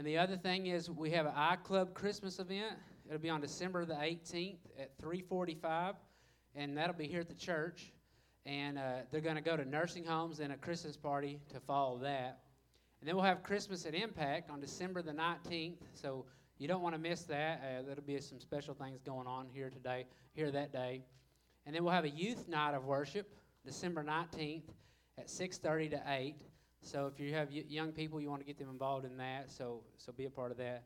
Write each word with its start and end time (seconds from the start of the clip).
And 0.00 0.06
the 0.06 0.16
other 0.16 0.38
thing 0.38 0.68
is 0.68 0.88
we 0.90 1.10
have 1.10 1.26
an 1.26 1.34
iClub 1.34 1.92
Christmas 1.92 2.38
event. 2.38 2.78
It'll 3.06 3.18
be 3.18 3.28
on 3.28 3.42
December 3.42 3.84
the 3.84 3.92
18th 3.92 4.56
at 4.78 4.96
3:45, 4.96 5.94
and 6.54 6.74
that'll 6.74 6.94
be 6.94 7.06
here 7.06 7.20
at 7.20 7.28
the 7.28 7.34
church. 7.34 7.92
And 8.46 8.78
uh, 8.78 9.00
they're 9.10 9.20
going 9.20 9.36
to 9.36 9.42
go 9.42 9.58
to 9.58 9.64
nursing 9.66 10.06
homes 10.06 10.40
and 10.40 10.54
a 10.54 10.56
Christmas 10.56 10.96
party 10.96 11.38
to 11.52 11.60
follow 11.60 11.98
that. 11.98 12.40
And 13.00 13.08
then 13.08 13.14
we'll 13.14 13.26
have 13.26 13.42
Christmas 13.42 13.84
at 13.84 13.94
Impact 13.94 14.48
on 14.48 14.58
December 14.58 15.02
the 15.02 15.12
19th. 15.12 15.76
So 15.92 16.24
you 16.56 16.66
don't 16.66 16.80
want 16.80 16.94
to 16.94 16.98
miss 16.98 17.24
that. 17.24 17.60
Uh, 17.62 17.82
there'll 17.82 18.00
be 18.00 18.18
some 18.22 18.40
special 18.40 18.72
things 18.72 19.02
going 19.02 19.26
on 19.26 19.48
here 19.52 19.68
today, 19.68 20.06
here 20.32 20.50
that 20.50 20.72
day. 20.72 21.02
And 21.66 21.74
then 21.74 21.84
we'll 21.84 21.92
have 21.92 22.06
a 22.06 22.08
youth 22.08 22.48
night 22.48 22.72
of 22.72 22.86
worship 22.86 23.34
December 23.66 24.02
19th 24.02 24.62
at 25.18 25.26
6:30 25.26 25.90
to 25.90 26.02
8. 26.06 26.36
So 26.82 27.06
if 27.06 27.20
you 27.20 27.34
have 27.34 27.52
young 27.52 27.92
people, 27.92 28.20
you 28.20 28.30
want 28.30 28.40
to 28.40 28.46
get 28.46 28.58
them 28.58 28.70
involved 28.70 29.04
in 29.04 29.16
that. 29.18 29.50
So 29.50 29.82
so 29.96 30.12
be 30.12 30.24
a 30.24 30.30
part 30.30 30.50
of 30.50 30.56
that. 30.58 30.84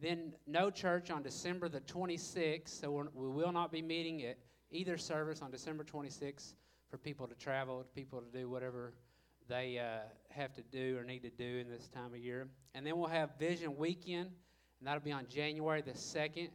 Then 0.00 0.32
no 0.46 0.70
church 0.70 1.10
on 1.10 1.22
December 1.22 1.68
the 1.68 1.80
26th. 1.80 2.68
So 2.68 3.08
we 3.14 3.28
will 3.28 3.52
not 3.52 3.70
be 3.70 3.82
meeting 3.82 4.24
at 4.24 4.38
either 4.70 4.96
service 4.96 5.40
on 5.42 5.50
December 5.50 5.84
26th 5.84 6.54
for 6.90 6.98
people 6.98 7.26
to 7.26 7.34
travel, 7.34 7.84
people 7.94 8.20
to 8.20 8.38
do 8.38 8.48
whatever 8.48 8.94
they 9.48 9.78
uh, 9.78 10.06
have 10.30 10.52
to 10.54 10.62
do 10.62 10.96
or 10.98 11.04
need 11.04 11.22
to 11.22 11.30
do 11.30 11.58
in 11.58 11.68
this 11.68 11.88
time 11.88 12.12
of 12.12 12.18
year. 12.18 12.48
And 12.74 12.86
then 12.86 12.96
we'll 12.98 13.08
have 13.08 13.30
Vision 13.38 13.76
Weekend, 13.76 14.26
and 14.78 14.86
that'll 14.86 15.00
be 15.02 15.12
on 15.12 15.26
January 15.28 15.82
the 15.82 15.92
2nd, 15.92 16.48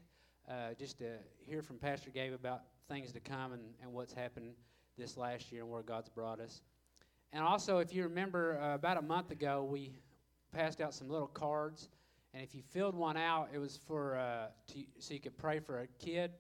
uh, 0.50 0.74
just 0.78 0.98
to 1.00 1.18
hear 1.46 1.62
from 1.62 1.78
Pastor 1.78 2.10
Gabe 2.10 2.34
about 2.34 2.62
things 2.88 3.12
to 3.14 3.20
come 3.20 3.54
and, 3.54 3.62
and 3.82 3.94
what's 3.94 4.14
happened 4.14 4.54
this 4.98 5.16
last 5.18 5.52
year 5.52 5.62
and 5.62 5.72
where 5.72 5.84
God's 5.84 6.10
brought 6.10 6.40
us. 6.40 6.62
And 7.32 7.44
also, 7.44 7.78
if 7.78 7.94
you 7.94 8.04
remember, 8.04 8.60
uh, 8.60 8.76
about 8.76 8.98
a 8.98 9.02
month 9.02 9.32
ago, 9.32 9.64
we 9.64 9.94
passed 10.52 10.82
out 10.82 10.94
some 10.94 11.10
little 11.10 11.28
cards. 11.28 11.90
And 12.34 12.44
if 12.44 12.56
you 12.56 12.62
filled 12.62 12.96
one 12.96 13.18
out, 13.18 13.50
it 13.54 13.60
was 13.60 13.80
for 13.88 14.18
uh, 14.18 14.48
to, 14.74 14.84
so 14.98 15.14
you 15.14 15.20
could 15.20 15.38
pray 15.38 15.60
for 15.60 15.82
a 15.82 15.88
kid. 16.04 16.32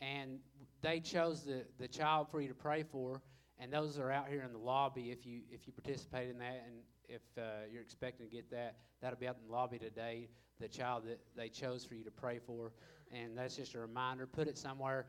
And 0.00 0.38
they 0.82 1.00
chose 1.00 1.42
the, 1.42 1.64
the 1.78 1.88
child 1.88 2.28
for 2.30 2.40
you 2.40 2.48
to 2.48 2.54
pray 2.54 2.82
for. 2.82 3.22
And 3.58 3.72
those 3.72 3.98
are 3.98 4.10
out 4.10 4.28
here 4.28 4.42
in 4.42 4.52
the 4.52 4.58
lobby 4.58 5.10
if 5.10 5.24
you 5.24 5.40
if 5.50 5.66
you 5.66 5.72
participate 5.72 6.28
in 6.28 6.38
that. 6.38 6.64
And 6.66 6.76
if 7.08 7.22
uh, 7.38 7.66
you're 7.70 7.82
expecting 7.82 8.28
to 8.28 8.34
get 8.34 8.50
that, 8.50 8.76
that'll 9.00 9.18
be 9.18 9.28
out 9.28 9.36
in 9.40 9.46
the 9.46 9.52
lobby 9.52 9.78
today. 9.78 10.28
The 10.60 10.68
child 10.68 11.04
that 11.06 11.20
they 11.36 11.48
chose 11.48 11.84
for 11.84 11.94
you 11.94 12.04
to 12.04 12.10
pray 12.10 12.38
for. 12.38 12.72
And 13.12 13.36
that's 13.36 13.56
just 13.56 13.74
a 13.74 13.78
reminder. 13.78 14.26
Put 14.26 14.48
it 14.48 14.58
somewhere 14.58 15.06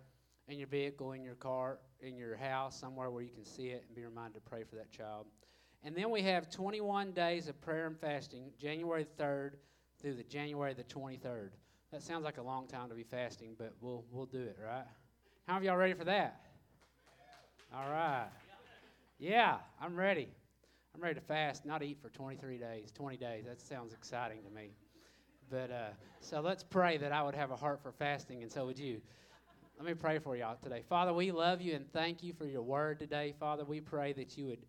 in 0.48 0.58
your 0.58 0.68
vehicle, 0.68 1.14
in 1.14 1.24
your 1.24 1.36
car, 1.36 1.80
in 2.02 2.16
your 2.16 2.36
house, 2.36 2.80
somewhere 2.80 3.10
where 3.10 3.24
you 3.24 3.32
can 3.32 3.46
see 3.46 3.68
it 3.68 3.84
and 3.88 3.96
be 3.96 4.04
reminded 4.04 4.36
to 4.36 4.50
pray 4.50 4.64
for 4.64 4.76
that 4.76 4.92
child. 4.92 5.26
And 5.84 5.96
then 5.96 6.10
we 6.10 6.22
have 6.24 6.50
21 6.50 7.12
days 7.12 7.48
of 7.48 7.60
prayer 7.62 7.88
and 7.88 8.00
fasting, 8.00 8.52
January 8.60 9.06
3rd 9.20 9.52
through 10.02 10.16
the 10.16 10.24
January 10.24 10.74
the 10.74 10.84
23rd. 10.84 11.50
That 11.92 12.02
sounds 12.02 12.24
like 12.24 12.38
a 12.38 12.42
long 12.42 12.68
time 12.68 12.90
to 12.90 12.96
be 12.96 13.04
fasting, 13.04 13.56
but 13.58 13.74
we'll 13.80 14.04
we'll 14.12 14.26
do 14.26 14.42
it, 14.42 14.58
right? 14.64 14.86
How 15.48 15.56
are 15.56 15.64
y'all 15.64 15.78
ready 15.78 15.94
for 15.94 16.04
that? 16.06 16.42
All 17.74 17.90
right. 17.90 18.28
Yeah, 19.20 19.58
I'm 19.80 19.96
ready. 19.96 20.28
I'm 20.94 21.02
ready 21.02 21.16
to 21.16 21.22
fast, 21.22 21.66
not 21.66 21.84
eat 21.84 21.98
for 22.02 22.10
23 22.10 22.58
days, 22.58 22.92
20 22.92 23.18
days. 23.18 23.46
That 23.46 23.62
sounds 23.62 23.94
exciting 23.94 24.40
to 24.44 24.50
me. 24.50 24.72
But 25.50 25.72
uh, 25.72 25.90
so 26.20 26.42
let's 26.42 26.64
pray 26.64 26.98
that 26.98 27.12
I 27.12 27.22
would 27.22 27.36
have 27.36 27.52
a 27.52 27.56
heart 27.56 27.82
for 27.82 27.92
fasting, 27.92 28.44
and 28.44 28.52
so 28.52 28.66
would 28.66 28.80
you. 28.80 29.02
Let 29.78 29.86
me 29.86 29.94
pray 29.94 30.20
for 30.20 30.38
y'all 30.38 30.56
today. 30.56 30.84
Father, 30.88 31.14
we 31.14 31.34
love 31.34 31.62
you 31.62 31.74
and 31.74 31.92
thank 31.92 32.24
you 32.24 32.32
for 32.32 32.46
your 32.46 32.62
word 32.62 32.98
today. 32.98 33.34
Father, 33.38 33.66
we 33.66 33.82
pray 33.82 34.14
that 34.14 34.38
you 34.38 34.46
would 34.46 34.66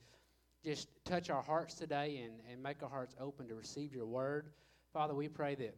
just 0.65 0.89
touch 1.05 1.31
our 1.31 1.43
hearts 1.43 1.75
today 1.75 2.25
and, 2.25 2.41
and 2.51 2.61
make 2.61 2.83
our 2.83 2.89
hearts 2.89 3.15
open 3.21 3.47
to 3.47 3.55
receive 3.55 3.95
your 3.95 4.07
word. 4.07 4.49
Father, 4.93 5.15
we 5.15 5.29
pray 5.29 5.55
that 5.55 5.77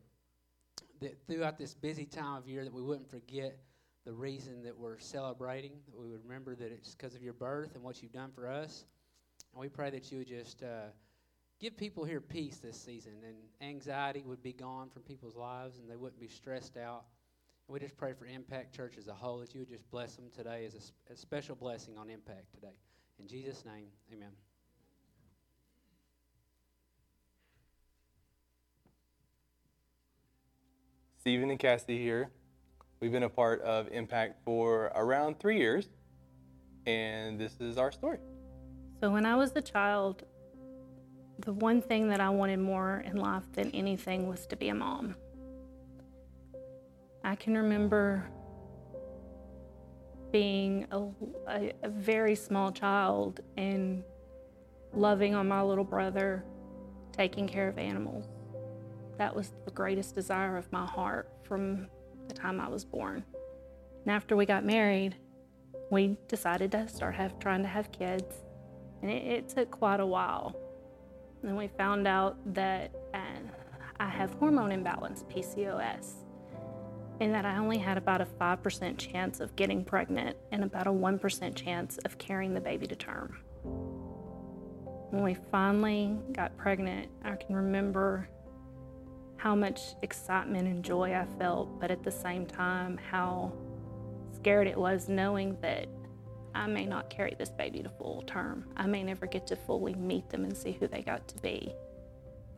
that 1.01 1.19
throughout 1.27 1.59
this 1.59 1.75
busy 1.75 2.07
time 2.07 2.37
of 2.37 2.49
year 2.49 2.65
that 2.65 2.73
we 2.73 2.83
wouldn't 2.83 3.09
forget 3.09 3.59
the 4.07 4.13
reason 4.13 4.63
that 4.63 4.77
we're 4.77 4.99
celebrating, 4.99 5.73
that 5.91 6.01
we 6.01 6.09
would 6.09 6.23
remember 6.25 6.55
that 6.57 6.73
it's 6.73 6.95
because 6.95 7.15
of 7.15 7.23
your 7.23 7.35
birth 7.35 7.75
and 7.75 7.85
what 7.85 8.03
you've 8.03 8.13
done 8.13 8.31
for 8.35 8.49
us. 8.49 8.87
And 9.53 9.61
we 9.61 9.69
pray 9.69 9.91
that 9.91 10.11
you 10.11 10.19
would 10.19 10.29
just 10.29 10.63
uh, 10.63 10.89
give 11.61 11.77
people 11.77 12.05
here 12.05 12.23
peace 12.23 12.57
this 12.57 12.81
season 12.81 13.13
and 13.27 13.37
anxiety 13.61 14.25
would 14.27 14.43
be 14.43 14.55
gone 14.55 14.89
from 14.89 15.03
people's 15.03 15.37
lives 15.37 15.79
and 15.79 15.89
they 15.89 15.97
wouldn't 15.97 16.21
be 16.21 16.29
stressed 16.29 16.79
out. 16.79 17.05
And 17.69 17.75
we 17.75 17.81
just 17.81 17.99
pray 17.99 18.15
for 18.15 18.25
Impact 18.25 18.75
Church 18.75 18.95
as 18.99 19.09
a 19.09 19.13
whole 19.13 19.39
that 19.41 19.53
you 19.55 19.61
would 19.61 19.69
just 19.69 19.89
bless 19.91 20.17
them 20.17 20.31
today 20.35 20.65
as 20.65 20.75
a, 20.75 21.13
a 21.13 21.17
special 21.17 21.55
blessing 21.55 21.99
on 21.99 22.09
Impact 22.09 22.51
today. 22.55 22.73
In 23.21 23.29
Jesus' 23.29 23.63
name, 23.67 23.89
amen. 24.11 24.31
Stephen 31.21 31.51
and 31.51 31.59
Cassie 31.59 31.99
here. 32.03 32.31
We've 33.01 33.13
been 33.13 33.25
a 33.25 33.29
part 33.29 33.61
of 33.61 33.89
Impact 33.93 34.43
for 34.47 34.91
around 34.95 35.39
three 35.39 35.59
years, 35.59 35.91
and 36.87 37.39
this 37.39 37.61
is 37.61 37.77
our 37.77 37.93
story. 37.93 38.19
So, 38.99 39.11
when 39.11 39.27
I 39.27 39.37
was 39.37 39.53
a 39.55 39.61
child, 39.61 40.25
the 41.41 41.53
one 41.53 41.83
thing 41.83 42.09
that 42.09 42.21
I 42.21 42.31
wanted 42.31 42.61
more 42.61 43.05
in 43.05 43.17
life 43.17 43.45
than 43.53 43.71
anything 43.73 44.27
was 44.27 44.47
to 44.47 44.57
be 44.57 44.71
a 44.71 44.75
mom. 44.75 45.17
I 47.29 47.35
can 47.35 47.55
remember 47.59 48.27
being 50.33 50.87
a, 50.91 51.03
a, 51.47 51.73
a 51.83 51.89
very 51.91 52.35
small 52.35 52.73
child 52.73 53.41
and 53.59 54.03
loving 54.95 55.35
on 55.35 55.47
my 55.47 55.61
little 55.61 55.85
brother, 55.85 56.43
taking 57.13 57.47
care 57.47 57.69
of 57.69 57.77
animals. 57.77 58.25
That 59.19 59.37
was 59.37 59.53
the 59.67 59.71
greatest 59.73 60.15
desire 60.15 60.57
of 60.57 60.73
my 60.73 60.87
heart 60.87 61.29
from 61.43 61.89
the 62.29 62.35
time 62.35 62.63
I 62.63 62.69
was 62.69 62.87
born. 62.87 63.23
And 64.07 64.11
after 64.11 64.35
we 64.35 64.47
got 64.47 64.65
married, 64.65 65.15
we 65.91 66.17
decided 66.29 66.73
to 66.73 66.89
start 66.89 67.15
have, 67.17 67.39
trying 67.39 67.61
to 67.61 67.69
have 67.69 67.93
kids. 67.93 68.37
And 69.03 69.11
it, 69.11 69.27
it 69.27 69.49
took 69.51 69.71
quite 69.71 70.01
a 70.01 70.07
while. 70.07 70.57
And 71.43 71.59
we 71.59 71.69
found 71.69 72.09
out 72.09 72.39
that 72.55 72.91
uh, 73.13 73.19
I 74.01 74.09
have 74.09 74.33
hormone 74.33 74.73
imbalance, 74.73 75.25
PCOS, 75.25 76.25
and 77.21 77.35
that 77.35 77.45
I 77.45 77.59
only 77.59 77.79
had 77.79 77.99
about 77.99 78.21
a 78.21 78.27
5% 78.27 78.99
chance 78.99 79.41
of 79.41 79.57
getting 79.57 79.85
pregnant 79.85 80.37
and 80.53 80.63
about 80.63 80.87
a 80.87 80.91
1% 80.91 81.55
chance 81.55 81.99
of 81.99 82.19
carrying 82.19 82.55
the 82.55 82.61
baby 82.61 82.87
to 82.87 82.97
term. 82.97 83.39
When 85.11 85.23
we 85.25 85.35
finally 85.51 86.17
got 86.33 86.57
pregnant, 86.57 87.09
I 87.25 87.37
can 87.37 87.57
remember 87.57 88.29
how 89.37 89.55
much 89.55 89.81
excitement 90.03 90.69
and 90.69 90.85
joy 90.85 91.15
I 91.15 91.27
felt, 91.39 91.81
but 91.81 91.91
at 91.91 92.03
the 92.03 92.11
same 92.11 92.45
time, 92.45 92.99
how 93.11 93.53
scared 94.35 94.67
it 94.67 94.77
was 94.77 95.09
knowing 95.09 95.57
that 95.63 95.89
I 96.55 96.67
may 96.67 96.87
not 96.87 97.09
carry 97.09 97.35
this 97.39 97.51
baby 97.51 97.83
to 97.83 97.89
full 97.89 98.23
term. 98.23 98.65
I 98.77 98.87
may 98.87 99.03
never 99.03 99.27
get 99.27 99.47
to 99.49 99.57
fully 99.57 99.95
meet 99.95 100.29
them 100.29 100.45
and 100.45 100.57
see 100.57 100.73
who 100.73 100.89
they 100.89 101.03
got 101.03 101.27
to 101.29 101.39
be. 101.39 101.73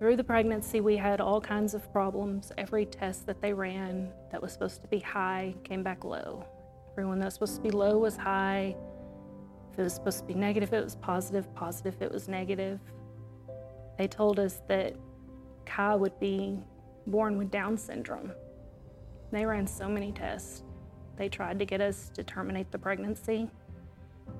Through 0.00 0.16
the 0.16 0.24
pregnancy, 0.24 0.80
we 0.80 0.96
had 0.96 1.20
all 1.20 1.42
kinds 1.42 1.74
of 1.74 1.92
problems. 1.92 2.52
Every 2.56 2.86
test 2.86 3.26
that 3.26 3.42
they 3.42 3.52
ran 3.52 4.10
that 4.32 4.40
was 4.40 4.50
supposed 4.50 4.80
to 4.80 4.88
be 4.88 4.98
high 4.98 5.54
came 5.62 5.82
back 5.82 6.04
low. 6.04 6.46
Everyone 6.92 7.18
that 7.18 7.26
was 7.26 7.34
supposed 7.34 7.56
to 7.56 7.60
be 7.60 7.70
low 7.70 7.98
was 7.98 8.16
high. 8.16 8.74
If 9.70 9.78
it 9.78 9.82
was 9.82 9.92
supposed 9.92 10.20
to 10.20 10.24
be 10.24 10.32
negative, 10.32 10.72
it 10.72 10.82
was 10.82 10.94
positive. 10.96 11.54
Positive, 11.54 12.00
it 12.00 12.10
was 12.10 12.28
negative. 12.28 12.80
They 13.98 14.08
told 14.08 14.40
us 14.40 14.62
that 14.68 14.96
Kai 15.66 15.96
would 15.96 16.18
be 16.18 16.58
born 17.06 17.36
with 17.36 17.50
Down 17.50 17.76
syndrome. 17.76 18.32
They 19.30 19.44
ran 19.44 19.66
so 19.66 19.86
many 19.86 20.12
tests. 20.12 20.62
They 21.18 21.28
tried 21.28 21.58
to 21.58 21.66
get 21.66 21.82
us 21.82 22.10
to 22.14 22.24
terminate 22.24 22.72
the 22.72 22.78
pregnancy. 22.78 23.50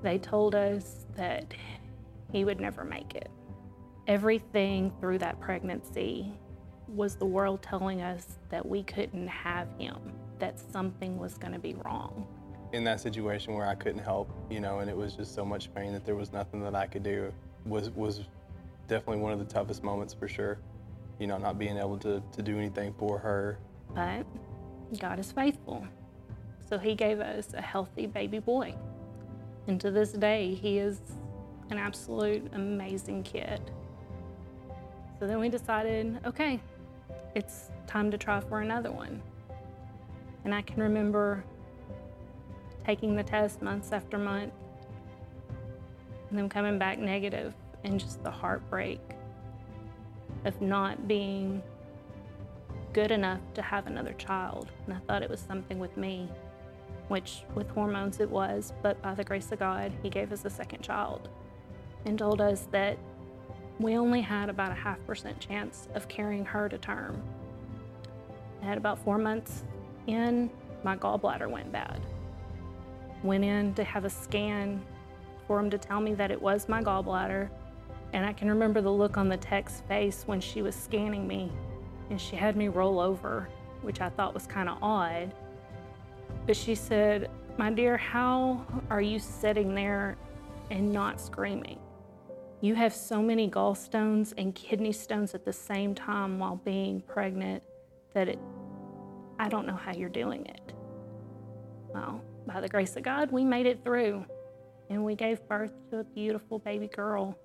They 0.01 0.17
told 0.17 0.55
us 0.55 1.05
that 1.15 1.53
he 2.31 2.45
would 2.45 2.59
never 2.59 2.83
make 2.83 3.13
it. 3.13 3.29
Everything 4.07 4.91
through 4.99 5.19
that 5.19 5.39
pregnancy 5.39 6.31
was 6.87 7.15
the 7.15 7.25
world 7.25 7.61
telling 7.61 8.01
us 8.01 8.39
that 8.49 8.65
we 8.65 8.83
couldn't 8.83 9.27
have 9.27 9.67
him, 9.79 9.97
that 10.39 10.59
something 10.59 11.17
was 11.17 11.37
going 11.37 11.53
to 11.53 11.59
be 11.59 11.75
wrong. 11.85 12.27
In 12.73 12.83
that 12.85 12.99
situation 12.99 13.53
where 13.53 13.67
I 13.67 13.75
couldn't 13.75 14.03
help, 14.03 14.29
you 14.49 14.59
know, 14.59 14.79
and 14.79 14.89
it 14.89 14.97
was 14.97 15.15
just 15.15 15.33
so 15.35 15.45
much 15.45 15.73
pain 15.73 15.93
that 15.93 16.05
there 16.05 16.15
was 16.15 16.33
nothing 16.33 16.61
that 16.63 16.75
I 16.75 16.87
could 16.87 17.03
do, 17.03 17.31
was 17.65 17.89
was 17.91 18.21
definitely 18.87 19.21
one 19.21 19.31
of 19.33 19.39
the 19.39 19.45
toughest 19.45 19.83
moments 19.83 20.13
for 20.13 20.27
sure. 20.27 20.57
you 21.21 21.27
know, 21.27 21.37
not 21.37 21.59
being 21.59 21.77
able 21.77 21.99
to, 21.99 22.21
to 22.31 22.41
do 22.41 22.57
anything 22.57 22.95
for 22.97 23.19
her. 23.19 23.59
But 23.93 24.25
God 24.99 25.19
is 25.19 25.31
faithful. 25.31 25.85
So 26.67 26.79
he 26.79 26.95
gave 26.95 27.19
us 27.19 27.53
a 27.53 27.61
healthy 27.61 28.07
baby 28.07 28.39
boy. 28.39 28.73
And 29.67 29.79
to 29.81 29.91
this 29.91 30.13
day, 30.13 30.55
he 30.55 30.79
is 30.79 30.99
an 31.69 31.77
absolute 31.77 32.49
amazing 32.53 33.21
kid. 33.21 33.61
So 35.21 35.27
then 35.27 35.39
we 35.39 35.49
decided 35.49 36.19
okay, 36.25 36.59
it's 37.35 37.69
time 37.85 38.09
to 38.09 38.17
try 38.17 38.39
for 38.39 38.61
another 38.61 38.91
one. 38.91 39.21
And 40.43 40.55
I 40.55 40.63
can 40.63 40.81
remember 40.81 41.43
taking 42.83 43.15
the 43.15 43.21
test 43.21 43.61
months 43.61 43.91
after 43.91 44.17
month 44.17 44.51
and 46.27 46.39
then 46.39 46.49
coming 46.49 46.79
back 46.79 46.97
negative 46.97 47.53
and 47.83 47.99
just 47.99 48.23
the 48.23 48.31
heartbreak 48.31 48.99
of 50.43 50.59
not 50.59 51.07
being 51.07 51.61
good 52.91 53.11
enough 53.11 53.41
to 53.53 53.61
have 53.61 53.85
another 53.85 54.13
child. 54.13 54.71
And 54.87 54.95
I 54.95 54.99
thought 55.01 55.21
it 55.21 55.29
was 55.29 55.39
something 55.39 55.77
with 55.77 55.95
me, 55.97 56.29
which 57.09 57.43
with 57.53 57.69
hormones 57.69 58.19
it 58.19 58.29
was, 58.31 58.73
but 58.81 58.99
by 59.03 59.13
the 59.13 59.23
grace 59.23 59.51
of 59.51 59.59
God, 59.59 59.93
He 60.01 60.09
gave 60.09 60.31
us 60.31 60.45
a 60.45 60.49
second 60.49 60.81
child 60.81 61.29
and 62.05 62.17
told 62.17 62.41
us 62.41 62.67
that 62.71 62.97
we 63.81 63.97
only 63.97 64.21
had 64.21 64.49
about 64.49 64.71
a 64.71 64.75
half 64.75 65.03
percent 65.05 65.39
chance 65.39 65.87
of 65.95 66.07
carrying 66.07 66.45
her 66.45 66.69
to 66.69 66.77
term. 66.77 67.21
I 68.61 68.65
had 68.65 68.77
about 68.77 68.99
four 68.99 69.17
months 69.17 69.63
in, 70.07 70.49
my 70.83 70.95
gallbladder 70.95 71.49
went 71.49 71.71
bad. 71.71 71.99
Went 73.23 73.43
in 73.43 73.73
to 73.75 73.83
have 73.83 74.05
a 74.05 74.09
scan 74.09 74.81
for 75.47 75.59
him 75.59 75.69
to 75.69 75.77
tell 75.77 75.99
me 75.99 76.13
that 76.15 76.31
it 76.31 76.41
was 76.41 76.69
my 76.69 76.81
gallbladder. 76.81 77.49
And 78.13 78.25
I 78.25 78.33
can 78.33 78.49
remember 78.49 78.81
the 78.81 78.91
look 78.91 79.17
on 79.17 79.29
the 79.29 79.37
tech's 79.37 79.81
face 79.81 80.23
when 80.25 80.39
she 80.39 80.61
was 80.61 80.75
scanning 80.75 81.27
me 81.27 81.51
and 82.09 82.19
she 82.19 82.35
had 82.35 82.55
me 82.55 82.67
roll 82.67 82.99
over, 82.99 83.47
which 83.81 84.01
I 84.01 84.09
thought 84.09 84.33
was 84.33 84.45
kind 84.45 84.69
of 84.69 84.77
odd. 84.81 85.33
But 86.45 86.55
she 86.55 86.75
said, 86.75 87.29
My 87.57 87.71
dear, 87.71 87.97
how 87.97 88.65
are 88.89 89.01
you 89.01 89.19
sitting 89.19 89.73
there 89.73 90.17
and 90.69 90.91
not 90.91 91.19
screaming? 91.21 91.79
You 92.61 92.75
have 92.75 92.93
so 92.93 93.23
many 93.23 93.49
gallstones 93.49 94.33
and 94.37 94.53
kidney 94.53 94.91
stones 94.91 95.33
at 95.33 95.43
the 95.43 95.53
same 95.53 95.95
time 95.95 96.37
while 96.37 96.57
being 96.57 97.01
pregnant 97.01 97.63
that 98.13 98.27
it, 98.27 98.39
I 99.39 99.49
don't 99.49 99.65
know 99.65 99.75
how 99.75 99.93
you're 99.93 100.09
doing 100.09 100.45
it. 100.45 100.73
Well, 101.91 102.23
by 102.45 102.61
the 102.61 102.69
grace 102.69 102.95
of 102.95 103.03
God, 103.03 103.31
we 103.31 103.43
made 103.43 103.65
it 103.65 103.83
through 103.83 104.23
and 104.91 105.03
we 105.03 105.15
gave 105.15 105.45
birth 105.47 105.73
to 105.89 105.99
a 105.99 106.03
beautiful 106.03 106.59
baby 106.59 106.87
girl 106.87 107.35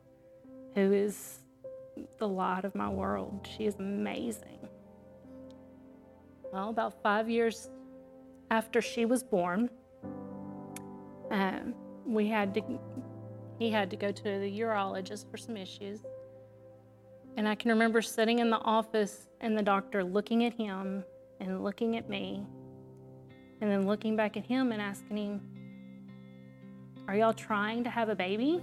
who 0.75 0.93
is 0.93 1.39
the 2.19 2.29
light 2.29 2.67
of 2.67 2.75
my 2.75 2.89
world. 2.89 3.49
She 3.57 3.65
is 3.65 3.77
amazing. 3.79 4.69
Well, 6.53 6.69
about 6.69 7.03
five 7.03 7.31
years 7.31 7.71
after 8.51 8.83
she 8.83 9.07
was 9.07 9.23
born, 9.23 9.71
um, 11.31 11.75
we 12.05 12.29
had 12.29 12.53
to, 12.55 12.63
he 13.59 13.71
had 13.71 13.91
to 13.91 13.97
go 13.97 14.13
to 14.13 14.23
the 14.23 14.61
urologist 14.61 15.31
for 15.31 15.37
some 15.37 15.57
issues. 15.57 16.01
And 17.37 17.49
I 17.49 17.55
can 17.55 17.71
remember 17.71 18.03
sitting 18.03 18.39
in 18.39 18.51
the 18.51 18.59
office 18.59 19.29
and 19.41 19.57
the 19.57 19.63
doctor 19.63 20.03
looking 20.03 20.45
at 20.45 20.55
him 20.55 21.05
and 21.41 21.63
looking 21.63 21.97
at 21.97 22.09
me, 22.09 22.47
and 23.61 23.71
then 23.71 23.87
looking 23.87 24.17
back 24.17 24.37
at 24.37 24.47
him 24.47 24.73
and 24.73 24.81
asking 24.81 25.17
him, 25.17 25.41
Are 27.09 27.15
y'all 27.15 27.35
trying 27.35 27.85
to 27.85 27.91
have 27.91 28.09
a 28.09 28.15
baby? 28.15 28.63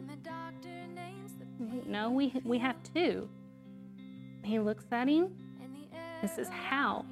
No, 1.86 2.10
we, 2.10 2.34
we 2.44 2.58
have 2.58 2.76
two. 2.94 3.30
He 4.44 4.60
looks 4.60 4.86
at 4.92 5.08
him 5.08 5.36
and 6.22 6.30
says, 6.30 6.50
How? 6.50 7.06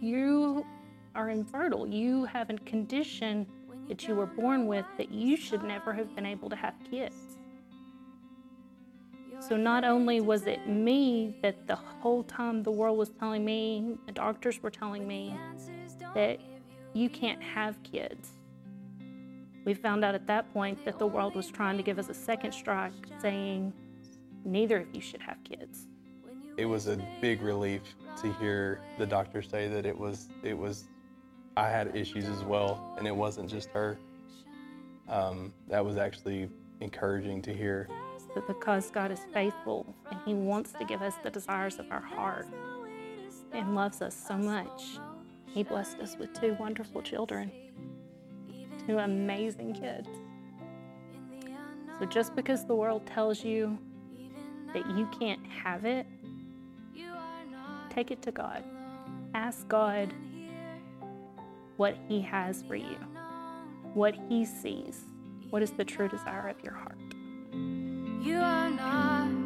You 0.00 0.66
are 1.14 1.30
infertile. 1.30 1.86
You 1.86 2.26
have 2.26 2.50
a 2.50 2.54
condition 2.58 3.46
that 3.88 4.06
you 4.06 4.14
were 4.14 4.26
born 4.26 4.66
with 4.66 4.84
that 4.98 5.10
you 5.10 5.36
should 5.36 5.62
never 5.62 5.92
have 5.92 6.14
been 6.14 6.26
able 6.26 6.50
to 6.50 6.56
have 6.56 6.74
kids. 6.90 7.16
So, 9.38 9.56
not 9.56 9.84
only 9.84 10.20
was 10.20 10.46
it 10.46 10.66
me 10.66 11.36
that 11.42 11.66
the 11.66 11.76
whole 11.76 12.22
time 12.22 12.62
the 12.62 12.70
world 12.70 12.96
was 12.96 13.10
telling 13.10 13.44
me, 13.44 13.96
the 14.06 14.12
doctors 14.12 14.62
were 14.62 14.70
telling 14.70 15.06
me 15.06 15.36
that 16.14 16.40
you 16.94 17.10
can't 17.10 17.42
have 17.42 17.80
kids. 17.82 18.30
We 19.64 19.74
found 19.74 20.04
out 20.04 20.14
at 20.14 20.26
that 20.28 20.50
point 20.52 20.84
that 20.84 20.98
the 20.98 21.06
world 21.06 21.34
was 21.34 21.48
trying 21.48 21.76
to 21.76 21.82
give 21.82 21.98
us 21.98 22.08
a 22.08 22.14
second 22.14 22.52
strike, 22.52 22.92
saying 23.20 23.72
neither 24.44 24.78
of 24.78 24.94
you 24.94 25.00
should 25.00 25.20
have 25.20 25.36
kids 25.44 25.86
it 26.56 26.64
was 26.64 26.86
a 26.86 26.98
big 27.20 27.42
relief 27.42 27.82
to 28.20 28.32
hear 28.34 28.80
the 28.98 29.06
doctor 29.06 29.42
say 29.42 29.68
that 29.68 29.84
it 29.84 29.96
was 29.96 30.28
it 30.42 30.56
was 30.56 30.84
I 31.56 31.70
had 31.70 31.96
issues 31.96 32.26
as 32.26 32.44
well, 32.44 32.94
and 32.98 33.06
it 33.06 33.16
wasn't 33.16 33.48
just 33.48 33.70
her. 33.70 33.98
Um, 35.08 35.54
that 35.68 35.84
was 35.84 35.96
actually 35.96 36.50
encouraging 36.80 37.40
to 37.42 37.54
hear. 37.54 37.88
But 38.34 38.46
because 38.46 38.90
God 38.90 39.10
is 39.10 39.20
faithful 39.32 39.94
and 40.10 40.20
He 40.26 40.34
wants 40.34 40.72
to 40.72 40.84
give 40.84 41.00
us 41.00 41.14
the 41.22 41.30
desires 41.30 41.78
of 41.78 41.90
our 41.90 42.02
heart 42.02 42.46
and 43.52 43.74
loves 43.74 44.02
us 44.02 44.14
so 44.14 44.36
much, 44.36 44.98
He 45.46 45.62
blessed 45.62 45.98
us 46.00 46.16
with 46.18 46.38
two 46.38 46.54
wonderful 46.60 47.00
children, 47.00 47.50
two 48.86 48.98
amazing 48.98 49.72
kids. 49.72 50.08
So 51.98 52.04
just 52.04 52.36
because 52.36 52.66
the 52.66 52.74
world 52.74 53.06
tells 53.06 53.42
you 53.42 53.78
that 54.74 54.86
you 54.90 55.08
can't 55.18 55.40
have 55.46 55.86
it, 55.86 56.06
take 57.88 58.10
it 58.10 58.20
to 58.20 58.30
God. 58.30 58.62
Ask 59.32 59.66
God 59.68 60.12
what 61.76 61.96
He 62.08 62.20
has 62.22 62.62
for 62.62 62.76
you, 62.76 62.96
what 63.94 64.14
He 64.28 64.44
sees, 64.44 65.04
what 65.50 65.62
is 65.62 65.70
the 65.72 65.84
true 65.84 66.08
desire 66.08 66.48
of 66.48 66.62
your 66.62 66.74
heart. 66.74 66.98
You 67.52 68.38
are 68.38 68.70
not 68.70 69.45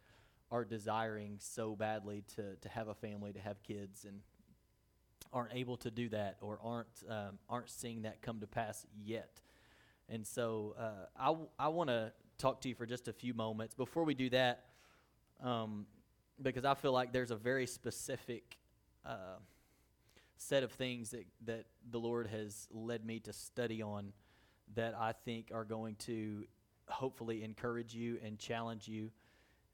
are 0.51 0.65
desiring 0.65 1.37
so 1.39 1.75
badly 1.75 2.23
to, 2.35 2.55
to 2.57 2.69
have 2.69 2.87
a 2.87 2.93
family, 2.93 3.31
to 3.33 3.39
have 3.39 3.63
kids, 3.63 4.05
and 4.05 4.19
aren't 5.33 5.53
able 5.53 5.77
to 5.77 5.89
do 5.89 6.09
that 6.09 6.37
or 6.41 6.59
aren't, 6.61 7.03
um, 7.09 7.39
aren't 7.49 7.69
seeing 7.69 8.01
that 8.01 8.21
come 8.21 8.39
to 8.41 8.47
pass 8.47 8.85
yet. 9.01 9.39
And 10.09 10.27
so 10.27 10.75
uh, 10.77 11.05
I, 11.17 11.27
w- 11.27 11.47
I 11.57 11.69
want 11.69 11.89
to 11.89 12.11
talk 12.37 12.61
to 12.61 12.69
you 12.69 12.75
for 12.75 12.85
just 12.85 13.07
a 13.07 13.13
few 13.13 13.33
moments. 13.33 13.73
Before 13.73 14.03
we 14.03 14.13
do 14.13 14.29
that, 14.31 14.65
um, 15.41 15.85
because 16.41 16.65
I 16.65 16.73
feel 16.73 16.91
like 16.91 17.13
there's 17.13 17.31
a 17.31 17.35
very 17.35 17.65
specific 17.65 18.57
uh, 19.05 19.37
set 20.35 20.63
of 20.63 20.71
things 20.71 21.11
that, 21.11 21.25
that 21.45 21.65
the 21.91 21.99
Lord 21.99 22.27
has 22.27 22.67
led 22.71 23.05
me 23.05 23.19
to 23.21 23.31
study 23.31 23.81
on 23.81 24.11
that 24.75 24.95
I 24.99 25.13
think 25.13 25.51
are 25.53 25.63
going 25.63 25.95
to 26.07 26.43
hopefully 26.87 27.43
encourage 27.43 27.93
you 27.93 28.17
and 28.23 28.37
challenge 28.37 28.87
you 28.87 29.11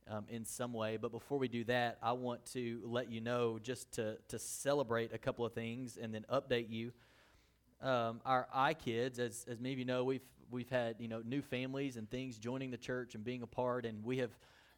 um, 0.10 0.26
in 0.30 0.46
some 0.46 0.74
way. 0.74 0.98
But 0.98 1.12
before 1.12 1.38
we 1.38 1.48
do 1.48 1.64
that, 1.66 1.98
I 2.02 2.14
want 2.14 2.46
to 2.54 2.82
let 2.84 3.12
you 3.12 3.22
know 3.22 3.60
just 3.62 3.92
to, 3.94 4.18
to 4.30 4.40
celebrate 4.40 5.14
a 5.14 5.18
couple 5.18 5.46
of 5.46 5.54
things 5.54 5.98
and 5.98 6.14
then 6.14 6.26
update 6.32 6.70
you. 6.70 6.92
Um, 7.82 8.22
our 8.26 8.48
iKids, 8.56 9.20
as, 9.20 9.46
as 9.50 9.60
many 9.60 9.74
of 9.74 9.80
you 9.80 9.86
know, 9.86 10.04
we've, 10.04 10.22
we've 10.50 10.70
had 10.70 10.96
you 11.00 11.08
know 11.08 11.22
new 11.26 11.42
families 11.42 11.98
and 11.98 12.10
things 12.10 12.38
joining 12.38 12.72
the 12.72 12.78
church 12.78 13.16
and 13.16 13.24
being 13.24 13.44
a 13.44 13.48
part, 13.48 13.86
and 13.86 14.04
we 14.04 14.18
have 14.18 14.32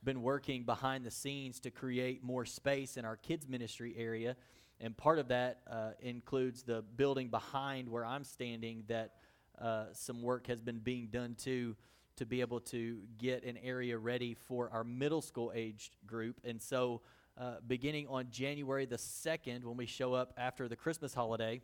been 0.03 0.21
working 0.21 0.63
behind 0.63 1.05
the 1.05 1.11
scenes 1.11 1.59
to 1.59 1.71
create 1.71 2.23
more 2.23 2.45
space 2.45 2.97
in 2.97 3.05
our 3.05 3.17
kids 3.17 3.47
ministry 3.47 3.93
area 3.97 4.35
And 4.81 4.95
part 4.95 5.19
of 5.19 5.27
that 5.27 5.59
uh, 5.69 5.91
includes 6.01 6.63
the 6.63 6.83
building 6.95 7.27
behind 7.27 7.89
where 7.89 8.05
I'm 8.05 8.23
standing 8.23 8.83
that 8.87 9.15
uh, 9.59 9.85
some 9.91 10.21
work 10.21 10.47
has 10.47 10.61
been 10.61 10.79
being 10.79 11.07
done 11.07 11.35
to 11.43 11.75
to 12.19 12.25
be 12.25 12.41
able 12.41 12.59
to 12.59 12.99
get 13.17 13.45
an 13.45 13.57
area 13.63 13.97
ready 13.97 14.33
for 14.33 14.69
our 14.73 14.83
middle 14.83 15.21
school 15.21 15.53
aged 15.55 15.95
group. 16.05 16.35
And 16.43 16.61
so, 16.61 16.99
uh, 17.37 17.55
beginning 17.65 18.07
on 18.09 18.27
January 18.29 18.85
the 18.85 18.97
2nd, 18.97 19.63
when 19.63 19.77
we 19.77 19.85
show 19.85 20.13
up 20.13 20.33
after 20.37 20.67
the 20.67 20.75
Christmas 20.75 21.13
holiday, 21.13 21.61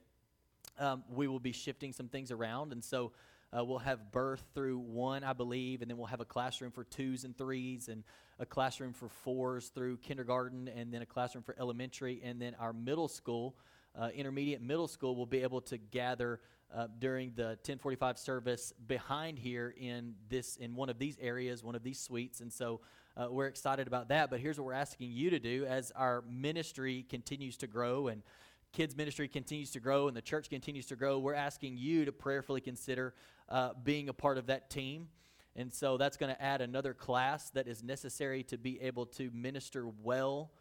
um, 0.80 1.04
we 1.10 1.28
will 1.28 1.42
be 1.42 1.52
shifting 1.52 1.92
some 1.92 2.08
things 2.08 2.32
around. 2.32 2.72
And 2.72 2.82
so, 2.82 3.12
uh, 3.52 3.66
we'll 3.66 3.80
have 3.80 4.14
birth 4.14 4.46
through 4.54 4.78
one, 4.78 5.26
I 5.26 5.34
believe, 5.34 5.82
and 5.82 5.92
then 5.92 5.98
we'll 5.98 6.08
have 6.08 6.22
a 6.22 6.26
classroom 6.26 6.72
for 6.72 6.86
twos 6.86 7.26
and 7.26 7.38
threes, 7.38 7.90
and 7.90 8.06
a 8.40 8.46
classroom 8.46 8.94
for 8.94 9.10
fours 9.10 9.68
through 9.76 9.98
kindergarten, 9.98 10.70
and 10.70 10.94
then 10.94 11.02
a 11.02 11.06
classroom 11.06 11.44
for 11.44 11.58
elementary, 11.60 12.22
and 12.24 12.42
then 12.42 12.56
our 12.62 12.72
middle 12.72 13.10
school, 13.10 13.58
uh, 14.00 14.08
intermediate 14.16 14.62
middle 14.62 14.88
school, 14.88 15.18
will 15.18 15.26
be 15.26 15.42
able 15.42 15.60
to 15.60 15.78
gather 15.78 16.40
uh, 16.74 16.88
during 17.00 17.34
the 17.36 17.58
1045 17.66 18.18
service 18.18 18.74
behind 18.88 19.40
here 19.40 19.74
in 19.78 20.16
this 20.30 20.56
in 20.58 20.76
one 20.76 20.90
of 20.90 21.00
these 21.00 21.18
areas, 21.20 21.64
one 21.64 21.76
of 21.76 21.84
these 21.84 22.00
suites, 22.00 22.42
and 22.42 22.52
so. 22.52 22.82
Uh, 23.18 23.28
we're 23.32 23.48
excited 23.48 23.88
about 23.88 24.10
that, 24.10 24.30
but 24.30 24.42
here's 24.42 24.58
what 24.58 24.66
we're 24.66 24.74
asking 24.74 25.10
you 25.10 25.30
to 25.30 25.40
do 25.40 25.66
as 25.66 25.90
our 25.92 26.22
ministry 26.30 27.06
continues 27.08 27.56
to 27.56 27.66
grow 27.66 28.10
and 28.10 28.22
kids 28.76 28.98
ministry 28.98 29.30
continues 29.30 29.72
to 29.72 29.80
grow 29.80 30.10
and 30.10 30.18
the 30.18 30.22
church 30.22 30.50
continues 30.50 30.86
to 30.88 30.98
grow, 30.98 31.18
we're 31.18 31.34
asking 31.34 31.78
you 31.78 32.04
to 32.04 32.12
prayerfully 32.12 32.60
consider 32.60 33.14
uh, 33.48 33.70
being 33.84 34.10
a 34.10 34.14
part 34.14 34.38
of 34.38 34.48
that 34.48 34.70
team. 34.70 35.08
And 35.56 35.74
so 35.74 35.98
that's 35.98 36.18
going 36.18 36.36
to 36.36 36.42
add 36.42 36.60
another 36.60 36.94
class 36.94 37.50
that 37.52 37.68
is 37.68 37.82
necessary 37.82 38.44
to 38.44 38.58
be 38.58 38.82
able 38.82 39.06
to 39.06 39.32
minister 39.34 39.88
well 40.04 40.52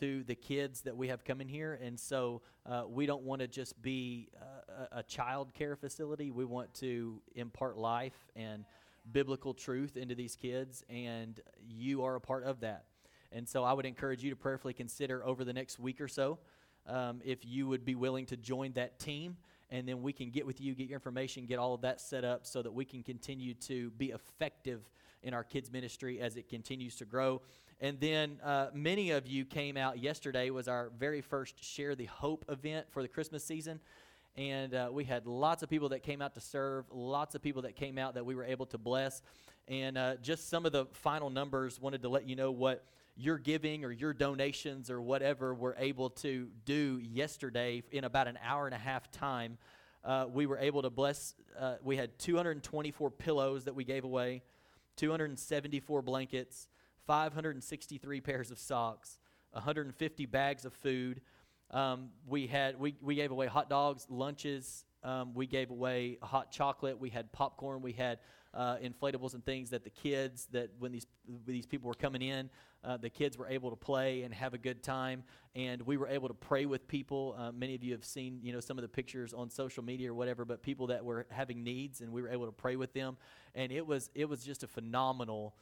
to 0.00 0.22
the 0.24 0.34
kids 0.34 0.82
that 0.82 0.96
we 0.96 1.08
have 1.08 1.24
coming 1.24 1.48
here. 1.48 1.78
And 1.82 1.98
so 1.98 2.42
uh, 2.64 2.84
we 2.88 3.06
don't 3.06 3.22
want 3.22 3.40
to 3.40 3.48
just 3.48 3.80
be 3.82 4.28
uh, 4.40 4.86
a, 4.92 4.98
a 4.98 5.02
child 5.02 5.54
care 5.54 5.76
facility. 5.76 6.30
We 6.30 6.44
want 6.44 6.72
to 6.74 7.20
impart 7.34 7.76
life 7.78 8.16
and 8.34 8.64
biblical 9.12 9.54
truth 9.54 9.96
into 9.96 10.14
these 10.14 10.36
kids, 10.36 10.84
and 10.88 11.40
you 11.68 12.04
are 12.04 12.16
a 12.16 12.20
part 12.20 12.44
of 12.44 12.60
that. 12.60 12.84
And 13.32 13.48
so 13.48 13.64
I 13.64 13.72
would 13.72 13.86
encourage 13.86 14.22
you 14.22 14.30
to 14.30 14.36
prayerfully 14.36 14.74
consider 14.74 15.24
over 15.24 15.44
the 15.44 15.52
next 15.52 15.78
week 15.78 16.00
or 16.00 16.08
so 16.08 16.38
um, 16.86 17.20
if 17.24 17.44
you 17.44 17.66
would 17.66 17.84
be 17.84 17.94
willing 17.94 18.26
to 18.26 18.36
join 18.36 18.72
that 18.72 18.98
team. 18.98 19.36
And 19.70 19.88
then 19.88 20.00
we 20.00 20.12
can 20.12 20.30
get 20.30 20.46
with 20.46 20.60
you, 20.60 20.74
get 20.74 20.88
your 20.88 20.96
information, 20.96 21.44
get 21.44 21.58
all 21.58 21.74
of 21.74 21.80
that 21.80 22.00
set 22.00 22.24
up 22.24 22.46
so 22.46 22.62
that 22.62 22.72
we 22.72 22.84
can 22.84 23.02
continue 23.02 23.54
to 23.54 23.90
be 23.90 24.12
effective 24.12 24.88
in 25.22 25.34
our 25.34 25.42
kids' 25.42 25.72
ministry 25.72 26.20
as 26.20 26.36
it 26.36 26.48
continues 26.48 26.94
to 26.96 27.04
grow. 27.04 27.42
And 27.80 28.00
then 28.00 28.38
uh, 28.42 28.68
many 28.72 29.10
of 29.10 29.26
you 29.26 29.44
came 29.44 29.76
out 29.76 29.98
yesterday, 29.98 30.50
was 30.50 30.66
our 30.66 30.90
very 30.98 31.20
first 31.20 31.62
Share 31.62 31.94
the 31.94 32.06
Hope 32.06 32.44
event 32.48 32.86
for 32.90 33.02
the 33.02 33.08
Christmas 33.08 33.44
season 33.44 33.80
and 34.36 34.74
uh, 34.74 34.88
we 34.92 35.04
had 35.04 35.26
lots 35.26 35.62
of 35.62 35.70
people 35.70 35.88
that 35.90 36.02
came 36.02 36.20
out 36.20 36.34
to 36.34 36.40
serve, 36.40 36.84
lots 36.90 37.34
of 37.34 37.42
people 37.42 37.62
that 37.62 37.74
came 37.74 37.96
out 37.96 38.14
that 38.14 38.26
we 38.26 38.34
were 38.34 38.44
able 38.44 38.66
to 38.66 38.78
bless, 38.78 39.22
and 39.68 39.96
uh, 39.96 40.16
just 40.16 40.50
some 40.50 40.66
of 40.66 40.72
the 40.72 40.86
final 40.92 41.30
numbers. 41.30 41.80
Wanted 41.80 42.02
to 42.02 42.08
let 42.08 42.28
you 42.28 42.36
know 42.36 42.50
what 42.50 42.84
your 43.16 43.38
giving 43.38 43.84
or 43.84 43.90
your 43.90 44.12
donations 44.12 44.90
or 44.90 45.00
whatever 45.00 45.54
were 45.54 45.74
able 45.78 46.10
to 46.10 46.48
do 46.66 47.00
yesterday 47.02 47.82
in 47.90 48.04
about 48.04 48.28
an 48.28 48.38
hour 48.44 48.66
and 48.66 48.74
a 48.74 48.78
half 48.78 49.10
time. 49.10 49.56
Uh, 50.04 50.26
we 50.30 50.44
were 50.46 50.58
able 50.58 50.82
to 50.82 50.90
bless. 50.90 51.34
Uh, 51.58 51.76
we 51.82 51.96
had 51.96 52.18
224 52.18 53.10
pillows 53.10 53.64
that 53.64 53.74
we 53.74 53.84
gave 53.84 54.04
away, 54.04 54.42
274 54.96 56.02
blankets, 56.02 56.68
563 57.06 58.20
pairs 58.20 58.50
of 58.50 58.58
socks, 58.58 59.18
150 59.52 60.26
bags 60.26 60.64
of 60.64 60.72
food. 60.74 61.20
Um, 61.70 62.10
we 62.26 62.46
had 62.46 62.78
we, 62.78 62.96
we 63.00 63.14
gave 63.14 63.30
away 63.30 63.46
hot 63.46 63.70
dogs, 63.70 64.06
lunches. 64.08 64.84
Um, 65.02 65.34
we 65.34 65.46
gave 65.46 65.70
away 65.70 66.18
hot 66.22 66.50
chocolate. 66.50 66.98
We 66.98 67.10
had 67.10 67.32
popcorn. 67.32 67.80
We 67.80 67.92
had 67.92 68.18
uh, 68.54 68.76
inflatables 68.78 69.34
and 69.34 69.44
things 69.44 69.70
that 69.70 69.84
the 69.84 69.90
kids 69.90 70.48
that 70.52 70.70
when 70.78 70.90
these 70.90 71.06
when 71.26 71.54
these 71.54 71.66
people 71.66 71.88
were 71.88 71.94
coming 71.94 72.22
in, 72.22 72.48
uh, 72.82 72.96
the 72.96 73.10
kids 73.10 73.36
were 73.36 73.48
able 73.48 73.70
to 73.70 73.76
play 73.76 74.22
and 74.22 74.32
have 74.32 74.54
a 74.54 74.58
good 74.58 74.82
time, 74.82 75.22
and 75.54 75.82
we 75.82 75.96
were 75.96 76.08
able 76.08 76.28
to 76.28 76.34
pray 76.34 76.66
with 76.66 76.88
people. 76.88 77.36
Uh, 77.38 77.52
many 77.52 77.74
of 77.74 77.84
you 77.84 77.92
have 77.92 78.04
seen 78.04 78.40
you 78.42 78.52
know 78.52 78.60
some 78.60 78.78
of 78.78 78.82
the 78.82 78.88
pictures 78.88 79.34
on 79.34 79.50
social 79.50 79.84
media 79.84 80.10
or 80.10 80.14
whatever, 80.14 80.44
but 80.44 80.62
people 80.62 80.86
that 80.86 81.04
were 81.04 81.26
having 81.30 81.62
needs, 81.62 82.00
and 82.00 82.10
we 82.10 82.22
were 82.22 82.30
able 82.30 82.46
to 82.46 82.52
pray 82.52 82.76
with 82.76 82.92
them, 82.94 83.16
and 83.54 83.70
it 83.70 83.86
was 83.86 84.10
it 84.14 84.28
was 84.28 84.44
just 84.44 84.62
a 84.62 84.68
phenomenal 84.68 85.54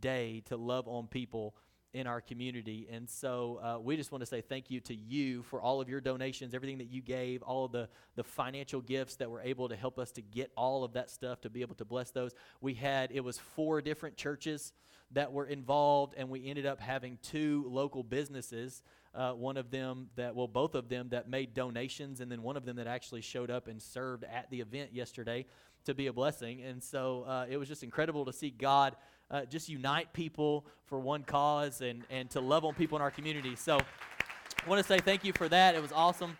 day 0.00 0.42
to 0.46 0.56
love 0.56 0.86
on 0.88 1.06
people 1.06 1.54
in 1.92 2.06
our 2.06 2.20
community. 2.20 2.86
And 2.90 3.08
so 3.08 3.60
uh, 3.62 3.80
we 3.80 3.96
just 3.96 4.12
want 4.12 4.22
to 4.22 4.26
say 4.26 4.40
thank 4.40 4.70
you 4.70 4.80
to 4.82 4.94
you 4.94 5.42
for 5.42 5.60
all 5.60 5.80
of 5.80 5.88
your 5.88 6.00
donations, 6.00 6.54
everything 6.54 6.78
that 6.78 6.88
you 6.88 7.02
gave, 7.02 7.42
all 7.42 7.64
of 7.64 7.72
the, 7.72 7.88
the 8.14 8.22
financial 8.22 8.80
gifts 8.80 9.16
that 9.16 9.28
were 9.28 9.40
able 9.40 9.68
to 9.68 9.76
help 9.76 9.98
us 9.98 10.12
to 10.12 10.22
get 10.22 10.52
all 10.56 10.84
of 10.84 10.92
that 10.92 11.10
stuff 11.10 11.40
to 11.40 11.50
be 11.50 11.62
able 11.62 11.74
to 11.76 11.84
bless 11.84 12.12
those. 12.12 12.32
We 12.60 12.74
had, 12.74 13.10
it 13.12 13.24
was 13.24 13.38
four 13.38 13.82
different 13.82 14.16
churches 14.16 14.72
that 15.12 15.32
were 15.32 15.46
involved, 15.46 16.14
and 16.16 16.28
we 16.28 16.46
ended 16.46 16.66
up 16.66 16.78
having 16.78 17.18
two 17.22 17.64
local 17.68 18.04
businesses. 18.04 18.82
Uh, 19.12 19.32
one 19.32 19.56
of 19.56 19.72
them 19.72 20.08
that, 20.14 20.36
well, 20.36 20.46
both 20.46 20.76
of 20.76 20.88
them 20.88 21.08
that 21.08 21.28
made 21.28 21.52
donations, 21.52 22.20
and 22.20 22.30
then 22.30 22.42
one 22.42 22.56
of 22.56 22.64
them 22.64 22.76
that 22.76 22.86
actually 22.86 23.20
showed 23.20 23.50
up 23.50 23.66
and 23.66 23.82
served 23.82 24.22
at 24.22 24.48
the 24.50 24.60
event 24.60 24.94
yesterday 24.94 25.44
to 25.84 25.94
be 25.94 26.06
a 26.06 26.12
blessing. 26.12 26.62
And 26.62 26.80
so 26.80 27.24
uh, 27.26 27.46
it 27.48 27.56
was 27.56 27.66
just 27.66 27.82
incredible 27.82 28.24
to 28.26 28.32
see 28.32 28.50
God 28.50 28.94
uh, 29.30 29.44
just 29.44 29.68
unite 29.68 30.12
people 30.12 30.66
for 30.86 30.98
one 30.98 31.22
cause 31.22 31.80
and, 31.80 32.02
and 32.10 32.28
to 32.30 32.40
love 32.40 32.64
on 32.64 32.74
people 32.74 32.96
in 32.96 33.02
our 33.02 33.10
community. 33.10 33.54
So 33.56 33.78
I 33.78 34.68
want 34.68 34.80
to 34.80 34.86
say 34.86 34.98
thank 34.98 35.24
you 35.24 35.32
for 35.32 35.48
that. 35.48 35.74
It 35.74 35.82
was 35.82 35.92
awesome. 35.92 36.36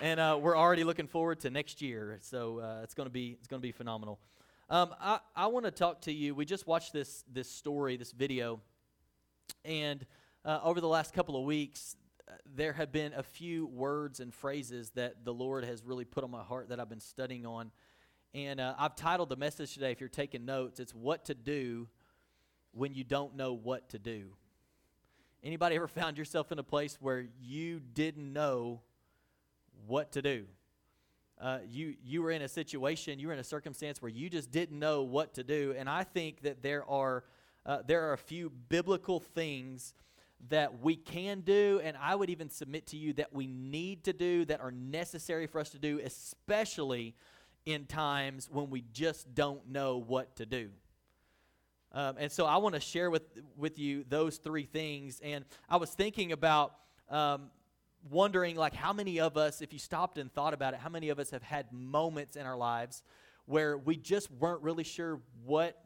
And 0.00 0.18
uh, 0.18 0.38
we're 0.40 0.56
already 0.56 0.84
looking 0.84 1.06
forward 1.06 1.40
to 1.40 1.50
next 1.50 1.80
year. 1.80 2.18
So 2.22 2.60
uh, 2.60 2.80
it's 2.82 2.94
going 2.94 3.06
to 3.06 3.12
be 3.12 3.36
it's 3.38 3.48
going 3.48 3.60
to 3.60 3.66
be 3.66 3.72
phenomenal. 3.72 4.18
Um, 4.68 4.94
I, 5.00 5.20
I 5.34 5.46
want 5.46 5.64
to 5.64 5.70
talk 5.70 6.02
to 6.02 6.12
you. 6.12 6.34
We 6.34 6.44
just 6.44 6.66
watched 6.66 6.92
this 6.92 7.24
this 7.32 7.50
story, 7.50 7.96
this 7.96 8.12
video, 8.12 8.60
and 9.64 10.04
uh, 10.44 10.60
over 10.62 10.80
the 10.80 10.88
last 10.88 11.14
couple 11.14 11.36
of 11.36 11.44
weeks, 11.44 11.96
uh, 12.28 12.32
there 12.54 12.72
have 12.72 12.92
been 12.92 13.12
a 13.14 13.22
few 13.22 13.66
words 13.66 14.20
and 14.20 14.34
phrases 14.34 14.90
that 14.90 15.24
the 15.24 15.32
Lord 15.32 15.64
has 15.64 15.84
really 15.84 16.04
put 16.04 16.24
on 16.24 16.30
my 16.30 16.42
heart 16.42 16.68
that 16.70 16.80
I've 16.80 16.88
been 16.88 17.00
studying 17.00 17.46
on. 17.46 17.70
And 18.34 18.60
uh, 18.60 18.74
I've 18.78 18.96
titled 18.96 19.28
the 19.28 19.36
message 19.36 19.72
today, 19.74 19.92
if 19.92 20.00
you're 20.00 20.08
taking 20.08 20.44
notes, 20.44 20.78
it's 20.78 20.94
What 20.94 21.24
to 21.26 21.34
Do 21.34 21.88
when 22.76 22.94
you 22.94 23.04
don't 23.04 23.34
know 23.34 23.54
what 23.54 23.88
to 23.88 23.98
do. 23.98 24.26
Anybody 25.42 25.76
ever 25.76 25.88
found 25.88 26.18
yourself 26.18 26.52
in 26.52 26.58
a 26.58 26.62
place 26.62 26.98
where 27.00 27.26
you 27.40 27.80
didn't 27.80 28.32
know 28.32 28.80
what 29.86 30.12
to 30.12 30.22
do? 30.22 30.44
Uh, 31.40 31.58
you 31.68 31.94
you 32.02 32.22
were 32.22 32.30
in 32.30 32.42
a 32.42 32.48
situation, 32.48 33.18
you 33.18 33.28
were 33.28 33.32
in 33.32 33.38
a 33.38 33.44
circumstance 33.44 34.00
where 34.00 34.10
you 34.10 34.30
just 34.30 34.50
didn't 34.50 34.78
know 34.78 35.02
what 35.02 35.34
to 35.34 35.44
do, 35.44 35.74
and 35.76 35.88
I 35.88 36.02
think 36.02 36.42
that 36.42 36.62
there 36.62 36.84
are 36.88 37.24
uh, 37.64 37.78
there 37.86 38.08
are 38.08 38.12
a 38.12 38.18
few 38.18 38.50
biblical 38.50 39.20
things 39.20 39.94
that 40.48 40.80
we 40.80 40.96
can 40.96 41.40
do, 41.40 41.80
and 41.82 41.96
I 42.00 42.14
would 42.14 42.30
even 42.30 42.48
submit 42.48 42.86
to 42.88 42.96
you 42.96 43.12
that 43.14 43.34
we 43.34 43.46
need 43.46 44.04
to 44.04 44.12
do 44.12 44.44
that 44.46 44.60
are 44.60 44.70
necessary 44.70 45.46
for 45.46 45.60
us 45.60 45.70
to 45.70 45.78
do, 45.78 46.00
especially 46.02 47.14
in 47.64 47.86
times 47.86 48.48
when 48.50 48.70
we 48.70 48.84
just 48.92 49.34
don't 49.34 49.68
know 49.68 49.98
what 49.98 50.36
to 50.36 50.46
do. 50.46 50.70
Um, 51.96 52.16
and 52.18 52.30
so 52.30 52.44
I 52.44 52.58
want 52.58 52.74
to 52.74 52.80
share 52.80 53.10
with, 53.10 53.22
with 53.56 53.78
you 53.78 54.04
those 54.06 54.36
three 54.36 54.66
things. 54.66 55.18
And 55.24 55.46
I 55.66 55.78
was 55.78 55.88
thinking 55.88 56.32
about 56.32 56.74
um, 57.08 57.48
wondering, 58.10 58.54
like, 58.54 58.74
how 58.74 58.92
many 58.92 59.18
of 59.18 59.38
us, 59.38 59.62
if 59.62 59.72
you 59.72 59.78
stopped 59.78 60.18
and 60.18 60.30
thought 60.30 60.52
about 60.52 60.74
it, 60.74 60.80
how 60.80 60.90
many 60.90 61.08
of 61.08 61.18
us 61.18 61.30
have 61.30 61.42
had 61.42 61.72
moments 61.72 62.36
in 62.36 62.44
our 62.44 62.56
lives 62.56 63.02
where 63.46 63.78
we 63.78 63.96
just 63.96 64.30
weren't 64.30 64.60
really 64.60 64.84
sure 64.84 65.22
what 65.46 65.85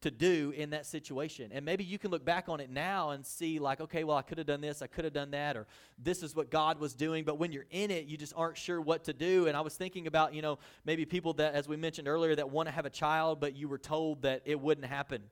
to 0.00 0.10
do 0.10 0.52
in 0.56 0.70
that 0.70 0.86
situation. 0.86 1.50
And 1.52 1.64
maybe 1.64 1.82
you 1.82 1.98
can 1.98 2.10
look 2.10 2.24
back 2.24 2.48
on 2.48 2.60
it 2.60 2.70
now 2.70 3.10
and 3.10 3.26
see, 3.26 3.58
like, 3.58 3.80
okay, 3.80 4.04
well, 4.04 4.16
I 4.16 4.22
could 4.22 4.38
have 4.38 4.46
done 4.46 4.60
this, 4.60 4.80
I 4.80 4.86
could 4.86 5.04
have 5.04 5.12
done 5.12 5.32
that, 5.32 5.56
or 5.56 5.66
this 5.98 6.22
is 6.22 6.36
what 6.36 6.50
God 6.50 6.78
was 6.78 6.94
doing. 6.94 7.24
But 7.24 7.38
when 7.38 7.50
you're 7.50 7.66
in 7.70 7.90
it, 7.90 8.06
you 8.06 8.16
just 8.16 8.32
aren't 8.36 8.56
sure 8.56 8.80
what 8.80 9.04
to 9.04 9.12
do. 9.12 9.46
And 9.48 9.56
I 9.56 9.60
was 9.60 9.74
thinking 9.74 10.06
about, 10.06 10.34
you 10.34 10.42
know, 10.42 10.58
maybe 10.84 11.04
people 11.04 11.32
that, 11.34 11.54
as 11.54 11.66
we 11.66 11.76
mentioned 11.76 12.06
earlier, 12.06 12.36
that 12.36 12.48
want 12.50 12.68
to 12.68 12.72
have 12.72 12.86
a 12.86 12.90
child, 12.90 13.40
but 13.40 13.56
you 13.56 13.68
were 13.68 13.78
told 13.78 14.22
that 14.22 14.42
it 14.44 14.60
wouldn't 14.60 14.86
happen. 14.86 15.22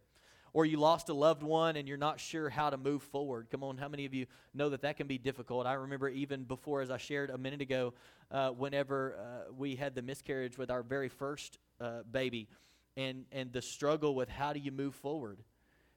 Or 0.53 0.65
you 0.65 0.79
lost 0.79 1.11
a 1.11 1.15
loved 1.15 1.43
one 1.43 1.77
and 1.77 1.87
you're 1.87 1.99
not 1.99 2.19
sure 2.19 2.49
how 2.49 2.71
to 2.71 2.79
move 2.79 3.03
forward. 3.03 3.49
Come 3.51 3.63
on, 3.63 3.77
how 3.77 3.89
many 3.89 4.07
of 4.07 4.15
you 4.15 4.25
know 4.55 4.71
that 4.71 4.81
that 4.83 4.97
can 4.97 5.07
be 5.07 5.19
difficult? 5.19 5.67
I 5.67 5.75
remember 5.75 6.09
even 6.09 6.45
before, 6.45 6.81
as 6.81 6.91
I 6.91 6.97
shared 6.97 7.29
a 7.29 7.37
minute 7.37 7.61
ago, 7.61 7.93
uh, 8.31 8.51
whenever 8.51 9.17
uh, 9.19 9.53
we 9.57 9.77
had 9.77 9.95
the 9.95 10.01
miscarriage 10.01 10.57
with 10.57 10.71
our 10.71 10.83
very 10.83 11.11
first 11.11 11.59
uh, 11.79 12.05
baby 12.11 12.49
and 12.97 13.25
and 13.33 13.53
the 13.53 13.63
struggle 13.63 14.15
with 14.15 14.29
how 14.29 14.53
do 14.53 14.61
you 14.61 14.73
move 14.73 14.95
forward? 14.95 15.39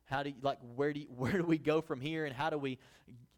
How 0.05 0.23
do 0.23 0.29
you 0.29 0.35
like 0.41 0.57
where 0.75 0.93
do 0.93 0.99
you, 1.01 1.07
where 1.15 1.33
do 1.33 1.43
we 1.43 1.57
go 1.57 1.81
from 1.81 2.01
here 2.01 2.25
and 2.25 2.35
how 2.35 2.49
do 2.49 2.57
we 2.57 2.79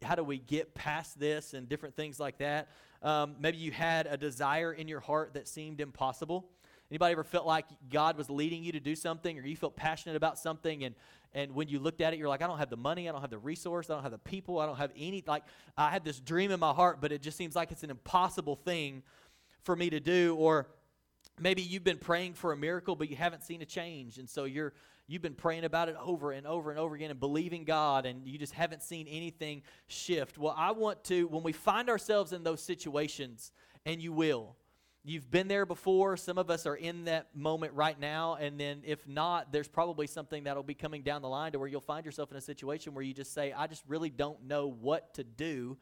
how 0.02 0.14
do 0.14 0.24
we 0.24 0.38
get 0.38 0.74
past 0.74 1.18
this 1.18 1.54
and 1.54 1.68
different 1.68 1.94
things 1.94 2.18
like 2.18 2.38
that? 2.38 2.68
Um, 3.02 3.36
maybe 3.38 3.58
you 3.58 3.70
had 3.70 4.06
a 4.06 4.16
desire 4.16 4.72
in 4.72 4.88
your 4.88 5.00
heart 5.00 5.34
that 5.34 5.48
seemed 5.48 5.80
impossible. 5.80 6.46
Anybody 6.90 7.12
ever 7.12 7.24
felt 7.24 7.46
like 7.46 7.64
God 7.88 8.18
was 8.18 8.28
leading 8.28 8.62
you 8.62 8.72
to 8.72 8.80
do 8.80 8.94
something 8.94 9.38
or 9.38 9.46
you 9.46 9.56
felt 9.56 9.76
passionate 9.76 10.16
about 10.16 10.38
something 10.38 10.84
and 10.84 10.94
and 11.34 11.54
when 11.54 11.66
you 11.66 11.78
looked 11.78 12.02
at 12.02 12.12
it 12.12 12.18
you're 12.18 12.28
like 12.28 12.42
I 12.42 12.46
don't 12.46 12.58
have 12.58 12.70
the 12.70 12.76
money, 12.76 13.08
I 13.08 13.12
don't 13.12 13.22
have 13.22 13.30
the 13.30 13.38
resource, 13.38 13.88
I 13.88 13.94
don't 13.94 14.02
have 14.02 14.12
the 14.12 14.18
people, 14.18 14.58
I 14.58 14.66
don't 14.66 14.76
have 14.76 14.92
any 14.96 15.24
like 15.26 15.44
I 15.76 15.90
had 15.90 16.04
this 16.04 16.20
dream 16.20 16.50
in 16.50 16.60
my 16.60 16.72
heart 16.72 17.00
but 17.00 17.12
it 17.12 17.22
just 17.22 17.38
seems 17.38 17.56
like 17.56 17.72
it's 17.72 17.82
an 17.82 17.90
impossible 17.90 18.56
thing 18.56 19.02
for 19.62 19.76
me 19.76 19.88
to 19.90 20.00
do 20.00 20.36
or 20.38 20.68
maybe 21.40 21.62
you've 21.62 21.84
been 21.84 21.98
praying 21.98 22.34
for 22.34 22.52
a 22.52 22.56
miracle 22.56 22.94
but 22.94 23.08
you 23.08 23.16
haven't 23.16 23.42
seen 23.42 23.62
a 23.62 23.66
change 23.66 24.18
and 24.18 24.28
so 24.28 24.44
you're 24.44 24.72
you've 25.06 25.22
been 25.22 25.34
praying 25.34 25.64
about 25.64 25.88
it 25.88 25.96
over 26.02 26.32
and 26.32 26.46
over 26.46 26.70
and 26.70 26.78
over 26.78 26.94
again 26.94 27.10
and 27.10 27.20
believing 27.20 27.64
God 27.64 28.06
and 28.06 28.26
you 28.26 28.38
just 28.38 28.52
haven't 28.54 28.82
seen 28.82 29.06
anything 29.08 29.62
shift. 29.88 30.38
Well, 30.38 30.54
I 30.56 30.70
want 30.70 31.04
to 31.04 31.26
when 31.26 31.42
we 31.42 31.52
find 31.52 31.90
ourselves 31.90 32.32
in 32.32 32.44
those 32.44 32.62
situations 32.62 33.52
and 33.84 34.00
you 34.00 34.12
will 34.12 34.56
You've 35.04 35.28
been 35.32 35.48
there 35.48 35.66
before. 35.66 36.16
Some 36.16 36.38
of 36.38 36.48
us 36.48 36.64
are 36.64 36.76
in 36.76 37.06
that 37.06 37.34
moment 37.34 37.72
right 37.72 37.98
now. 37.98 38.36
And 38.36 38.58
then, 38.58 38.82
if 38.84 39.08
not, 39.08 39.50
there's 39.50 39.66
probably 39.66 40.06
something 40.06 40.44
that'll 40.44 40.62
be 40.62 40.74
coming 40.74 41.02
down 41.02 41.22
the 41.22 41.28
line 41.28 41.50
to 41.52 41.58
where 41.58 41.66
you'll 41.66 41.80
find 41.80 42.06
yourself 42.06 42.30
in 42.30 42.36
a 42.36 42.40
situation 42.40 42.94
where 42.94 43.02
you 43.02 43.12
just 43.12 43.34
say, 43.34 43.52
I 43.52 43.66
just 43.66 43.82
really 43.88 44.10
don't 44.10 44.44
know 44.44 44.68
what 44.68 45.14
to 45.14 45.24
do 45.24 45.76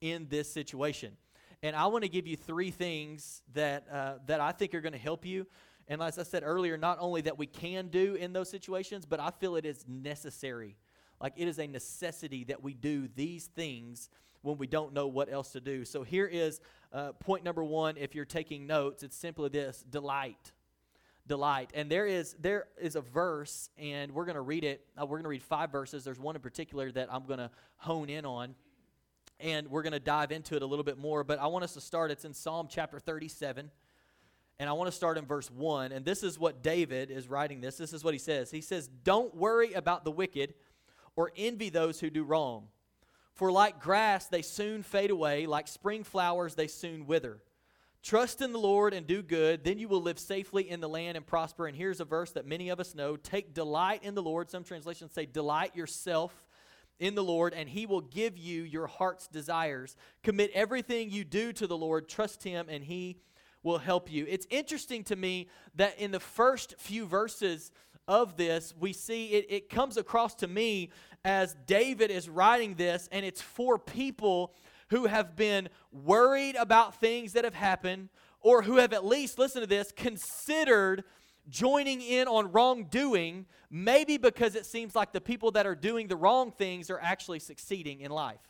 in 0.00 0.26
this 0.28 0.52
situation. 0.52 1.16
And 1.62 1.74
I 1.74 1.86
want 1.86 2.04
to 2.04 2.08
give 2.08 2.26
you 2.26 2.36
three 2.36 2.70
things 2.70 3.42
that, 3.54 3.86
uh, 3.90 4.14
that 4.26 4.40
I 4.40 4.52
think 4.52 4.74
are 4.74 4.80
going 4.80 4.92
to 4.92 4.98
help 4.98 5.26
you. 5.26 5.46
And 5.88 6.02
as 6.02 6.18
I 6.18 6.22
said 6.22 6.42
earlier, 6.44 6.76
not 6.76 6.98
only 7.00 7.22
that 7.22 7.38
we 7.38 7.46
can 7.46 7.88
do 7.88 8.14
in 8.14 8.32
those 8.32 8.50
situations, 8.50 9.06
but 9.06 9.18
I 9.18 9.30
feel 9.30 9.56
it 9.56 9.64
is 9.64 9.84
necessary. 9.88 10.76
Like 11.20 11.32
it 11.36 11.48
is 11.48 11.58
a 11.58 11.66
necessity 11.66 12.44
that 12.44 12.62
we 12.62 12.74
do 12.74 13.08
these 13.16 13.46
things 13.46 14.08
when 14.42 14.58
we 14.58 14.66
don't 14.66 14.92
know 14.92 15.08
what 15.08 15.32
else 15.32 15.52
to 15.52 15.60
do. 15.60 15.84
So 15.84 16.02
here 16.02 16.26
is 16.26 16.60
uh, 16.92 17.12
point 17.12 17.42
number 17.42 17.64
one. 17.64 17.96
If 17.96 18.14
you're 18.14 18.24
taking 18.24 18.66
notes, 18.66 19.02
it's 19.02 19.16
simply 19.16 19.48
this: 19.48 19.84
delight, 19.90 20.52
delight. 21.26 21.70
And 21.74 21.90
there 21.90 22.06
is 22.06 22.36
there 22.38 22.68
is 22.80 22.94
a 22.94 23.00
verse, 23.00 23.70
and 23.76 24.12
we're 24.12 24.26
going 24.26 24.36
to 24.36 24.42
read 24.42 24.62
it. 24.62 24.84
Uh, 24.96 25.06
we're 25.06 25.16
going 25.16 25.24
to 25.24 25.30
read 25.30 25.42
five 25.42 25.72
verses. 25.72 26.04
There's 26.04 26.20
one 26.20 26.36
in 26.36 26.42
particular 26.42 26.92
that 26.92 27.12
I'm 27.12 27.26
going 27.26 27.40
to 27.40 27.50
hone 27.78 28.08
in 28.10 28.24
on, 28.24 28.54
and 29.40 29.68
we're 29.68 29.82
going 29.82 29.92
to 29.92 30.00
dive 30.00 30.32
into 30.32 30.56
it 30.56 30.62
a 30.62 30.66
little 30.66 30.84
bit 30.84 30.98
more. 30.98 31.24
But 31.24 31.38
I 31.38 31.46
want 31.46 31.64
us 31.64 31.74
to 31.74 31.80
start. 31.80 32.10
It's 32.10 32.24
in 32.24 32.34
Psalm 32.34 32.68
chapter 32.70 32.98
37. 32.98 33.70
And 34.60 34.68
I 34.68 34.72
want 34.72 34.88
to 34.88 34.96
start 34.96 35.18
in 35.18 35.24
verse 35.24 35.50
1. 35.50 35.92
And 35.92 36.04
this 36.04 36.22
is 36.22 36.38
what 36.38 36.62
David 36.62 37.10
is 37.10 37.28
writing 37.28 37.60
this. 37.60 37.76
This 37.76 37.92
is 37.92 38.02
what 38.02 38.14
he 38.14 38.18
says. 38.18 38.50
He 38.50 38.60
says, 38.60 38.88
Don't 39.04 39.34
worry 39.36 39.72
about 39.72 40.04
the 40.04 40.10
wicked 40.10 40.54
or 41.14 41.30
envy 41.36 41.68
those 41.68 42.00
who 42.00 42.10
do 42.10 42.24
wrong 42.24 42.68
for 43.38 43.52
like 43.52 43.78
grass, 43.78 44.26
they 44.26 44.42
soon 44.42 44.82
fade 44.82 45.12
away, 45.12 45.46
like 45.46 45.68
spring 45.68 46.02
flowers, 46.02 46.56
they 46.56 46.66
soon 46.66 47.06
wither. 47.06 47.38
Trust 48.02 48.42
in 48.42 48.52
the 48.52 48.58
Lord 48.58 48.92
and 48.92 49.06
do 49.06 49.22
good, 49.22 49.62
then 49.62 49.78
you 49.78 49.86
will 49.86 50.02
live 50.02 50.18
safely 50.18 50.68
in 50.68 50.80
the 50.80 50.88
land 50.88 51.16
and 51.16 51.24
prosper. 51.24 51.68
And 51.68 51.76
here's 51.76 52.00
a 52.00 52.04
verse 52.04 52.32
that 52.32 52.48
many 52.48 52.68
of 52.68 52.80
us 52.80 52.96
know 52.96 53.16
Take 53.16 53.54
delight 53.54 54.02
in 54.02 54.16
the 54.16 54.22
Lord. 54.24 54.50
Some 54.50 54.64
translations 54.64 55.12
say, 55.12 55.24
Delight 55.24 55.76
yourself 55.76 56.47
in 56.98 57.14
the 57.14 57.24
Lord, 57.24 57.54
and 57.54 57.68
he 57.68 57.86
will 57.86 58.00
give 58.00 58.36
you 58.36 58.62
your 58.62 58.86
heart's 58.86 59.28
desires. 59.28 59.96
Commit 60.22 60.50
everything 60.54 61.10
you 61.10 61.24
do 61.24 61.52
to 61.52 61.66
the 61.66 61.76
Lord, 61.76 62.08
trust 62.08 62.42
him, 62.42 62.66
and 62.68 62.84
he 62.84 63.18
will 63.62 63.78
help 63.78 64.10
you. 64.10 64.26
It's 64.28 64.46
interesting 64.50 65.04
to 65.04 65.16
me 65.16 65.48
that 65.74 65.98
in 65.98 66.10
the 66.10 66.20
first 66.20 66.74
few 66.78 67.06
verses 67.06 67.70
of 68.06 68.36
this, 68.36 68.74
we 68.78 68.92
see 68.92 69.26
it, 69.28 69.46
it 69.48 69.70
comes 69.70 69.96
across 69.96 70.34
to 70.36 70.48
me 70.48 70.90
as 71.24 71.56
David 71.66 72.10
is 72.10 72.28
writing 72.28 72.74
this, 72.74 73.08
and 73.12 73.24
it's 73.24 73.42
for 73.42 73.78
people 73.78 74.54
who 74.90 75.06
have 75.06 75.36
been 75.36 75.68
worried 75.92 76.56
about 76.56 76.98
things 77.00 77.34
that 77.34 77.44
have 77.44 77.54
happened, 77.54 78.08
or 78.40 78.62
who 78.62 78.76
have 78.76 78.92
at 78.92 79.04
least, 79.04 79.38
listen 79.38 79.60
to 79.60 79.66
this, 79.66 79.92
considered 79.92 81.04
joining 81.48 82.00
in 82.00 82.28
on 82.28 82.52
wrongdoing, 82.52 83.46
maybe 83.70 84.16
because 84.16 84.54
it 84.54 84.66
seems 84.66 84.94
like 84.94 85.12
the 85.12 85.20
people 85.20 85.50
that 85.52 85.66
are 85.66 85.74
doing 85.74 86.08
the 86.08 86.16
wrong 86.16 86.52
things 86.52 86.90
are 86.90 87.00
actually 87.00 87.38
succeeding 87.38 88.00
in 88.00 88.10
life. 88.10 88.40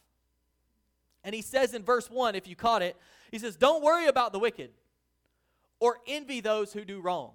And 1.24 1.34
he 1.34 1.42
says 1.42 1.74
in 1.74 1.82
verse 1.82 2.10
1, 2.10 2.34
if 2.34 2.46
you 2.46 2.56
caught 2.56 2.82
it, 2.82 2.96
he 3.30 3.38
says, 3.38 3.56
Don't 3.56 3.82
worry 3.82 4.06
about 4.06 4.32
the 4.32 4.38
wicked 4.38 4.70
or 5.80 5.98
envy 6.06 6.40
those 6.40 6.72
who 6.72 6.84
do 6.84 7.00
wrong. 7.00 7.32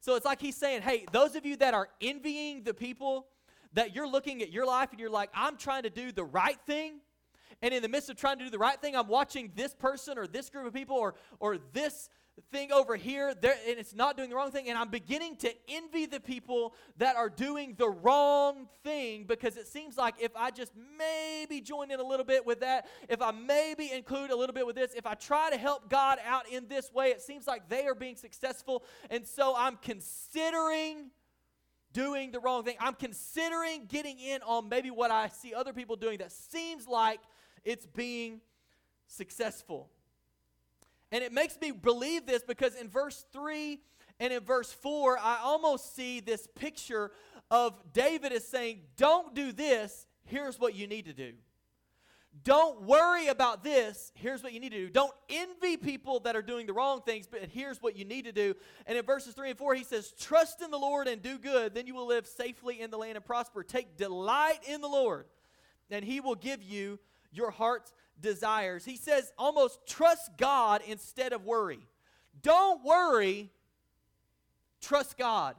So 0.00 0.16
it's 0.16 0.24
like 0.24 0.40
he's 0.40 0.56
saying, 0.56 0.82
Hey, 0.82 1.06
those 1.12 1.36
of 1.36 1.46
you 1.46 1.56
that 1.56 1.74
are 1.74 1.88
envying 2.00 2.62
the 2.64 2.74
people 2.74 3.26
that 3.74 3.94
you're 3.94 4.08
looking 4.08 4.42
at 4.42 4.50
your 4.50 4.66
life 4.66 4.90
and 4.90 5.00
you're 5.00 5.10
like, 5.10 5.30
I'm 5.34 5.56
trying 5.56 5.84
to 5.84 5.90
do 5.90 6.12
the 6.12 6.24
right 6.24 6.58
thing. 6.66 7.00
And 7.62 7.72
in 7.72 7.82
the 7.82 7.88
midst 7.88 8.10
of 8.10 8.16
trying 8.16 8.38
to 8.38 8.44
do 8.44 8.50
the 8.50 8.58
right 8.58 8.80
thing, 8.80 8.96
I'm 8.96 9.08
watching 9.08 9.52
this 9.54 9.74
person 9.74 10.18
or 10.18 10.26
this 10.26 10.50
group 10.50 10.66
of 10.66 10.74
people 10.74 10.96
or, 10.96 11.14
or 11.38 11.58
this 11.72 12.10
thing 12.50 12.72
over 12.72 12.96
here 12.96 13.34
there, 13.34 13.54
and 13.68 13.78
it's 13.78 13.94
not 13.94 14.16
doing 14.16 14.30
the 14.30 14.36
wrong 14.36 14.50
thing. 14.50 14.68
And 14.68 14.78
I'm 14.78 14.88
beginning 14.88 15.36
to 15.36 15.52
envy 15.68 16.06
the 16.06 16.20
people 16.20 16.74
that 16.98 17.16
are 17.16 17.28
doing 17.28 17.74
the 17.76 17.88
wrong 17.88 18.68
thing 18.82 19.24
because 19.24 19.56
it 19.56 19.66
seems 19.66 19.96
like 19.96 20.14
if 20.20 20.34
I 20.34 20.50
just 20.50 20.72
maybe 20.98 21.60
join 21.60 21.90
in 21.90 22.00
a 22.00 22.02
little 22.02 22.24
bit 22.24 22.46
with 22.46 22.60
that, 22.60 22.86
if 23.08 23.20
I 23.20 23.30
maybe 23.30 23.90
include 23.92 24.30
a 24.30 24.36
little 24.36 24.54
bit 24.54 24.66
with 24.66 24.76
this, 24.76 24.92
if 24.94 25.06
I 25.06 25.14
try 25.14 25.50
to 25.50 25.58
help 25.58 25.90
God 25.90 26.18
out 26.26 26.48
in 26.48 26.68
this 26.68 26.92
way, 26.92 27.08
it 27.08 27.20
seems 27.20 27.46
like 27.46 27.68
they 27.68 27.86
are 27.86 27.94
being 27.94 28.16
successful. 28.16 28.84
And 29.10 29.26
so 29.26 29.54
I'm 29.56 29.76
considering 29.76 31.10
doing 31.92 32.30
the 32.30 32.40
wrong 32.40 32.64
thing. 32.64 32.76
I'm 32.80 32.94
considering 32.94 33.84
getting 33.86 34.18
in 34.18 34.40
on 34.42 34.68
maybe 34.68 34.90
what 34.90 35.10
I 35.10 35.28
see 35.28 35.52
other 35.52 35.72
people 35.72 35.96
doing 35.96 36.18
that 36.18 36.32
seems 36.32 36.88
like 36.88 37.20
it's 37.64 37.86
being 37.86 38.40
successful. 39.06 39.90
And 41.12 41.22
it 41.22 41.32
makes 41.32 41.60
me 41.60 41.70
believe 41.70 42.26
this 42.26 42.42
because 42.42 42.74
in 42.74 42.88
verse 42.88 43.24
3 43.32 43.78
and 44.18 44.32
in 44.32 44.42
verse 44.42 44.72
4, 44.72 45.18
I 45.18 45.38
almost 45.42 45.94
see 45.94 46.20
this 46.20 46.48
picture 46.54 47.12
of 47.50 47.74
David 47.92 48.32
is 48.32 48.48
saying, 48.48 48.80
Don't 48.96 49.34
do 49.34 49.52
this, 49.52 50.06
here's 50.24 50.58
what 50.58 50.74
you 50.74 50.86
need 50.86 51.04
to 51.04 51.12
do. 51.12 51.34
Don't 52.44 52.82
worry 52.82 53.28
about 53.28 53.62
this. 53.62 54.10
Here's 54.14 54.42
what 54.42 54.54
you 54.54 54.60
need 54.60 54.72
to 54.72 54.78
do. 54.78 54.88
Don't 54.88 55.12
envy 55.28 55.76
people 55.76 56.20
that 56.20 56.34
are 56.34 56.42
doing 56.42 56.66
the 56.66 56.72
wrong 56.72 57.02
things, 57.02 57.26
but 57.30 57.42
here's 57.50 57.82
what 57.82 57.94
you 57.94 58.06
need 58.06 58.24
to 58.24 58.32
do. 58.32 58.54
And 58.86 58.96
in 58.96 59.04
verses 59.04 59.34
3 59.34 59.50
and 59.50 59.58
4, 59.58 59.74
he 59.74 59.84
says, 59.84 60.14
Trust 60.18 60.62
in 60.62 60.70
the 60.70 60.78
Lord 60.78 61.08
and 61.08 61.20
do 61.20 61.38
good, 61.38 61.74
then 61.74 61.86
you 61.86 61.94
will 61.94 62.06
live 62.06 62.26
safely 62.26 62.80
in 62.80 62.90
the 62.90 62.96
land 62.96 63.16
and 63.16 63.24
prosper. 63.24 63.62
Take 63.62 63.98
delight 63.98 64.60
in 64.66 64.80
the 64.80 64.88
Lord, 64.88 65.26
and 65.90 66.02
he 66.02 66.20
will 66.20 66.34
give 66.34 66.62
you 66.62 66.98
your 67.32 67.50
heart's 67.50 67.92
desires. 68.22 68.84
He 68.84 68.96
says, 68.96 69.32
almost 69.36 69.86
trust 69.86 70.30
God 70.38 70.80
instead 70.86 71.32
of 71.32 71.44
worry. 71.44 71.86
Don't 72.40 72.82
worry, 72.84 73.50
trust 74.80 75.18
God. 75.18 75.56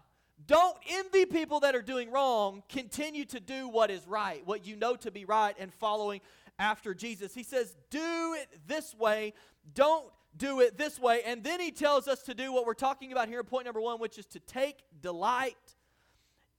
Don't 0.47 0.75
envy 0.89 1.25
people 1.25 1.61
that 1.61 1.75
are 1.75 1.81
doing 1.81 2.11
wrong. 2.11 2.63
Continue 2.67 3.25
to 3.25 3.39
do 3.39 3.69
what 3.69 3.91
is 3.91 4.07
right, 4.07 4.45
what 4.45 4.65
you 4.65 4.75
know 4.75 4.95
to 4.97 5.11
be 5.11 5.25
right, 5.25 5.55
and 5.59 5.71
following 5.73 6.19
after 6.59 6.93
Jesus. 6.93 7.33
He 7.33 7.43
says, 7.43 7.75
Do 7.89 8.35
it 8.39 8.47
this 8.67 8.95
way. 8.95 9.33
Don't 9.73 10.05
do 10.35 10.59
it 10.59 10.77
this 10.77 10.99
way. 10.99 11.21
And 11.25 11.43
then 11.43 11.59
he 11.59 11.71
tells 11.71 12.07
us 12.07 12.23
to 12.23 12.33
do 12.33 12.51
what 12.51 12.65
we're 12.65 12.73
talking 12.73 13.11
about 13.11 13.29
here 13.29 13.39
in 13.39 13.45
point 13.45 13.65
number 13.65 13.81
one, 13.81 13.99
which 13.99 14.17
is 14.17 14.25
to 14.27 14.39
take 14.39 14.77
delight 15.01 15.55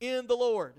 in 0.00 0.26
the 0.26 0.36
Lord. 0.36 0.74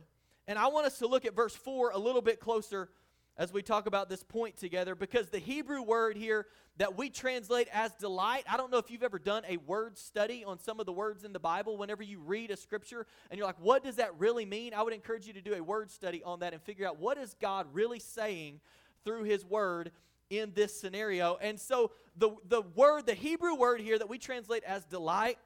And 0.47 0.57
I 0.57 0.67
want 0.67 0.85
us 0.85 0.99
to 0.99 1.07
look 1.07 1.25
at 1.25 1.35
verse 1.35 1.55
4 1.55 1.91
a 1.91 1.97
little 1.97 2.21
bit 2.21 2.39
closer 2.39 2.89
as 3.37 3.51
we 3.51 3.61
talk 3.61 3.85
about 3.85 4.09
this 4.09 4.23
point 4.23 4.55
together 4.57 4.95
because 4.95 5.29
the 5.29 5.39
Hebrew 5.39 5.81
word 5.81 6.15
here 6.15 6.47
that 6.77 6.97
we 6.97 7.09
translate 7.09 7.67
as 7.73 7.91
delight, 7.93 8.45
I 8.49 8.55
don't 8.57 8.71
know 8.71 8.77
if 8.77 8.89
you've 8.89 9.03
ever 9.03 9.19
done 9.19 9.43
a 9.47 9.57
word 9.57 9.97
study 9.97 10.43
on 10.45 10.59
some 10.59 10.79
of 10.79 10.85
the 10.85 10.93
words 10.93 11.23
in 11.23 11.33
the 11.33 11.39
Bible. 11.39 11.77
Whenever 11.77 12.03
you 12.03 12.19
read 12.19 12.51
a 12.51 12.57
scripture 12.57 13.05
and 13.29 13.37
you're 13.37 13.47
like, 13.47 13.59
what 13.59 13.83
does 13.83 13.97
that 13.97 14.17
really 14.17 14.45
mean? 14.45 14.73
I 14.73 14.81
would 14.83 14.93
encourage 14.93 15.27
you 15.27 15.33
to 15.33 15.41
do 15.41 15.53
a 15.53 15.61
word 15.61 15.91
study 15.91 16.23
on 16.23 16.39
that 16.39 16.53
and 16.53 16.61
figure 16.61 16.87
out 16.87 16.99
what 16.99 17.17
is 17.17 17.35
God 17.41 17.67
really 17.73 17.99
saying 17.99 18.61
through 19.03 19.23
his 19.23 19.45
word 19.45 19.91
in 20.29 20.53
this 20.55 20.77
scenario. 20.79 21.37
And 21.41 21.59
so 21.59 21.91
the, 22.15 22.31
the 22.47 22.61
word, 22.61 23.05
the 23.05 23.13
Hebrew 23.13 23.55
word 23.55 23.81
here 23.81 23.97
that 23.97 24.09
we 24.09 24.17
translate 24.17 24.63
as 24.63 24.85
delight 24.85 25.37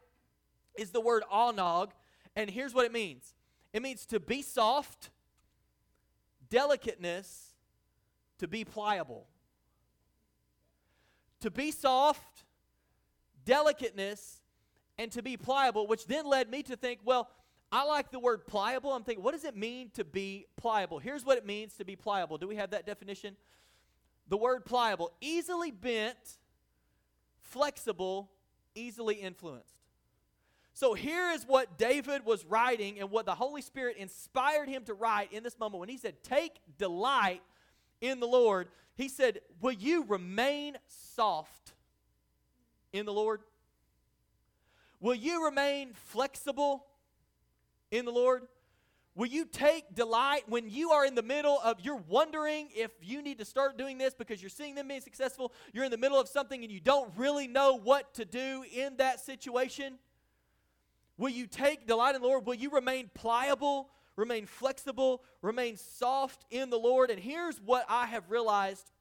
is 0.75 0.91
the 0.91 1.01
word 1.01 1.23
anog. 1.31 1.89
And 2.35 2.49
here's 2.49 2.73
what 2.73 2.85
it 2.85 2.93
means 2.93 3.33
it 3.73 3.81
means 3.81 4.05
to 4.07 4.19
be 4.19 4.41
soft, 4.41 5.09
delicateness, 6.49 7.48
to 8.39 8.47
be 8.47 8.65
pliable. 8.65 9.27
To 11.41 11.51
be 11.51 11.71
soft, 11.71 12.43
delicateness, 13.45 14.41
and 14.97 15.11
to 15.13 15.21
be 15.21 15.37
pliable, 15.37 15.87
which 15.87 16.05
then 16.07 16.25
led 16.25 16.49
me 16.49 16.63
to 16.63 16.75
think, 16.75 16.99
well, 17.05 17.29
I 17.71 17.85
like 17.85 18.11
the 18.11 18.19
word 18.19 18.47
pliable. 18.47 18.91
I'm 18.93 19.03
thinking, 19.03 19.23
what 19.23 19.33
does 19.33 19.45
it 19.45 19.55
mean 19.55 19.91
to 19.93 20.03
be 20.03 20.47
pliable? 20.57 20.99
Here's 20.99 21.23
what 21.23 21.37
it 21.37 21.45
means 21.45 21.75
to 21.75 21.85
be 21.85 21.95
pliable. 21.95 22.37
Do 22.37 22.47
we 22.47 22.55
have 22.55 22.71
that 22.71 22.85
definition? 22.85 23.35
The 24.27 24.37
word 24.37 24.65
pliable, 24.65 25.11
easily 25.21 25.71
bent, 25.71 26.17
flexible, 27.41 28.31
easily 28.75 29.15
influenced. 29.15 29.75
So 30.73 30.93
here 30.93 31.31
is 31.31 31.43
what 31.45 31.77
David 31.77 32.25
was 32.25 32.45
writing 32.45 32.99
and 32.99 33.11
what 33.11 33.25
the 33.25 33.35
Holy 33.35 33.61
Spirit 33.61 33.97
inspired 33.97 34.69
him 34.69 34.83
to 34.85 34.93
write 34.93 35.31
in 35.33 35.43
this 35.43 35.59
moment 35.59 35.79
when 35.79 35.89
he 35.89 35.97
said, 35.97 36.23
Take 36.23 36.53
delight 36.77 37.41
in 38.01 38.19
the 38.19 38.27
Lord. 38.27 38.67
He 38.95 39.07
said, 39.07 39.39
Will 39.61 39.71
you 39.71 40.05
remain 40.05 40.77
soft 40.87 41.73
in 42.93 43.05
the 43.05 43.13
Lord? 43.13 43.41
Will 44.99 45.15
you 45.15 45.45
remain 45.45 45.93
flexible 45.93 46.85
in 47.91 48.05
the 48.05 48.11
Lord? 48.11 48.43
Will 49.15 49.27
you 49.27 49.45
take 49.45 49.95
delight 49.95 50.43
when 50.47 50.69
you 50.69 50.91
are 50.91 51.05
in 51.05 51.15
the 51.15 51.23
middle 51.23 51.59
of, 51.63 51.79
you're 51.81 52.01
wondering 52.07 52.69
if 52.73 52.91
you 53.01 53.21
need 53.21 53.39
to 53.39 53.45
start 53.45 53.77
doing 53.77 53.97
this 53.97 54.13
because 54.13 54.41
you're 54.41 54.49
seeing 54.49 54.75
them 54.75 54.87
being 54.87 55.01
successful? 55.01 55.51
You're 55.73 55.83
in 55.83 55.91
the 55.91 55.97
middle 55.97 56.19
of 56.19 56.29
something 56.29 56.63
and 56.63 56.71
you 56.71 56.79
don't 56.79 57.11
really 57.17 57.47
know 57.47 57.77
what 57.77 58.13
to 58.13 58.25
do 58.25 58.63
in 58.73 58.97
that 58.97 59.19
situation? 59.19 59.95
Will 61.17 61.29
you 61.29 61.47
take 61.47 61.85
delight 61.85 62.15
in 62.15 62.21
the 62.21 62.27
Lord? 62.27 62.45
Will 62.45 62.55
you 62.55 62.69
remain 62.69 63.09
pliable, 63.13 63.89
remain 64.19 64.45
flexible, 64.45 65.23
remain 65.41 65.77
soft 65.77 66.45
in 66.51 66.69
the 66.69 66.77
Lord? 66.77 67.09
And 67.09 67.19
here's 67.19 67.59
what 67.61 67.85
I 67.87 68.05
have 68.07 68.29
realized 68.29 68.91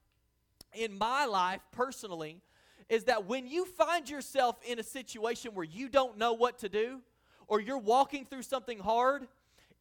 in 0.73 0.97
my 0.97 1.25
life 1.25 1.61
personally 1.71 2.41
is 2.87 3.03
that 3.03 3.25
when 3.25 3.47
you 3.47 3.65
find 3.65 4.09
yourself 4.09 4.55
in 4.65 4.79
a 4.79 4.83
situation 4.83 5.53
where 5.53 5.65
you 5.65 5.89
don't 5.89 6.17
know 6.17 6.33
what 6.33 6.59
to 6.59 6.69
do 6.69 7.01
or 7.47 7.59
you're 7.59 7.77
walking 7.77 8.25
through 8.25 8.41
something 8.41 8.79
hard, 8.79 9.27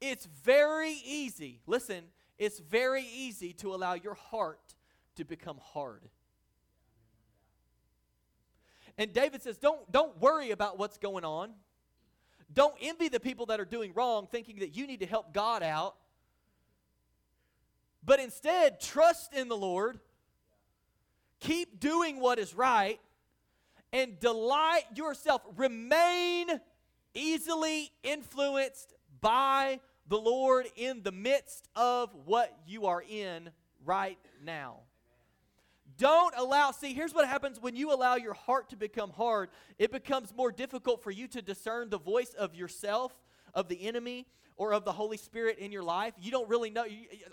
it's 0.00 0.26
very 0.44 1.00
easy, 1.04 1.60
listen, 1.66 2.04
it's 2.38 2.58
very 2.58 3.04
easy 3.04 3.52
to 3.54 3.74
allow 3.74 3.94
your 3.94 4.14
heart 4.14 4.74
to 5.16 5.24
become 5.24 5.58
hard. 5.72 6.02
And 8.98 9.12
David 9.12 9.42
says, 9.42 9.56
don't, 9.56 9.90
don't 9.90 10.20
worry 10.20 10.50
about 10.50 10.78
what's 10.78 10.98
going 10.98 11.24
on. 11.24 11.50
Don't 12.52 12.74
envy 12.80 13.08
the 13.08 13.20
people 13.20 13.46
that 13.46 13.60
are 13.60 13.64
doing 13.64 13.92
wrong, 13.94 14.26
thinking 14.30 14.60
that 14.60 14.74
you 14.74 14.86
need 14.86 15.00
to 15.00 15.06
help 15.06 15.32
God 15.32 15.62
out. 15.62 15.96
But 18.02 18.20
instead, 18.20 18.80
trust 18.80 19.34
in 19.34 19.48
the 19.48 19.56
Lord, 19.56 19.98
keep 21.40 21.78
doing 21.78 22.20
what 22.20 22.38
is 22.38 22.54
right, 22.54 23.00
and 23.92 24.18
delight 24.18 24.84
yourself. 24.94 25.42
Remain 25.56 26.48
easily 27.14 27.90
influenced 28.02 28.94
by 29.20 29.80
the 30.08 30.18
Lord 30.18 30.66
in 30.76 31.02
the 31.02 31.12
midst 31.12 31.68
of 31.76 32.14
what 32.24 32.56
you 32.66 32.86
are 32.86 33.02
in 33.02 33.50
right 33.84 34.18
now. 34.42 34.80
Don't 35.98 36.32
allow, 36.36 36.70
see, 36.70 36.94
here's 36.94 37.12
what 37.12 37.26
happens 37.26 37.60
when 37.60 37.74
you 37.74 37.92
allow 37.92 38.14
your 38.14 38.34
heart 38.34 38.70
to 38.70 38.76
become 38.76 39.10
hard. 39.10 39.50
It 39.78 39.90
becomes 39.90 40.32
more 40.34 40.52
difficult 40.52 41.02
for 41.02 41.10
you 41.10 41.26
to 41.28 41.42
discern 41.42 41.90
the 41.90 41.98
voice 41.98 42.34
of 42.34 42.54
yourself, 42.54 43.12
of 43.52 43.68
the 43.68 43.86
enemy, 43.86 44.26
or 44.58 44.72
of 44.72 44.84
the 44.84 44.92
Holy 44.92 45.16
Spirit 45.16 45.58
in 45.58 45.72
your 45.72 45.84
life. 45.84 46.12
You 46.20 46.30
don't 46.30 46.48
really 46.48 46.68
know. 46.68 46.84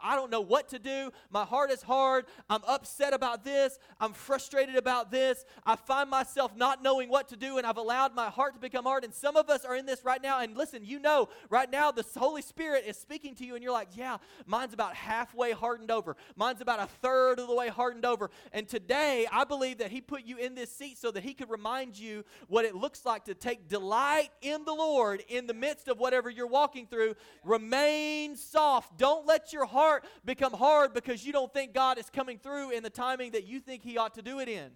I 0.01 0.15
don't 0.15 0.31
know 0.31 0.41
what 0.41 0.69
to 0.69 0.79
do. 0.79 1.11
My 1.31 1.43
heart 1.43 1.71
is 1.71 1.81
hard. 1.81 2.25
I'm 2.49 2.61
upset 2.67 3.13
about 3.13 3.43
this. 3.43 3.77
I'm 3.99 4.13
frustrated 4.13 4.75
about 4.75 5.11
this. 5.11 5.43
I 5.65 5.75
find 5.75 6.09
myself 6.09 6.55
not 6.55 6.83
knowing 6.83 7.09
what 7.09 7.27
to 7.29 7.35
do, 7.35 7.57
and 7.57 7.65
I've 7.65 7.77
allowed 7.77 8.15
my 8.15 8.29
heart 8.29 8.53
to 8.53 8.59
become 8.59 8.85
hard. 8.85 9.03
And 9.03 9.13
some 9.13 9.35
of 9.35 9.49
us 9.49 9.65
are 9.65 9.75
in 9.75 9.87
this 9.87 10.05
right 10.05 10.21
now. 10.21 10.39
And 10.39 10.55
listen, 10.55 10.85
you 10.85 10.99
know, 10.99 11.29
right 11.49 11.69
now 11.69 11.91
the 11.91 12.05
Holy 12.15 12.43
Spirit 12.43 12.85
is 12.87 12.95
speaking 12.95 13.33
to 13.35 13.45
you, 13.45 13.55
and 13.55 13.63
you're 13.63 13.73
like, 13.73 13.89
yeah, 13.95 14.17
mine's 14.45 14.73
about 14.73 14.93
halfway 14.93 15.51
hardened 15.51 15.89
over. 15.89 16.15
Mine's 16.35 16.61
about 16.61 16.79
a 16.79 16.87
third 17.01 17.39
of 17.39 17.47
the 17.47 17.55
way 17.55 17.69
hardened 17.69 18.05
over. 18.05 18.29
And 18.53 18.67
today, 18.67 19.25
I 19.31 19.45
believe 19.45 19.79
that 19.79 19.89
He 19.89 19.99
put 19.99 20.25
you 20.25 20.37
in 20.37 20.53
this 20.53 20.71
seat 20.71 20.99
so 20.99 21.09
that 21.09 21.23
He 21.23 21.33
could 21.33 21.49
remind 21.49 21.97
you 21.97 22.23
what 22.47 22.65
it 22.65 22.75
looks 22.75 23.03
like 23.03 23.25
to 23.25 23.33
take 23.33 23.67
delight 23.67 24.29
in 24.43 24.63
the 24.63 24.73
Lord 24.73 25.23
in 25.27 25.47
the 25.47 25.53
midst 25.55 25.87
of 25.87 25.97
whatever 25.97 26.29
you're 26.29 26.45
walking 26.45 26.85
through 26.85 27.14
Remain 27.43 28.35
soft. 28.35 28.97
Don't 28.97 29.25
let 29.25 29.53
your 29.53 29.65
heart 29.65 30.05
become 30.23 30.53
hard 30.53 30.93
because 30.93 31.25
you 31.25 31.33
don't 31.33 31.53
think 31.53 31.73
God 31.73 31.97
is 31.97 32.09
coming 32.09 32.37
through 32.37 32.71
in 32.71 32.83
the 32.83 32.89
timing 32.89 33.31
that 33.31 33.45
you 33.45 33.59
think 33.59 33.83
He 33.83 33.97
ought 33.97 34.15
to 34.15 34.21
do 34.21 34.39
it 34.39 34.49
in. 34.49 34.71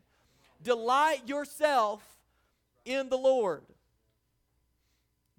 Delight 0.62 1.28
yourself 1.28 2.04
in 2.86 3.10
the 3.10 3.18
Lord. 3.18 3.64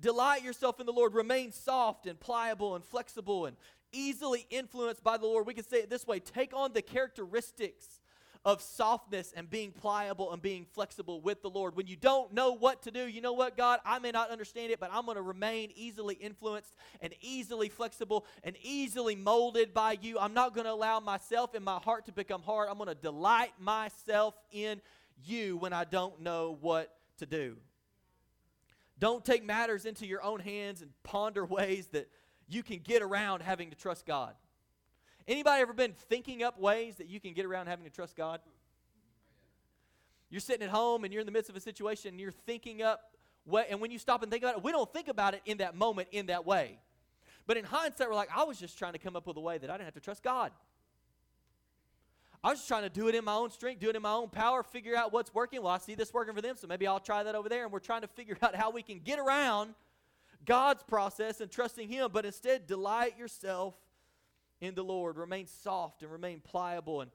Delight 0.00 0.42
yourself 0.42 0.80
in 0.80 0.86
the 0.86 0.92
Lord. 0.92 1.14
Remain 1.14 1.52
soft 1.52 2.06
and 2.06 2.18
pliable 2.18 2.74
and 2.74 2.84
flexible 2.84 3.46
and 3.46 3.56
easily 3.92 4.46
influenced 4.50 5.04
by 5.04 5.16
the 5.16 5.26
Lord. 5.26 5.46
We 5.46 5.54
can 5.54 5.64
say 5.64 5.78
it 5.78 5.90
this 5.90 6.06
way 6.06 6.20
take 6.20 6.54
on 6.54 6.72
the 6.72 6.82
characteristics 6.82 7.99
of 8.44 8.62
softness 8.62 9.32
and 9.36 9.50
being 9.50 9.70
pliable 9.70 10.32
and 10.32 10.40
being 10.40 10.64
flexible 10.64 11.20
with 11.20 11.42
the 11.42 11.50
Lord. 11.50 11.76
When 11.76 11.86
you 11.86 11.96
don't 11.96 12.32
know 12.32 12.52
what 12.52 12.82
to 12.82 12.90
do, 12.90 13.06
you 13.06 13.20
know 13.20 13.34
what, 13.34 13.56
God, 13.56 13.80
I 13.84 13.98
may 13.98 14.10
not 14.10 14.30
understand 14.30 14.72
it, 14.72 14.80
but 14.80 14.90
I'm 14.92 15.04
going 15.04 15.16
to 15.16 15.22
remain 15.22 15.70
easily 15.74 16.14
influenced 16.14 16.74
and 17.02 17.12
easily 17.20 17.68
flexible 17.68 18.24
and 18.42 18.56
easily 18.62 19.14
molded 19.14 19.74
by 19.74 19.98
you. 20.00 20.18
I'm 20.18 20.32
not 20.32 20.54
going 20.54 20.64
to 20.64 20.72
allow 20.72 21.00
myself 21.00 21.54
and 21.54 21.64
my 21.64 21.78
heart 21.78 22.06
to 22.06 22.12
become 22.12 22.42
hard. 22.42 22.68
I'm 22.70 22.78
going 22.78 22.88
to 22.88 22.94
delight 22.94 23.52
myself 23.58 24.34
in 24.52 24.80
you 25.22 25.58
when 25.58 25.74
I 25.74 25.84
don't 25.84 26.22
know 26.22 26.56
what 26.62 26.94
to 27.18 27.26
do. 27.26 27.56
Don't 28.98 29.24
take 29.24 29.44
matters 29.44 29.84
into 29.84 30.06
your 30.06 30.22
own 30.22 30.40
hands 30.40 30.80
and 30.80 30.90
ponder 31.02 31.44
ways 31.44 31.88
that 31.88 32.08
you 32.48 32.62
can 32.62 32.78
get 32.78 33.02
around 33.02 33.42
having 33.42 33.70
to 33.70 33.76
trust 33.76 34.06
God. 34.06 34.34
Anybody 35.28 35.62
ever 35.62 35.72
been 35.72 35.94
thinking 36.08 36.42
up 36.42 36.58
ways 36.58 36.96
that 36.96 37.08
you 37.08 37.20
can 37.20 37.32
get 37.32 37.44
around 37.44 37.66
having 37.66 37.84
to 37.84 37.90
trust 37.90 38.16
God? 38.16 38.40
You're 40.30 40.40
sitting 40.40 40.62
at 40.62 40.70
home 40.70 41.04
and 41.04 41.12
you're 41.12 41.20
in 41.20 41.26
the 41.26 41.32
midst 41.32 41.50
of 41.50 41.56
a 41.56 41.60
situation 41.60 42.10
and 42.10 42.20
you're 42.20 42.30
thinking 42.30 42.82
up 42.82 43.16
what 43.44 43.66
and 43.70 43.80
when 43.80 43.90
you 43.90 43.98
stop 43.98 44.22
and 44.22 44.30
think 44.30 44.44
about 44.44 44.56
it, 44.56 44.64
we 44.64 44.70
don't 44.70 44.92
think 44.92 45.08
about 45.08 45.34
it 45.34 45.42
in 45.44 45.58
that 45.58 45.74
moment 45.74 46.08
in 46.12 46.26
that 46.26 46.46
way. 46.46 46.78
But 47.46 47.56
in 47.56 47.64
hindsight, 47.64 48.08
we're 48.08 48.14
like, 48.14 48.28
I 48.34 48.44
was 48.44 48.58
just 48.58 48.78
trying 48.78 48.92
to 48.92 48.98
come 48.98 49.16
up 49.16 49.26
with 49.26 49.36
a 49.36 49.40
way 49.40 49.58
that 49.58 49.70
I 49.70 49.74
didn't 49.74 49.86
have 49.86 49.94
to 49.94 50.00
trust 50.00 50.22
God. 50.22 50.52
I 52.42 52.50
was 52.50 52.58
just 52.58 52.68
trying 52.68 52.84
to 52.84 52.88
do 52.88 53.08
it 53.08 53.14
in 53.14 53.24
my 53.24 53.34
own 53.34 53.50
strength, 53.50 53.80
do 53.80 53.90
it 53.90 53.96
in 53.96 54.02
my 54.02 54.12
own 54.12 54.28
power, 54.28 54.62
figure 54.62 54.96
out 54.96 55.12
what's 55.12 55.34
working. 55.34 55.60
Well, 55.62 55.72
I 55.72 55.78
see 55.78 55.94
this 55.94 56.14
working 56.14 56.34
for 56.34 56.40
them, 56.40 56.56
so 56.56 56.66
maybe 56.66 56.86
I'll 56.86 57.00
try 57.00 57.22
that 57.22 57.34
over 57.34 57.48
there. 57.48 57.64
And 57.64 57.72
we're 57.72 57.80
trying 57.80 58.00
to 58.02 58.08
figure 58.08 58.36
out 58.42 58.54
how 58.54 58.70
we 58.70 58.82
can 58.82 59.00
get 59.00 59.18
around 59.18 59.74
God's 60.46 60.82
process 60.82 61.40
and 61.40 61.50
trusting 61.50 61.88
Him, 61.88 62.10
but 62.12 62.24
instead 62.24 62.66
delight 62.66 63.18
yourself 63.18 63.74
in 64.60 64.74
the 64.74 64.84
Lord, 64.84 65.16
remain 65.16 65.46
soft 65.46 66.02
and 66.02 66.10
remain 66.10 66.40
pliable. 66.40 67.00
And 67.00 67.10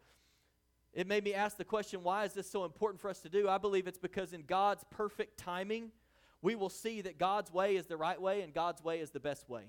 it 0.93 1.07
made 1.07 1.23
me 1.23 1.33
ask 1.33 1.57
the 1.57 1.65
question 1.65 2.03
why 2.03 2.25
is 2.25 2.33
this 2.33 2.49
so 2.49 2.65
important 2.65 3.01
for 3.01 3.09
us 3.09 3.19
to 3.21 3.29
do? 3.29 3.47
I 3.47 3.57
believe 3.57 3.87
it's 3.87 3.97
because 3.97 4.33
in 4.33 4.43
God's 4.43 4.83
perfect 4.89 5.37
timing, 5.37 5.91
we 6.41 6.55
will 6.55 6.69
see 6.69 7.01
that 7.01 7.17
God's 7.17 7.51
way 7.51 7.75
is 7.75 7.85
the 7.85 7.97
right 7.97 8.19
way 8.19 8.41
and 8.41 8.53
God's 8.53 8.83
way 8.83 8.99
is 8.99 9.11
the 9.11 9.19
best 9.19 9.49
way. 9.49 9.63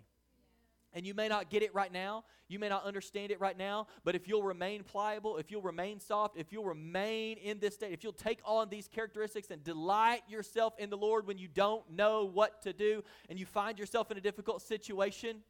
And 0.93 1.07
you 1.07 1.12
may 1.12 1.29
not 1.29 1.51
get 1.51 1.62
it 1.62 1.75
right 1.75 1.93
now. 1.93 2.25
You 2.49 2.59
may 2.59 2.71
not 2.71 2.85
understand 2.85 3.31
it 3.31 3.39
right 3.39 3.59
now. 3.59 3.87
But 4.03 4.15
if 4.15 4.27
you'll 4.27 4.43
remain 4.43 4.83
pliable, 4.83 5.37
if 5.37 5.51
you'll 5.51 5.61
remain 5.61 6.01
soft, 6.01 6.39
if 6.39 6.53
you'll 6.53 6.65
remain 6.65 7.37
in 7.37 7.59
this 7.59 7.75
state, 7.75 7.93
if 7.93 8.03
you'll 8.03 8.15
take 8.15 8.39
on 8.45 8.71
these 8.71 8.89
characteristics 8.89 9.51
and 9.51 9.62
delight 9.62 10.23
yourself 10.27 10.73
in 10.79 10.89
the 10.89 10.97
Lord 10.97 11.27
when 11.27 11.37
you 11.37 11.49
don't 11.49 11.91
know 11.91 12.25
what 12.25 12.62
to 12.62 12.73
do 12.73 13.05
and 13.29 13.39
you 13.39 13.45
find 13.45 13.79
yourself 13.79 14.11
in 14.11 14.17
a 14.17 14.23
difficult 14.23 14.62
situation, 14.62 15.43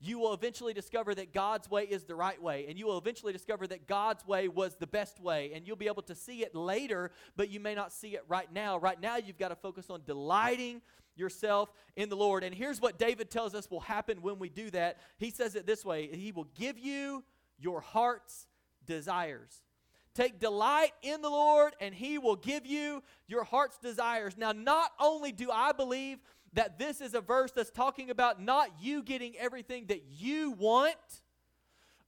you 0.00 0.18
will 0.18 0.32
eventually 0.32 0.72
discover 0.72 1.14
that 1.14 1.32
God's 1.32 1.70
way 1.70 1.84
is 1.84 2.04
the 2.04 2.14
right 2.14 2.40
way. 2.40 2.66
And 2.68 2.78
you 2.78 2.86
will 2.86 2.98
eventually 2.98 3.32
discover 3.32 3.66
that 3.66 3.86
God's 3.86 4.26
way 4.26 4.48
was 4.48 4.76
the 4.76 4.86
best 4.86 5.20
way. 5.20 5.52
And 5.54 5.66
you'll 5.66 5.76
be 5.76 5.88
able 5.88 6.02
to 6.02 6.14
see 6.14 6.42
it 6.42 6.54
later, 6.54 7.10
but 7.36 7.50
you 7.50 7.58
may 7.58 7.74
not 7.74 7.92
see 7.92 8.14
it 8.14 8.22
right 8.28 8.52
now. 8.52 8.78
Right 8.78 9.00
now, 9.00 9.16
you've 9.16 9.38
got 9.38 9.48
to 9.48 9.56
focus 9.56 9.90
on 9.90 10.02
delighting 10.06 10.82
yourself 11.16 11.72
in 11.96 12.08
the 12.08 12.16
Lord. 12.16 12.44
And 12.44 12.54
here's 12.54 12.80
what 12.80 12.98
David 12.98 13.30
tells 13.30 13.54
us 13.54 13.70
will 13.70 13.80
happen 13.80 14.22
when 14.22 14.38
we 14.38 14.48
do 14.48 14.70
that. 14.70 14.98
He 15.18 15.30
says 15.30 15.54
it 15.56 15.66
this 15.66 15.84
way 15.84 16.08
He 16.12 16.32
will 16.32 16.48
give 16.54 16.78
you 16.78 17.24
your 17.58 17.80
heart's 17.80 18.46
desires. 18.86 19.62
Take 20.14 20.40
delight 20.40 20.92
in 21.02 21.22
the 21.22 21.30
Lord, 21.30 21.74
and 21.80 21.94
He 21.94 22.18
will 22.18 22.34
give 22.34 22.66
you 22.66 23.02
your 23.28 23.44
heart's 23.44 23.78
desires. 23.78 24.36
Now, 24.36 24.52
not 24.52 24.90
only 24.98 25.30
do 25.30 25.50
I 25.50 25.72
believe 25.72 26.18
that 26.58 26.76
this 26.76 27.00
is 27.00 27.14
a 27.14 27.20
verse 27.20 27.52
that's 27.52 27.70
talking 27.70 28.10
about 28.10 28.42
not 28.42 28.68
you 28.80 29.00
getting 29.00 29.36
everything 29.38 29.86
that 29.86 30.02
you 30.10 30.50
want, 30.58 30.96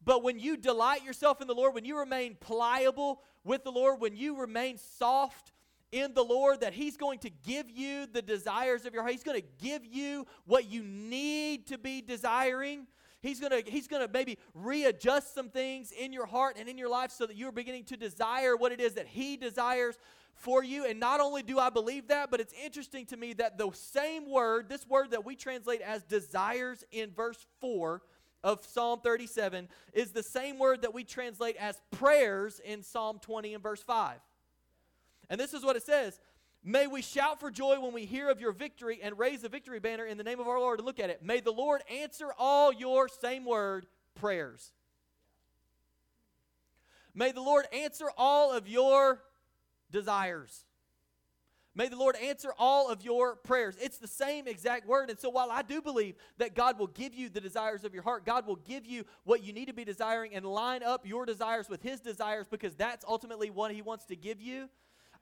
but 0.05 0.25
when 0.25 0.41
you 0.41 0.57
delight 0.57 1.05
yourself 1.05 1.41
in 1.41 1.47
the 1.47 1.55
Lord, 1.55 1.73
when 1.73 1.85
you 1.85 1.97
remain 1.97 2.35
pliable 2.35 3.23
with 3.45 3.63
the 3.63 3.71
Lord, 3.71 4.01
when 4.01 4.17
you 4.17 4.41
remain 4.41 4.77
soft 4.77 5.53
in 5.93 6.15
the 6.15 6.25
Lord, 6.25 6.63
that 6.63 6.73
He's 6.73 6.97
going 6.97 7.21
to 7.21 7.31
give 7.31 7.71
you 7.71 8.07
the 8.07 8.23
desires 8.23 8.87
of 8.87 8.93
your 8.93 9.05
heart. 9.05 9.13
He's 9.13 9.23
going 9.23 9.41
to 9.41 9.47
give 9.63 9.85
you 9.85 10.27
what 10.47 10.69
you 10.69 10.83
need 10.83 11.69
to 11.69 11.79
be 11.79 12.03
desiring. 12.03 12.89
He's 13.23 13.39
going 13.39 13.53
to 13.53 13.71
he's 13.71 13.87
going 13.87 14.05
to 14.05 14.13
maybe 14.13 14.37
readjust 14.55 15.33
some 15.33 15.51
things 15.51 15.93
in 15.93 16.13
your 16.13 16.27
heart 16.27 16.57
and 16.59 16.69
in 16.69 16.77
your 16.77 16.89
life 16.89 17.13
so 17.13 17.25
that 17.25 17.37
you're 17.37 17.53
beginning 17.53 17.85
to 17.85 17.97
desire 17.97 18.57
what 18.57 18.73
it 18.73 18.81
is 18.81 18.95
that 18.95 19.07
he 19.07 19.37
desires 19.37 19.97
for 20.41 20.65
you. 20.65 20.85
And 20.87 20.99
not 20.99 21.21
only 21.21 21.43
do 21.43 21.59
I 21.59 21.71
believe 21.71 22.09
that, 22.09 22.31
but 22.31 22.41
it's 22.41 22.55
interesting 22.65 23.07
to 23.07 23.17
me 23.17 23.35
that 23.35 23.59
the 23.59 23.71
same 23.73 24.29
word, 24.29 24.69
this 24.69 24.87
word 24.89 25.13
that 25.13 25.25
we 25.25 25.37
translate 25.37 25.83
as 25.83 26.03
desires 26.03 26.83
in 26.91 27.13
verse 27.13 27.47
4 27.61 28.03
of 28.43 28.65
Psalm 28.65 29.01
37, 29.05 29.69
is 29.93 30.13
the 30.13 30.23
same 30.23 30.59
word 30.59 30.83
that 30.83 30.95
we 30.95 31.05
translate 31.05 31.57
as 31.57 31.81
prayers 31.91 32.61
in 32.65 32.83
Psalm 32.83 33.19
20 33.21 33.55
and 33.55 33.63
verse 33.63 33.83
5. 33.83 34.19
And 35.29 35.39
this 35.39 35.53
is 35.53 35.63
what 35.63 35.77
it 35.77 35.83
says 35.83 36.19
May 36.65 36.87
we 36.87 37.03
shout 37.03 37.39
for 37.39 37.51
joy 37.51 37.79
when 37.79 37.93
we 37.93 38.07
hear 38.07 38.31
of 38.31 38.41
your 38.41 38.53
victory 38.53 39.01
and 39.03 39.19
raise 39.19 39.43
the 39.43 39.49
victory 39.49 39.79
banner 39.79 40.05
in 40.07 40.17
the 40.17 40.25
name 40.25 40.41
of 40.41 40.49
our 40.49 40.59
Lord. 40.59 40.79
And 40.79 40.87
look 40.87 41.01
at 41.01 41.11
it. 41.11 41.23
May 41.23 41.41
the 41.41 41.53
Lord 41.53 41.83
answer 41.91 42.29
all 42.39 42.73
your 42.73 43.09
same 43.09 43.45
word 43.45 43.87
prayers. 44.15 44.73
May 47.15 47.33
the 47.33 47.43
Lord 47.43 47.67
answer 47.73 48.07
all 48.17 48.53
of 48.53 48.69
your 48.69 49.21
desires. 49.91 50.65
May 51.75 51.89
the 51.89 51.97
Lord 51.97 52.17
answer 52.17 52.53
all 52.59 52.91
of 52.91 53.03
your 53.03 53.37
prayers. 53.37 53.77
It's 53.81 53.99
the 53.99 54.09
same 54.09 54.49
exact 54.49 54.87
word. 54.87 55.09
And 55.09 55.19
so, 55.19 55.31
while 55.31 55.51
I 55.53 55.63
do 55.63 55.81
believe 55.81 56.17
that 56.39 56.57
God 56.57 56.79
will 56.79 56.89
give 56.89 57.15
you 57.15 57.29
the 57.29 57.41
desires 57.41 57.85
of 57.85 57.95
your 57.95 58.03
heart, 58.03 58.27
God 58.27 58.47
will 58.47 58.57
give 58.57 58.85
you 58.85 59.05
what 59.23 59.45
you 59.45 59.53
need 59.53 59.67
to 59.67 59.73
be 59.73 59.85
desiring 59.85 60.35
and 60.35 60.45
line 60.45 60.83
up 60.83 61.07
your 61.07 61.25
desires 61.25 61.69
with 61.69 61.81
His 61.81 62.01
desires 62.01 62.47
because 62.51 62.75
that's 62.75 63.05
ultimately 63.07 63.51
what 63.51 63.73
He 63.73 63.83
wants 63.83 64.05
to 64.07 64.17
give 64.17 64.41
you. 64.41 64.69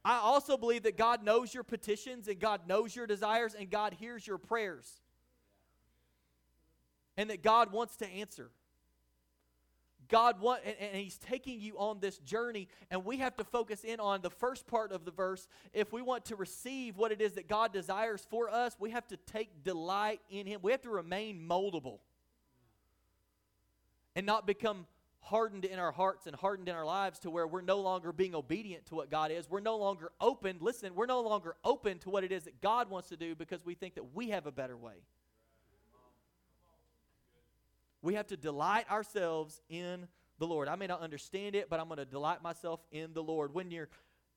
I 0.04 0.16
also 0.16 0.57
believe 0.57 0.85
that 0.85 0.96
God 0.96 1.22
knows 1.22 1.52
your 1.52 1.64
petitions 1.64 2.28
and 2.28 2.40
God 2.40 2.66
knows 2.66 2.96
your 2.96 3.07
desires 3.07 3.54
and 3.54 3.68
God 3.68 3.92
hears 3.92 4.26
your 4.26 4.38
prayers. 4.38 5.00
And 7.18 7.28
that 7.31 7.42
God 7.42 7.72
wants 7.72 7.96
to 7.96 8.09
answer. 8.09 8.50
God 10.08 10.40
want 10.40 10.62
and, 10.64 10.74
and, 10.80 10.96
he's 10.96 11.18
taking 11.18 11.60
you 11.60 11.78
on 11.78 12.00
this 12.00 12.18
journey 12.18 12.68
and 12.90 13.04
we 13.04 13.18
have 13.18 13.36
to 13.36 13.44
focus 13.44 13.84
in 13.84 14.00
on 14.00 14.22
the 14.22 14.30
first 14.30 14.66
part 14.66 14.92
of 14.92 15.04
the 15.04 15.10
verse. 15.10 15.48
If 15.72 15.92
we 15.92 16.02
want 16.02 16.26
to 16.26 16.36
receive 16.36 16.96
what 16.96 17.12
it 17.12 17.20
is 17.20 17.32
that 17.32 17.48
God 17.48 17.72
desires 17.72 18.26
for 18.30 18.50
us 18.50 18.76
we 18.78 18.90
have 18.90 19.06
to 19.08 19.16
take 19.16 19.64
delight 19.64 20.20
in 20.30 20.46
him. 20.46 20.60
We 20.62 20.72
have 20.72 20.82
to 20.82 20.90
remain 20.90 21.46
moldable 21.46 21.98
and 24.16 24.26
not 24.26 24.46
become 24.46 24.86
hardened 25.20 25.64
in 25.64 25.78
our 25.78 25.92
hearts 25.92 26.26
and 26.26 26.34
hardened 26.34 26.68
in 26.68 26.74
our 26.74 26.86
lives 26.86 27.18
to 27.18 27.30
where 27.30 27.46
we're 27.46 27.60
no 27.60 27.80
longer 27.80 28.12
being 28.12 28.34
obedient 28.34 28.86
to 28.86 28.94
what 28.94 29.10
God 29.10 29.30
is. 29.30 29.48
We're 29.50 29.60
no 29.60 29.76
longer 29.76 30.12
open 30.20 30.56
listen 30.60 30.94
we're 30.94 31.06
no 31.06 31.20
longer 31.20 31.56
open 31.64 31.98
to 32.00 32.10
what 32.10 32.24
it 32.24 32.32
is 32.32 32.44
that 32.44 32.60
God 32.60 32.88
wants 32.88 33.08
to 33.10 33.16
do 33.16 33.34
because 33.34 33.64
we 33.64 33.74
think 33.74 33.94
that 33.96 34.14
we 34.14 34.30
have 34.30 34.46
a 34.46 34.52
better 34.52 34.76
way 34.76 34.94
we 38.08 38.14
have 38.14 38.26
to 38.26 38.38
delight 38.38 38.90
ourselves 38.90 39.60
in 39.68 40.08
the 40.38 40.46
Lord. 40.46 40.66
I 40.66 40.76
may 40.76 40.86
not 40.86 41.02
understand 41.02 41.54
it, 41.54 41.68
but 41.68 41.78
I'm 41.78 41.88
going 41.88 41.98
to 41.98 42.06
delight 42.06 42.42
myself 42.42 42.80
in 42.90 43.12
the 43.12 43.22
Lord. 43.22 43.52
When 43.52 43.70
you're 43.70 43.90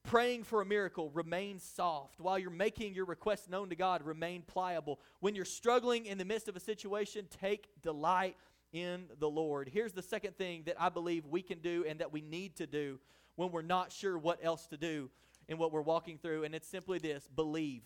praying 0.03 0.43
for 0.43 0.59
a 0.59 0.65
miracle, 0.65 1.09
remain 1.11 1.57
soft. 1.57 2.19
While 2.19 2.37
you're 2.37 2.49
making 2.49 2.93
your 2.93 3.05
request 3.05 3.49
known 3.49 3.69
to 3.69 3.75
God, 3.77 4.03
remain 4.03 4.41
pliable. 4.45 4.99
When 5.21 5.35
you're 5.35 5.45
struggling 5.45 6.05
in 6.05 6.17
the 6.17 6.25
midst 6.25 6.49
of 6.49 6.57
a 6.57 6.59
situation, 6.59 7.27
take 7.39 7.69
delight 7.81 8.35
in 8.73 9.05
the 9.19 9.29
Lord. 9.29 9.69
Here's 9.71 9.93
the 9.93 10.01
second 10.01 10.37
thing 10.37 10.63
that 10.65 10.75
I 10.77 10.89
believe 10.89 11.25
we 11.25 11.41
can 11.41 11.59
do 11.59 11.85
and 11.87 12.01
that 12.01 12.11
we 12.11 12.19
need 12.19 12.57
to 12.57 12.67
do 12.67 12.99
when 13.37 13.53
we're 13.53 13.61
not 13.61 13.93
sure 13.93 14.17
what 14.17 14.39
else 14.43 14.67
to 14.67 14.75
do 14.75 15.09
in 15.47 15.57
what 15.57 15.71
we're 15.71 15.79
walking 15.79 16.17
through, 16.17 16.43
and 16.43 16.53
it's 16.53 16.67
simply 16.67 16.99
this 16.99 17.25
believe. 17.33 17.83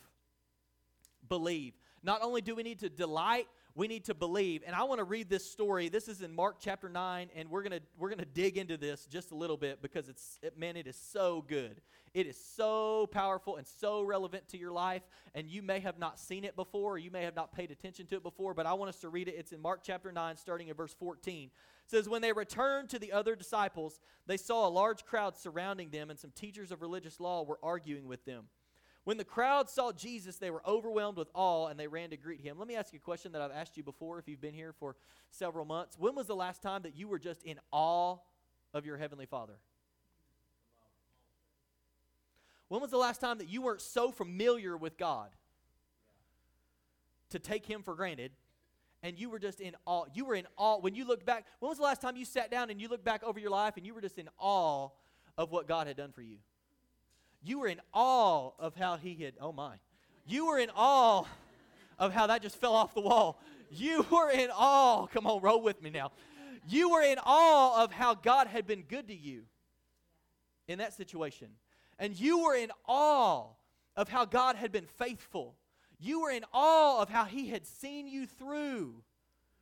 Believe. 1.30 1.76
Not 2.02 2.24
only 2.24 2.42
do 2.42 2.56
we 2.56 2.64
need 2.64 2.80
to 2.80 2.90
delight, 2.90 3.48
we 3.76 3.90
need 3.90 4.06
to 4.06 4.14
believe. 4.14 4.64
And 4.66 4.74
I 4.74 4.84
want 4.84 5.00
to 5.00 5.04
read 5.04 5.30
this 5.30 5.50
story. 5.50 5.90
This 5.90 6.08
is 6.08 6.22
in 6.22 6.34
Mark 6.34 6.58
chapter 6.60 6.88
9 6.88 7.30
and 7.36 7.50
we're 7.50 7.62
going 7.62 7.74
to 7.74 7.82
we're 7.98 8.08
going 8.08 8.20
to 8.20 8.26
dig 8.26 8.58
into 8.58 8.78
this 8.78 9.06
just 9.06 9.32
a 9.32 9.36
little 9.36 9.58
bit 9.58 9.82
because 9.82 10.08
it's 10.08 10.40
it, 10.42 10.58
man 10.58 10.78
it 10.78 10.88
is 10.88 10.96
so 10.96 11.44
good. 11.48 11.82
It 12.14 12.26
is 12.26 12.38
so 12.38 13.08
powerful 13.08 13.58
and 13.58 13.68
so 13.68 14.02
relevant 14.02 14.48
to 14.50 14.58
your 14.58 14.72
life 14.72 15.02
and 15.34 15.50
you 15.50 15.62
may 15.62 15.82
have 15.82 16.00
not 16.00 16.18
seen 16.18 16.46
it 16.46 16.56
before 16.56 16.94
or 16.94 16.98
you 16.98 17.12
may 17.12 17.24
have 17.24 17.36
not 17.36 17.54
paid 17.54 17.70
attention 17.70 18.08
to 18.08 18.16
it 18.16 18.24
before, 18.24 18.54
but 18.54 18.66
I 18.66 18.74
want 18.74 18.90
us 18.90 19.02
to 19.02 19.10
read 19.10 19.28
it. 19.28 19.36
It's 19.38 19.52
in 19.52 19.62
Mark 19.62 19.82
chapter 19.84 20.10
9 20.10 20.38
starting 20.38 20.70
at 20.70 20.78
verse 20.78 20.96
14. 20.98 21.48
It 21.48 21.52
says 21.92 22.08
when 22.08 22.22
they 22.22 22.32
returned 22.32 22.90
to 22.90 23.00
the 23.00 23.12
other 23.12 23.36
disciples, 23.36 24.00
they 24.26 24.38
saw 24.38 24.68
a 24.68 24.70
large 24.70 25.04
crowd 25.04 25.36
surrounding 25.36 25.90
them 25.90 26.10
and 26.10 26.18
some 26.18 26.32
teachers 26.32 26.72
of 26.72 26.82
religious 26.82 27.20
law 27.20 27.44
were 27.44 27.60
arguing 27.62 28.08
with 28.08 28.24
them. 28.24 28.46
When 29.06 29.18
the 29.18 29.24
crowd 29.24 29.70
saw 29.70 29.92
Jesus, 29.92 30.38
they 30.38 30.50
were 30.50 30.68
overwhelmed 30.68 31.20
with 31.20 31.30
awe 31.36 31.68
and 31.68 31.80
they 31.80 31.88
ran 31.88 32.10
to 32.10 32.18
greet 32.18 32.42
him. 32.42 32.58
Let 32.58 32.68
me 32.68 32.76
ask 32.76 32.92
you 32.92 32.98
a 32.98 33.06
question 33.06 33.32
that 33.34 33.42
I've 33.42 33.52
asked 33.52 33.78
you 33.78 33.84
before 33.84 34.18
if 34.18 34.28
you've 34.28 34.42
been 34.42 34.54
here 34.54 34.74
for 34.74 34.96
several 35.30 35.64
months. 35.64 35.96
When 35.98 36.16
was 36.16 36.26
the 36.26 36.36
last 36.36 36.64
time 36.64 36.82
that 36.82 36.98
you 36.98 37.08
were 37.08 37.20
just 37.20 37.44
in 37.44 37.60
awe 37.72 38.18
of 38.74 38.84
your 38.84 38.98
Heavenly 38.98 39.28
Father? 39.28 39.54
When 42.68 42.82
was 42.82 42.90
the 42.90 42.98
last 42.98 43.22
time 43.22 43.38
that 43.38 43.48
you 43.48 43.62
weren't 43.62 43.82
so 43.82 44.12
familiar 44.12 44.76
with 44.76 44.98
God 44.98 45.30
to 47.30 47.38
take 47.38 47.64
Him 47.64 47.84
for 47.84 47.94
granted 47.94 48.32
and 49.04 49.20
you 49.20 49.30
were 49.30 49.38
just 49.38 49.62
in 49.62 49.76
awe? 49.86 50.06
You 50.16 50.26
were 50.26 50.34
in 50.34 50.48
awe. 50.58 50.80
When 50.80 50.96
you 50.96 51.06
look 51.06 51.24
back, 51.28 51.46
when 51.60 51.70
was 51.70 51.78
the 51.78 51.84
last 51.84 52.02
time 52.02 52.18
you 52.18 52.26
sat 52.26 52.50
down 52.50 52.72
and 52.72 52.82
you 52.82 52.88
looked 52.88 53.06
back 53.06 53.24
over 53.24 53.40
your 53.40 53.52
life 53.52 53.78
and 53.78 53.86
you 53.86 53.94
were 53.94 54.02
just 54.02 54.18
in 54.18 54.30
awe 54.40 54.90
of 55.38 55.52
what 55.52 55.68
God 55.68 55.86
had 55.86 55.96
done 55.96 56.12
for 56.12 56.24
you? 56.24 56.38
You 57.46 57.60
were 57.60 57.68
in 57.68 57.80
awe 57.94 58.52
of 58.58 58.76
how 58.76 58.98
he 58.98 59.14
had, 59.24 59.36
oh 59.40 59.52
my. 59.52 59.76
You 60.28 60.48
were 60.48 60.58
in 60.58 60.72
awe 60.76 61.26
of 62.00 62.12
how 62.12 62.26
that 62.28 62.42
just 62.42 62.60
fell 62.60 62.74
off 62.74 62.96
the 62.96 63.02
wall. 63.02 63.40
You 63.70 64.04
were 64.10 64.32
in 64.32 64.50
awe. 64.52 65.06
Come 65.06 65.28
on, 65.28 65.42
roll 65.42 65.62
with 65.62 65.82
me 65.82 65.92
now. 65.92 66.12
You 66.68 66.90
were 66.90 67.04
in 67.04 67.20
awe 67.24 67.84
of 67.84 67.92
how 67.92 68.16
God 68.16 68.48
had 68.48 68.66
been 68.66 68.82
good 68.82 69.08
to 69.10 69.16
you 69.16 69.44
in 70.68 70.80
that 70.80 70.94
situation. 70.94 71.50
And 72.00 72.20
you 72.20 72.44
were 72.44 72.56
in 72.56 72.72
awe 72.88 73.50
of 73.96 74.10
how 74.10 74.26
God 74.26 74.56
had 74.56 74.72
been 74.72 74.88
faithful. 74.98 75.56
You 76.00 76.22
were 76.22 76.32
in 76.32 76.46
awe 76.52 77.02
of 77.02 77.10
how 77.10 77.26
He 77.26 77.50
had 77.50 77.68
seen 77.68 78.08
you 78.08 78.26
through 78.26 79.04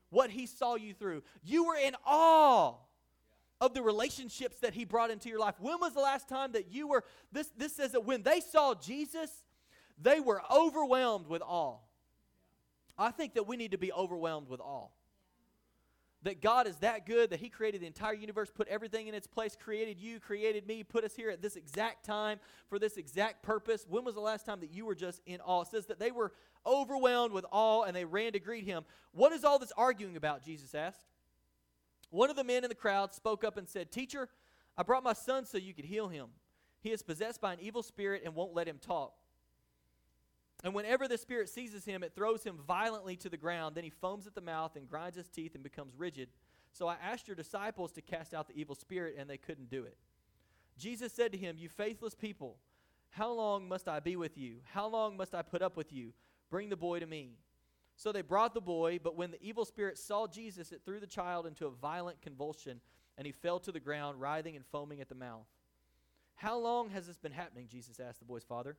what 0.10 0.30
He 0.30 0.46
saw 0.46 0.76
you 0.76 0.94
through. 0.94 1.24
You 1.44 1.66
were 1.66 1.76
in 1.76 1.96
awe 2.06 2.76
of 3.62 3.74
the 3.74 3.82
relationships 3.82 4.58
that 4.60 4.74
he 4.74 4.86
brought 4.86 5.12
into 5.12 5.30
your 5.30 5.40
life. 5.40 5.56
When 5.60 5.80
was 5.80 5.94
the 5.94 6.02
last 6.02 6.28
time 6.28 6.52
that 6.54 6.72
you 6.72 6.88
were 6.88 7.04
this 7.32 7.50
this 7.58 7.76
says 7.76 7.92
that 7.94 8.06
when 8.06 8.24
they 8.24 8.40
saw 8.40 8.74
Jesus, 8.74 9.44
they 10.02 10.20
were 10.20 10.42
overwhelmed 10.52 11.28
with 11.28 11.42
awe. 11.42 11.78
I 12.98 13.12
think 13.12 13.34
that 13.36 13.48
we 13.48 13.58
need 13.58 13.72
to 13.72 13.78
be 13.78 13.92
overwhelmed 13.92 14.50
with 14.50 14.60
awe. 14.60 14.90
That 16.24 16.42
God 16.42 16.68
is 16.68 16.78
that 16.78 17.06
good 17.06 17.32
that 17.32 17.40
He 17.40 17.50
created 17.50 17.82
the 17.82 17.88
entire 17.88 18.14
universe, 18.14 18.50
put 18.50 18.68
everything 18.70 19.08
in 19.08 19.14
its 19.14 19.28
place, 19.28 19.58
created 19.62 20.00
you, 20.00 20.20
created 20.20 20.66
me, 20.66 20.84
put 20.84 21.04
us 21.04 21.14
here 21.16 21.30
at 21.30 21.42
this 21.42 21.58
exact 21.58 22.06
time 22.06 22.40
for 22.70 22.80
this 22.80 22.96
exact 22.96 23.44
purpose. 23.44 23.86
When 23.90 24.06
was 24.06 24.16
the 24.16 24.22
last 24.22 24.46
time 24.46 24.62
that 24.62 24.72
you 24.72 24.86
were 24.86 24.96
just 24.96 25.22
in 25.26 25.42
awe? 25.42 25.62
It 25.62 25.68
says 25.68 25.86
that 25.88 26.00
they 26.00 26.12
were 26.12 26.32
overwhelmed 26.66 27.34
with 27.34 27.46
awe 27.52 27.84
and 27.84 27.96
they 27.96 28.06
ran 28.06 28.34
to 28.34 28.40
greet 28.40 28.64
Him. 28.64 28.86
What 29.12 29.34
is 29.34 29.44
all 29.44 29.60
this 29.60 29.74
arguing 29.76 30.16
about? 30.16 30.44
Jesus 30.44 30.74
asked. 30.74 31.06
One 32.14 32.30
of 32.30 32.36
the 32.36 32.44
men 32.44 32.64
in 32.64 32.70
the 32.70 32.76
crowd 32.76 33.12
spoke 33.12 33.44
up 33.44 33.58
and 33.58 33.68
said, 33.68 33.92
Teacher, 33.92 34.30
I 34.78 34.84
brought 34.84 35.04
my 35.04 35.14
son 35.14 35.48
so 35.48 35.58
you 35.58 35.74
could 35.74 35.86
heal 35.86 36.10
him. 36.10 36.28
He 36.80 36.92
is 36.92 37.02
possessed 37.02 37.42
by 37.42 37.54
an 37.54 37.60
evil 37.60 37.82
spirit 37.82 38.22
and 38.24 38.36
won't 38.36 38.54
let 38.54 38.68
him 38.68 38.78
talk. 38.80 39.16
And 40.64 40.76
whenever 40.76 41.08
the 41.08 41.18
spirit 41.18 41.50
seizes 41.50 41.86
him, 41.86 42.04
it 42.04 42.14
throws 42.16 42.44
him 42.44 42.60
violently 42.68 43.16
to 43.16 43.30
the 43.30 43.38
ground. 43.38 43.74
Then 43.74 43.84
he 43.84 43.90
foams 43.90 44.28
at 44.28 44.36
the 44.36 44.42
mouth 44.42 44.76
and 44.76 44.88
grinds 44.88 45.18
his 45.18 45.28
teeth 45.28 45.56
and 45.56 45.64
becomes 45.64 45.96
rigid. 45.98 46.30
So 46.72 46.88
I 46.88 46.98
asked 47.04 47.28
your 47.28 47.36
disciples 47.36 47.92
to 47.94 48.02
cast 48.02 48.36
out 48.36 48.48
the 48.48 48.60
evil 48.60 48.76
spirit, 48.76 49.16
and 49.18 49.28
they 49.28 49.38
couldn't 49.38 49.72
do 49.72 49.84
it. 49.84 49.98
Jesus 50.78 51.14
said 51.14 51.32
to 51.32 51.38
him, 51.40 51.56
You 51.58 51.68
faithless 51.68 52.14
people, 52.14 52.58
how 53.10 53.32
long 53.32 53.68
must 53.68 53.88
I 53.88 54.00
be 54.00 54.18
with 54.18 54.38
you? 54.38 54.58
How 54.66 54.86
long 54.86 55.18
must 55.18 55.34
I 55.34 55.42
put 55.42 55.64
up 55.64 55.76
with 55.76 55.92
you? 55.92 56.14
Bring 56.52 56.70
the 56.70 56.78
boy 56.78 57.00
to 57.00 57.08
me. 57.08 57.38
So 57.96 58.12
they 58.12 58.22
brought 58.22 58.54
the 58.54 58.62
boy, 58.62 59.00
but 59.04 59.16
when 59.16 59.32
the 59.32 59.42
evil 59.42 59.66
spirit 59.66 59.98
saw 59.98 60.28
Jesus, 60.28 60.72
it 60.72 60.82
threw 60.84 61.00
the 61.00 61.08
child 61.08 61.46
into 61.46 61.68
a 61.68 61.72
violent 61.72 62.22
convulsion, 62.22 62.82
and 63.18 63.26
he 63.26 63.32
fell 63.32 63.60
to 63.60 63.72
the 63.72 63.80
ground, 63.80 64.20
writhing 64.20 64.56
and 64.56 64.66
foaming 64.66 65.00
at 65.00 65.10
the 65.10 65.16
mouth. 65.16 65.46
How 66.36 66.58
long 66.58 66.90
has 66.90 67.08
this 67.08 67.18
been 67.18 67.32
happening? 67.32 67.68
Jesus 67.70 68.00
asked 68.00 68.20
the 68.20 68.26
boy's 68.26 68.44
father. 68.44 68.76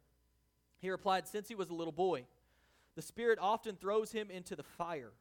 He 0.81 0.91
replied, 0.91 1.29
Since 1.29 1.49
he 1.49 1.55
was 1.55 1.71
a 1.71 1.75
little 1.75 1.93
boy. 1.93 2.27
The 2.97 3.03
spirit 3.03 3.39
often 3.41 3.77
throws 3.77 4.13
him 4.13 4.31
into 4.31 4.55
the 4.55 4.63
fire, 4.63 5.13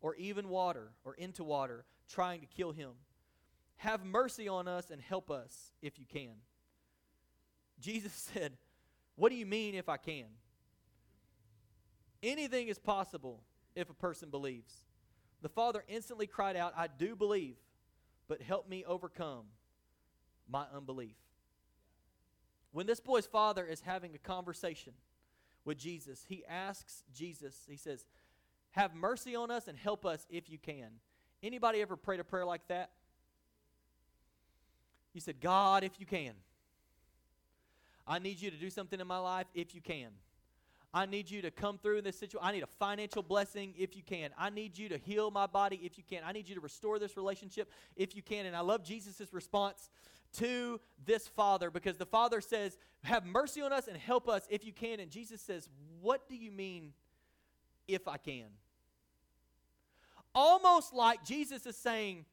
or 0.00 0.14
even 0.14 0.48
water, 0.48 0.92
or 1.04 1.14
into 1.14 1.44
water, 1.44 1.84
trying 2.08 2.40
to 2.40 2.46
kill 2.46 2.72
him. 2.72 2.90
Have 3.76 4.04
mercy 4.04 4.48
on 4.48 4.68
us 4.68 4.90
and 4.90 5.00
help 5.00 5.30
us 5.30 5.72
if 5.82 5.98
you 5.98 6.06
can. 6.06 6.32
Jesus 7.80 8.12
said, 8.34 8.52
What 9.16 9.30
do 9.30 9.36
you 9.36 9.46
mean 9.46 9.74
if 9.74 9.88
I 9.88 9.96
can? 9.96 10.26
Anything 12.22 12.68
is 12.68 12.78
possible 12.78 13.40
if 13.74 13.88
a 13.88 13.94
person 13.94 14.30
believes. 14.30 14.74
The 15.42 15.48
father 15.48 15.84
instantly 15.88 16.26
cried 16.26 16.56
out, 16.56 16.74
I 16.76 16.86
do 16.86 17.16
believe, 17.16 17.56
but 18.28 18.42
help 18.42 18.68
me 18.68 18.84
overcome 18.84 19.44
my 20.48 20.64
unbelief. 20.74 21.16
When 22.72 22.86
this 22.86 23.00
boy's 23.00 23.26
father 23.26 23.64
is 23.64 23.80
having 23.80 24.14
a 24.14 24.18
conversation 24.18 24.92
with 25.64 25.78
Jesus, 25.78 26.24
he 26.28 26.44
asks 26.48 27.04
Jesus, 27.14 27.56
he 27.68 27.76
says, 27.76 28.04
Have 28.72 28.94
mercy 28.94 29.34
on 29.34 29.50
us 29.50 29.66
and 29.66 29.78
help 29.78 30.04
us 30.04 30.26
if 30.30 30.50
you 30.50 30.58
can. 30.58 30.90
Anybody 31.42 31.80
ever 31.80 31.96
prayed 31.96 32.20
a 32.20 32.24
prayer 32.24 32.44
like 32.44 32.66
that? 32.68 32.90
You 35.12 35.20
said, 35.20 35.40
God, 35.40 35.82
if 35.82 35.98
you 35.98 36.06
can. 36.06 36.34
I 38.06 38.18
need 38.18 38.40
you 38.40 38.50
to 38.50 38.56
do 38.56 38.70
something 38.70 39.00
in 39.00 39.06
my 39.06 39.18
life 39.18 39.46
if 39.54 39.74
you 39.74 39.80
can. 39.80 40.10
I 40.92 41.06
need 41.06 41.30
you 41.30 41.40
to 41.42 41.50
come 41.52 41.78
through 41.78 41.98
in 41.98 42.04
this 42.04 42.18
situation. 42.18 42.46
I 42.46 42.52
need 42.52 42.64
a 42.64 42.68
financial 42.78 43.22
blessing 43.22 43.74
if 43.78 43.96
you 43.96 44.02
can. 44.02 44.30
I 44.36 44.50
need 44.50 44.76
you 44.76 44.88
to 44.88 44.98
heal 44.98 45.30
my 45.30 45.46
body 45.46 45.80
if 45.84 45.96
you 45.96 46.04
can. 46.08 46.22
I 46.24 46.32
need 46.32 46.48
you 46.48 46.56
to 46.56 46.60
restore 46.60 46.98
this 46.98 47.16
relationship 47.16 47.70
if 47.96 48.16
you 48.16 48.22
can. 48.22 48.46
And 48.46 48.56
I 48.56 48.60
love 48.60 48.82
Jesus' 48.82 49.32
response 49.32 49.88
to 50.38 50.80
this 51.04 51.28
father 51.28 51.70
because 51.70 51.96
the 51.96 52.06
father 52.06 52.40
says, 52.40 52.76
Have 53.04 53.24
mercy 53.24 53.62
on 53.62 53.72
us 53.72 53.86
and 53.86 53.96
help 53.96 54.28
us 54.28 54.46
if 54.50 54.64
you 54.64 54.72
can. 54.72 54.98
And 54.98 55.10
Jesus 55.10 55.40
says, 55.40 55.68
What 56.00 56.28
do 56.28 56.34
you 56.34 56.50
mean 56.50 56.92
if 57.86 58.08
I 58.08 58.16
can? 58.16 58.46
Almost 60.34 60.92
like 60.92 61.24
Jesus 61.24 61.66
is 61.66 61.76
saying, 61.76 62.24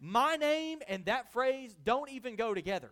My 0.00 0.34
name 0.34 0.80
and 0.88 1.04
that 1.04 1.32
phrase 1.32 1.76
don't 1.84 2.10
even 2.10 2.34
go 2.34 2.52
together. 2.52 2.90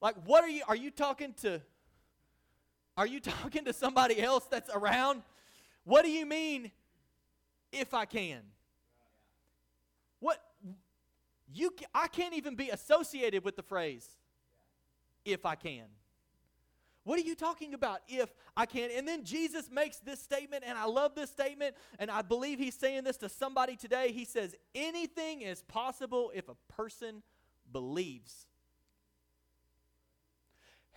Like, 0.00 0.14
what 0.24 0.44
are 0.44 0.48
you? 0.48 0.62
Are 0.66 0.76
you 0.76 0.90
talking 0.90 1.34
to 1.42 1.60
Are 2.98 3.06
you 3.06 3.20
talking 3.42 3.64
to 3.64 3.72
somebody 3.72 4.20
else 4.20 4.44
that's 4.50 4.68
around? 4.74 5.22
What 5.84 6.04
do 6.04 6.10
you 6.10 6.26
mean, 6.26 6.70
if 7.72 7.94
I 7.94 8.04
can? 8.04 8.40
What? 10.20 10.42
You, 11.50 11.70
I 11.94 12.08
can't 12.08 12.34
even 12.34 12.56
be 12.56 12.68
associated 12.68 13.44
with 13.44 13.56
the 13.56 13.62
phrase, 13.62 14.06
if 15.24 15.46
I 15.46 15.54
can. 15.54 15.84
What 17.04 17.18
are 17.18 17.22
you 17.22 17.34
talking 17.34 17.72
about? 17.72 18.00
If 18.06 18.28
I 18.54 18.66
can. 18.66 18.90
And 18.94 19.08
then 19.08 19.24
Jesus 19.24 19.70
makes 19.70 19.98
this 19.98 20.20
statement, 20.20 20.64
and 20.66 20.76
I 20.76 20.84
love 20.84 21.14
this 21.14 21.30
statement, 21.30 21.74
and 21.98 22.10
I 22.10 22.20
believe 22.20 22.58
he's 22.58 22.74
saying 22.74 23.04
this 23.04 23.16
to 23.18 23.30
somebody 23.30 23.76
today. 23.76 24.12
He 24.12 24.26
says, 24.26 24.54
Anything 24.74 25.40
is 25.40 25.62
possible 25.62 26.30
if 26.34 26.50
a 26.50 26.56
person 26.70 27.22
believes. 27.72 28.47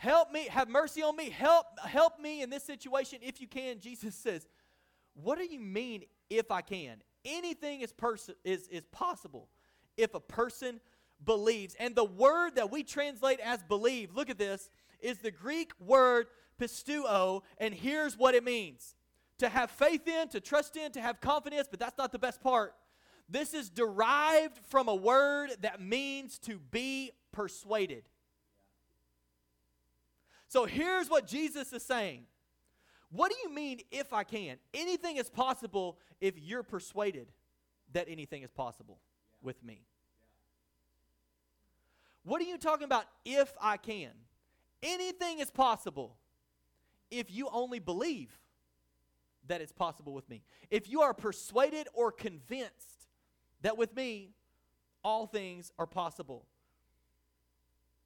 Help 0.01 0.31
me, 0.31 0.47
have 0.47 0.67
mercy 0.67 1.03
on 1.03 1.15
me, 1.15 1.29
help, 1.29 1.67
help 1.85 2.19
me 2.19 2.41
in 2.41 2.49
this 2.49 2.63
situation 2.63 3.19
if 3.21 3.39
you 3.39 3.45
can. 3.45 3.79
Jesus 3.79 4.15
says, 4.15 4.47
What 5.13 5.37
do 5.37 5.45
you 5.45 5.59
mean 5.59 6.05
if 6.27 6.49
I 6.49 6.61
can? 6.61 7.03
Anything 7.23 7.81
is, 7.81 7.93
pers- 7.93 8.31
is, 8.43 8.67
is 8.69 8.83
possible 8.87 9.47
if 9.97 10.15
a 10.15 10.19
person 10.19 10.79
believes. 11.23 11.75
And 11.79 11.93
the 11.93 12.03
word 12.03 12.55
that 12.55 12.71
we 12.71 12.81
translate 12.81 13.39
as 13.41 13.61
believe, 13.61 14.15
look 14.15 14.31
at 14.31 14.39
this 14.39 14.71
is 15.01 15.19
the 15.19 15.29
Greek 15.29 15.71
word 15.79 16.25
pisteuo, 16.59 17.43
and 17.59 17.71
here's 17.71 18.17
what 18.17 18.33
it 18.33 18.43
means 18.43 18.95
to 19.37 19.49
have 19.49 19.69
faith 19.69 20.07
in, 20.07 20.29
to 20.29 20.39
trust 20.39 20.77
in, 20.77 20.91
to 20.93 21.01
have 21.01 21.21
confidence, 21.21 21.67
but 21.69 21.79
that's 21.79 21.99
not 21.99 22.11
the 22.11 22.17
best 22.17 22.41
part. 22.41 22.73
This 23.29 23.53
is 23.53 23.69
derived 23.69 24.57
from 24.63 24.87
a 24.87 24.95
word 24.95 25.51
that 25.61 25.79
means 25.79 26.39
to 26.39 26.57
be 26.57 27.11
persuaded. 27.31 28.01
So 30.51 30.65
here's 30.65 31.09
what 31.09 31.27
Jesus 31.27 31.71
is 31.71 31.81
saying. 31.81 32.23
What 33.09 33.31
do 33.31 33.37
you 33.41 33.55
mean 33.55 33.79
if 33.89 34.11
I 34.11 34.25
can? 34.25 34.57
Anything 34.73 35.15
is 35.15 35.29
possible 35.29 35.97
if 36.19 36.37
you're 36.37 36.61
persuaded 36.61 37.31
that 37.93 38.09
anything 38.09 38.43
is 38.43 38.51
possible 38.51 38.99
with 39.41 39.63
me. 39.63 39.85
What 42.23 42.41
are 42.41 42.43
you 42.43 42.57
talking 42.57 42.83
about 42.83 43.05
if 43.23 43.53
I 43.61 43.77
can? 43.77 44.09
Anything 44.83 45.39
is 45.39 45.49
possible 45.49 46.17
if 47.09 47.31
you 47.31 47.47
only 47.53 47.79
believe 47.79 48.37
that 49.47 49.61
it's 49.61 49.71
possible 49.71 50.11
with 50.11 50.29
me. 50.29 50.43
If 50.69 50.89
you 50.89 50.99
are 50.99 51.13
persuaded 51.13 51.87
or 51.93 52.11
convinced 52.11 53.07
that 53.61 53.77
with 53.77 53.95
me, 53.95 54.31
all 55.01 55.27
things 55.27 55.71
are 55.79 55.87
possible. 55.87 56.45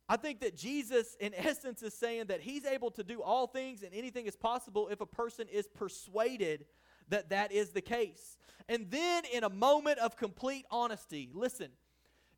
I 0.08 0.18
think 0.18 0.42
that 0.42 0.56
Jesus, 0.56 1.16
in 1.20 1.34
essence, 1.36 1.82
is 1.84 1.94
saying 1.94 2.26
that 2.28 2.42
he's 2.42 2.66
able 2.66 2.92
to 2.92 3.04
do 3.04 3.22
all 3.22 3.48
things 3.48 3.84
and 3.84 3.94
anything 3.94 4.26
is 4.26 4.36
possible 4.36 4.88
if 4.90 5.02
a 5.02 5.06
person 5.06 5.48
is 5.52 5.68
persuaded 5.68 6.66
that 7.10 7.30
that 7.30 7.52
is 7.52 7.72
the 7.72 7.82
case. 7.82 8.38
And 8.68 8.90
then, 8.90 9.24
in 9.32 9.44
a 9.44 9.50
moment 9.50 10.00
of 10.00 10.16
complete 10.16 10.66
honesty, 10.72 11.30
listen, 11.34 11.70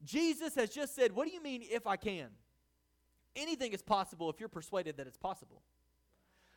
Jesus 0.04 0.56
has 0.56 0.70
just 0.70 0.94
said, 0.96 1.14
What 1.14 1.28
do 1.28 1.34
you 1.34 1.42
mean 1.42 1.64
if 1.64 1.88
I 1.88 1.96
can? 1.96 2.30
anything 3.38 3.72
is 3.72 3.82
possible 3.82 4.30
if 4.30 4.40
you're 4.40 4.50
persuaded 4.50 4.98
that 4.98 5.08
it's 5.08 5.18
possible. 5.18 5.62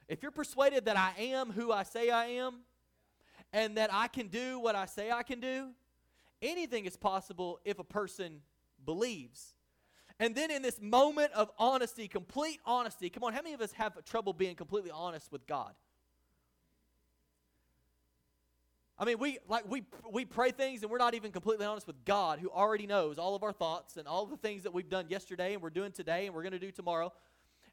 If 0.09 0.23
you're 0.23 0.33
persuaded 0.33 0.87
that 0.87 0.97
I 0.97 1.13
am 1.19 1.53
who 1.53 1.71
I 1.71 1.85
say 1.85 2.11
I 2.11 2.27
am 2.27 2.61
and 3.53 3.77
that 3.77 3.91
I 3.93 4.09
can 4.09 4.29
do 4.29 4.59
what 4.59 4.75
I 4.75 4.87
say 4.87 5.11
I 5.11 5.23
can 5.23 5.41
do, 5.41 5.69
anything 6.43 6.87
is 6.87 6.97
possible 6.97 7.61
if 7.65 7.79
a 7.79 7.85
person 7.85 8.41
believes. 8.85 9.55
And 10.21 10.35
then 10.35 10.51
in 10.51 10.61
this 10.61 10.79
moment 10.83 11.33
of 11.33 11.51
honesty, 11.59 12.07
complete 12.07 12.61
honesty, 12.67 13.09
come 13.09 13.25
on, 13.25 13.33
how 13.33 13.41
many 13.41 13.55
of 13.55 13.63
us 13.63 13.73
have 13.73 14.05
trouble 14.05 14.35
being 14.35 14.55
completely 14.55 14.91
honest 14.91 15.33
with 15.33 15.47
God? 15.47 15.73
I 18.99 19.07
mean, 19.07 19.19
we 19.19 19.39
like 19.49 19.67
we 19.67 19.83
we 20.13 20.27
pray 20.27 20.51
things 20.51 20.83
and 20.83 20.91
we're 20.91 20.99
not 20.99 21.15
even 21.15 21.33
completely 21.33 21.65
honest 21.65 21.87
with 21.87 22.05
God, 22.05 22.39
who 22.39 22.51
already 22.51 22.87
knows 22.87 23.19
all 23.19 23.35
of 23.35 23.43
our 23.43 23.53
thoughts 23.53 23.97
and 23.97 24.07
all 24.07 24.27
the 24.27 24.37
things 24.37 24.65
that 24.65 24.75
we've 24.75 24.91
done 24.91 25.07
yesterday 25.09 25.55
and 25.55 25.63
we're 25.63 25.71
doing 25.71 25.91
today 25.91 26.27
and 26.27 26.35
we're 26.35 26.43
going 26.43 26.53
to 26.53 26.59
do 26.59 26.71
tomorrow. 26.71 27.11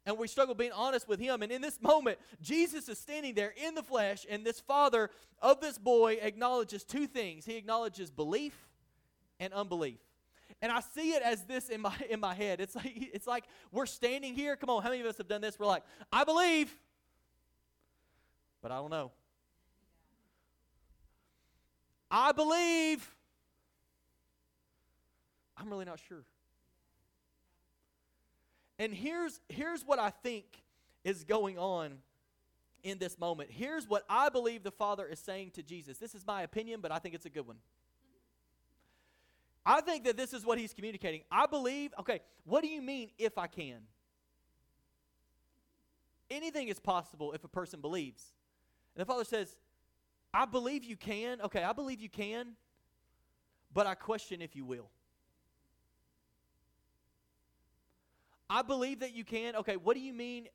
And 0.06 0.16
we 0.16 0.26
struggle 0.26 0.54
being 0.54 0.72
honest 0.72 1.06
with 1.06 1.20
Him. 1.20 1.42
And 1.42 1.52
in 1.52 1.60
this 1.60 1.82
moment, 1.82 2.18
Jesus 2.40 2.88
is 2.88 2.98
standing 2.98 3.34
there 3.34 3.52
in 3.62 3.74
the 3.74 3.82
flesh, 3.82 4.24
and 4.30 4.42
this 4.42 4.58
father 4.58 5.10
of 5.42 5.60
this 5.60 5.76
boy 5.76 6.18
acknowledges 6.22 6.82
two 6.82 7.06
things. 7.06 7.44
He 7.44 7.56
acknowledges 7.56 8.10
belief 8.10 8.56
and 9.38 9.52
unbelief. 9.52 9.98
And 10.60 10.72
I 10.72 10.80
see 10.80 11.12
it 11.12 11.22
as 11.22 11.44
this 11.44 11.68
in 11.68 11.80
my 11.80 11.94
in 12.10 12.20
my 12.20 12.34
head. 12.34 12.60
It's 12.60 12.74
like 12.74 12.92
it's 12.94 13.26
like 13.26 13.44
we're 13.72 13.86
standing 13.86 14.34
here. 14.34 14.56
Come 14.56 14.70
on, 14.70 14.82
how 14.82 14.90
many 14.90 15.00
of 15.00 15.06
us 15.06 15.18
have 15.18 15.28
done 15.28 15.40
this? 15.40 15.58
We're 15.58 15.66
like, 15.66 15.84
I 16.12 16.24
believe, 16.24 16.74
but 18.62 18.72
I 18.72 18.76
don't 18.76 18.90
know. 18.90 19.12
I 22.10 22.32
believe. 22.32 23.14
I'm 25.56 25.68
really 25.68 25.84
not 25.84 25.98
sure. 26.08 26.24
And 28.78 28.94
here's, 28.94 29.40
here's 29.48 29.82
what 29.84 29.98
I 29.98 30.10
think 30.10 30.44
is 31.04 31.24
going 31.24 31.58
on 31.58 31.98
in 32.84 32.98
this 32.98 33.18
moment. 33.18 33.50
Here's 33.50 33.88
what 33.88 34.04
I 34.08 34.28
believe 34.28 34.62
the 34.62 34.70
Father 34.70 35.06
is 35.06 35.18
saying 35.18 35.50
to 35.52 35.62
Jesus. 35.62 35.98
This 35.98 36.14
is 36.14 36.24
my 36.24 36.42
opinion, 36.42 36.80
but 36.80 36.92
I 36.92 36.98
think 36.98 37.14
it's 37.14 37.26
a 37.26 37.30
good 37.30 37.46
one. 37.46 37.56
I 39.70 39.82
think 39.82 40.04
that 40.04 40.16
this 40.16 40.32
is 40.32 40.46
what 40.46 40.56
he's 40.56 40.72
communicating. 40.72 41.20
I 41.30 41.44
believe, 41.44 41.92
okay, 42.00 42.20
what 42.44 42.62
do 42.62 42.68
you 42.68 42.80
mean 42.80 43.10
if 43.18 43.36
I 43.36 43.46
can? 43.46 43.80
Anything 46.30 46.68
is 46.68 46.80
possible 46.80 47.32
if 47.32 47.44
a 47.44 47.48
person 47.48 47.82
believes. 47.82 48.32
And 48.96 49.02
the 49.02 49.04
Father 49.04 49.24
says, 49.24 49.58
I 50.32 50.46
believe 50.46 50.84
you 50.84 50.96
can. 50.96 51.42
Okay, 51.42 51.62
I 51.62 51.74
believe 51.74 52.00
you 52.00 52.08
can, 52.08 52.54
but 53.74 53.86
I 53.86 53.94
question 53.94 54.40
if 54.40 54.56
you 54.56 54.64
will. 54.64 54.88
I 58.48 58.62
believe 58.62 59.00
that 59.00 59.12
you 59.12 59.22
can. 59.22 59.54
Okay, 59.56 59.76
what 59.76 59.94
do 59.94 60.00
you 60.00 60.14
mean 60.14 60.48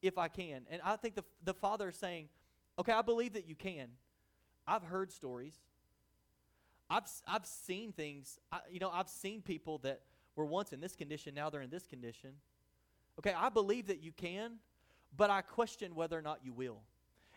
if 0.00 0.16
I 0.16 0.28
can? 0.28 0.62
And 0.70 0.80
I 0.84 0.94
think 0.94 1.16
the, 1.16 1.24
the 1.44 1.54
Father 1.54 1.88
is 1.88 1.96
saying, 1.96 2.28
okay, 2.78 2.92
I 2.92 3.02
believe 3.02 3.32
that 3.32 3.48
you 3.48 3.56
can. 3.56 3.88
I've 4.64 4.84
heard 4.84 5.10
stories. 5.10 5.58
I've, 6.90 7.08
I've 7.26 7.46
seen 7.46 7.92
things. 7.92 8.38
I, 8.50 8.58
you 8.70 8.80
know, 8.80 8.90
I've 8.92 9.08
seen 9.08 9.40
people 9.40 9.78
that 9.78 10.00
were 10.34 10.44
once 10.44 10.72
in 10.72 10.80
this 10.80 10.96
condition, 10.96 11.34
now 11.34 11.48
they're 11.48 11.62
in 11.62 11.70
this 11.70 11.86
condition. 11.86 12.30
Okay, 13.18 13.34
I 13.36 13.48
believe 13.48 13.86
that 13.86 14.02
you 14.02 14.12
can, 14.12 14.54
but 15.16 15.30
I 15.30 15.40
question 15.42 15.94
whether 15.94 16.18
or 16.18 16.22
not 16.22 16.40
you 16.42 16.52
will. 16.52 16.80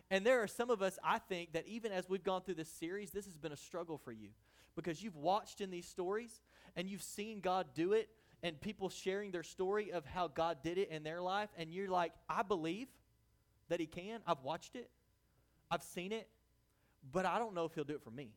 And 0.09 0.25
there 0.25 0.41
are 0.41 0.47
some 0.47 0.69
of 0.69 0.81
us, 0.81 0.97
I 1.03 1.19
think, 1.19 1.53
that 1.53 1.67
even 1.67 1.91
as 1.91 2.09
we've 2.09 2.23
gone 2.23 2.41
through 2.41 2.55
this 2.55 2.69
series, 2.69 3.11
this 3.11 3.25
has 3.25 3.37
been 3.37 3.51
a 3.51 3.57
struggle 3.57 3.97
for 3.97 4.11
you 4.11 4.29
because 4.75 5.03
you've 5.03 5.15
watched 5.15 5.61
in 5.61 5.69
these 5.69 5.87
stories 5.87 6.41
and 6.75 6.87
you've 6.87 7.03
seen 7.03 7.39
God 7.39 7.67
do 7.73 7.93
it 7.93 8.09
and 8.41 8.59
people 8.59 8.89
sharing 8.89 9.31
their 9.31 9.43
story 9.43 9.91
of 9.91 10.05
how 10.05 10.27
God 10.27 10.57
did 10.63 10.77
it 10.77 10.89
in 10.89 11.03
their 11.03 11.21
life. 11.21 11.49
And 11.57 11.71
you're 11.71 11.89
like, 11.89 12.11
I 12.29 12.43
believe 12.43 12.87
that 13.69 13.79
He 13.79 13.85
can. 13.85 14.19
I've 14.27 14.43
watched 14.43 14.75
it, 14.75 14.89
I've 15.71 15.83
seen 15.83 16.11
it, 16.11 16.27
but 17.11 17.25
I 17.25 17.39
don't 17.39 17.53
know 17.53 17.65
if 17.65 17.73
He'll 17.73 17.83
do 17.83 17.95
it 17.95 18.03
for 18.03 18.11
me. 18.11 18.31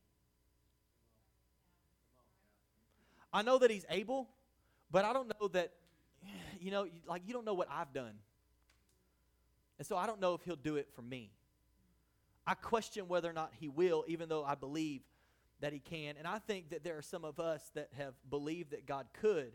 I 3.33 3.43
know 3.43 3.59
that 3.59 3.71
He's 3.71 3.87
able, 3.91 4.29
but 4.91 5.05
I 5.05 5.12
don't 5.12 5.33
know 5.41 5.49
that, 5.49 5.73
you 6.61 6.71
know, 6.71 6.87
like 7.07 7.23
you 7.27 7.33
don't 7.33 7.45
know 7.45 7.55
what 7.55 7.69
I've 7.71 7.93
done. 7.93 8.15
And 9.79 9.87
so 9.87 9.97
I 9.97 10.07
don't 10.07 10.21
know 10.21 10.35
if 10.35 10.43
He'll 10.43 10.57
do 10.57 10.77
it 10.77 10.89
for 10.95 11.03
me. 11.03 11.31
I 12.47 12.55
question 12.55 13.09
whether 13.09 13.29
or 13.29 13.33
not 13.33 13.53
he 13.59 13.69
will, 13.69 14.05
even 14.07 14.29
though 14.29 14.45
I 14.45 14.55
believe 14.55 15.03
that 15.61 15.73
he 15.73 15.81
can. 15.81 16.15
And 16.17 16.27
I 16.27 16.39
think 16.39 16.71
that 16.71 16.85
there 16.85 16.97
are 16.97 17.03
some 17.03 17.25
of 17.25 17.41
us 17.41 17.71
that 17.75 17.89
have 17.99 18.15
believed 18.31 18.71
that 18.71 18.87
God 18.87 19.07
could, 19.21 19.53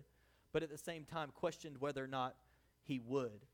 but 0.51 0.61
at 0.61 0.69
the 0.69 0.77
same 0.77 1.05
time 1.05 1.29
questioned 1.33 1.77
whether 1.79 2.03
or 2.03 2.07
not 2.07 2.35
he 2.83 2.99
would. 2.99 3.45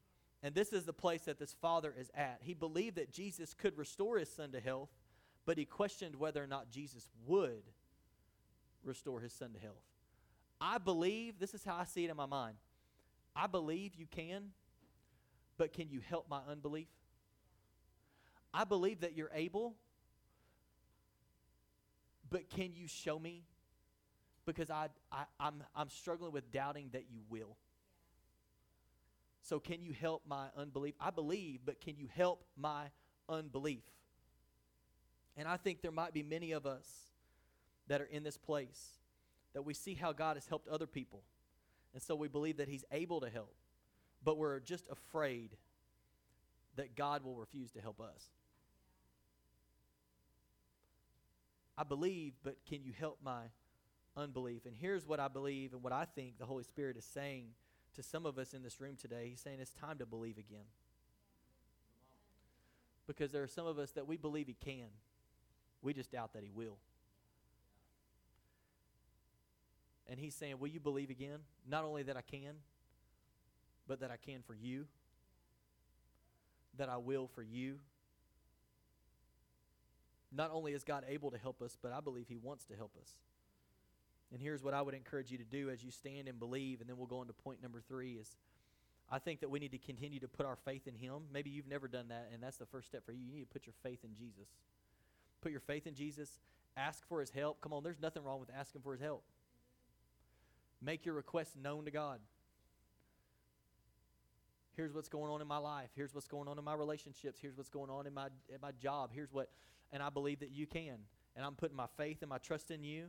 And 0.42 0.56
this 0.56 0.74
is 0.74 0.86
the 0.86 0.94
place 0.94 1.22
that 1.24 1.40
this 1.40 1.56
father 1.62 1.94
is 1.98 2.10
at. 2.16 2.40
He 2.42 2.54
believed 2.54 2.96
that 2.96 3.12
Jesus 3.12 3.54
could 3.54 3.78
restore 3.78 4.18
his 4.18 4.30
son 4.30 4.52
to 4.54 4.60
health, 4.60 4.90
but 5.46 5.58
he 5.58 5.66
questioned 5.66 6.16
whether 6.16 6.44
or 6.44 6.48
not 6.48 6.72
Jesus 6.72 7.08
would 7.28 7.64
restore 8.84 9.20
his 9.20 9.34
son 9.34 9.54
to 9.54 9.60
health. 9.60 9.84
I 10.60 10.78
believe, 10.78 11.40
this 11.40 11.54
is 11.54 11.64
how 11.64 11.76
I 11.76 11.84
see 11.86 12.06
it 12.06 12.10
in 12.10 12.18
my 12.18 12.26
mind. 12.26 12.56
I 13.36 13.48
believe 13.48 13.94
you 13.96 14.08
can, 14.10 14.50
but 15.58 15.74
can 15.74 15.90
you 15.90 16.00
help 16.00 16.28
my 16.30 16.40
unbelief? 16.50 16.88
I 18.54 18.64
believe 18.64 19.02
that 19.02 19.16
you're 19.16 19.32
able, 19.34 19.76
but 22.30 22.50
can 22.50 22.74
you 22.74 22.88
show 22.88 23.20
me? 23.20 23.44
Because 24.46 24.70
I, 24.70 24.88
I, 25.12 25.26
I'm, 25.40 25.64
I'm 25.76 25.90
struggling 25.90 26.32
with 26.32 26.52
doubting 26.52 26.90
that 26.94 27.06
you 27.12 27.20
will. 27.30 27.58
So, 29.44 29.60
can 29.60 29.82
you 29.82 29.94
help 29.94 30.24
my 30.28 30.48
unbelief? 30.58 30.96
I 31.00 31.10
believe, 31.10 31.62
but 31.66 31.80
can 31.80 31.96
you 31.98 32.08
help 32.16 32.44
my 32.58 32.86
unbelief? 33.30 33.84
And 35.38 35.48
I 35.48 35.58
think 35.58 35.82
there 35.82 35.92
might 35.92 36.14
be 36.14 36.24
many 36.24 36.52
of 36.52 36.66
us 36.66 36.88
that 37.88 38.02
are 38.02 38.06
in 38.06 38.24
this 38.24 38.38
place 38.38 38.98
that 39.54 39.64
we 39.64 39.74
see 39.74 39.94
how 39.96 40.14
God 40.14 40.36
has 40.36 40.46
helped 40.48 40.68
other 40.68 40.88
people. 40.88 41.24
And 41.94 42.02
so 42.02 42.16
we 42.16 42.28
believe 42.28 42.58
that 42.58 42.68
He's 42.68 42.86
able 42.92 43.22
to 43.22 43.30
help, 43.30 43.56
but 44.24 44.38
we're 44.38 44.60
just 44.60 44.86
afraid 44.90 45.58
that 46.76 46.96
God 46.96 47.24
will 47.24 47.36
refuse 47.36 47.72
to 47.72 47.82
help 47.82 48.00
us. 48.00 48.30
I 51.78 51.84
believe, 51.84 52.34
but 52.44 52.58
can 52.68 52.84
you 52.84 52.92
help 52.98 53.20
my 53.24 53.42
unbelief? 54.16 54.66
And 54.66 54.76
here's 54.80 55.06
what 55.06 55.20
I 55.20 55.28
believe 55.28 55.74
and 55.74 55.84
what 55.84 55.94
I 55.94 56.06
think 56.06 56.40
the 56.40 56.46
Holy 56.46 56.64
Spirit 56.64 56.98
is 56.98 57.06
saying 57.06 57.50
to 57.96 58.04
some 58.04 58.26
of 58.26 58.38
us 58.38 58.54
in 58.54 58.64
this 58.64 58.82
room 58.82 58.96
today. 59.00 59.28
He's 59.30 59.42
saying 59.42 59.60
it's 59.60 59.74
time 59.74 59.98
to 60.00 60.06
believe 60.06 60.38
again. 60.38 60.66
Because 63.06 63.32
there 63.32 63.44
are 63.44 63.48
some 63.48 63.68
of 63.68 63.80
us 63.80 63.92
that 63.92 64.08
we 64.08 64.18
believe 64.18 64.48
He 64.48 64.56
can, 64.56 64.88
we 65.82 65.94
just 65.94 66.12
doubt 66.12 66.34
that 66.34 66.44
He 66.44 66.52
will. 66.54 66.78
And 70.10 70.20
He's 70.20 70.36
saying, 70.36 70.60
Will 70.60 70.68
you 70.68 70.80
believe 70.80 71.10
again? 71.10 71.40
Not 71.68 71.84
only 71.84 72.04
that 72.04 72.18
I 72.18 72.22
can, 72.22 72.56
but 73.88 74.00
that 74.02 74.12
I 74.12 74.18
can 74.18 74.42
for 74.46 74.54
you, 74.54 74.86
that 76.78 76.90
I 76.90 76.98
will 76.98 77.28
for 77.28 77.42
you. 77.44 77.80
Not 80.32 80.52
only 80.52 80.74
is 80.74 80.84
God 80.84 81.06
able 81.08 81.32
to 81.32 81.38
help 81.38 81.62
us, 81.62 81.78
but 81.82 81.94
I 81.94 82.02
believe 82.02 82.28
He 82.28 82.38
wants 82.38 82.66
to 82.66 82.76
help 82.76 82.92
us. 83.02 83.12
And 84.32 84.42
here's 84.42 84.62
what 84.62 84.74
I 84.74 84.82
would 84.82 84.94
encourage 84.94 85.32
you 85.32 85.38
to 85.38 85.46
do 85.46 85.70
as 85.70 85.84
you 85.84 85.92
stand 85.92 86.28
and 86.28 86.38
believe, 86.38 86.82
and 86.82 86.90
then 86.90 86.98
we'll 86.98 87.08
go 87.08 87.22
into 87.22 87.34
point 87.34 87.62
number 87.62 87.82
three 87.88 88.14
is 88.14 88.36
I 89.10 89.20
think 89.20 89.40
that 89.40 89.50
we 89.50 89.60
need 89.60 89.72
to 89.72 89.78
continue 89.78 90.20
to 90.20 90.28
put 90.28 90.46
our 90.46 90.58
faith 90.58 90.86
in 90.86 90.94
Him. 90.94 91.24
Maybe 91.32 91.50
you've 91.50 91.68
never 91.68 91.88
done 91.88 92.10
that, 92.10 92.30
and 92.34 92.44
that's 92.44 92.58
the 92.58 92.66
first 92.66 92.88
step 92.88 93.06
for 93.06 93.14
you. 93.14 93.20
You 93.26 93.34
need 93.34 93.42
to 93.42 93.48
put 93.48 93.66
your 93.66 93.76
faith 93.84 94.00
in 94.04 94.14
Jesus. 94.14 94.50
Put 95.42 95.52
your 95.52 95.62
faith 95.62 95.88
in 95.88 95.96
Jesus. 95.96 96.40
Ask 96.76 97.08
for 97.08 97.22
His 97.22 97.30
help. 97.30 97.62
Come 97.62 97.72
on, 97.72 97.84
there's 97.84 98.02
nothing 98.02 98.24
wrong 98.24 98.40
with 98.42 98.50
asking 98.54 98.82
for 98.82 98.92
His 98.92 99.02
help. 99.02 99.24
Make 100.82 101.06
your 101.06 101.16
requests 101.16 101.56
known 101.56 101.86
to 101.86 101.92
God. 101.92 102.20
Here's 104.76 104.94
what's 104.94 105.10
going 105.10 105.32
on 105.32 105.42
in 105.42 105.48
my 105.48 105.58
life. 105.58 105.90
Here's 105.96 106.14
what's 106.14 106.28
going 106.28 106.48
on 106.48 106.60
in 106.60 106.64
my 106.64 106.76
relationships. 106.76 107.40
Here's 107.42 107.58
what's 107.58 107.70
going 107.70 107.90
on 107.90 108.06
in 108.06 108.14
my 108.14 108.28
in 108.48 108.62
my 108.62 108.72
job. 108.74 109.10
Here's 109.12 109.34
what 109.34 109.50
and 109.92 110.04
I 110.04 110.10
believe 110.10 110.42
that 110.42 110.52
you 110.52 110.68
can. 110.68 110.98
And 111.36 111.46
I'm 111.46 111.56
putting 111.56 111.76
my 111.76 111.88
faith 111.98 112.18
and 112.22 112.30
my 112.30 112.38
trust 112.38 112.70
in 112.70 112.84
you. 112.84 113.08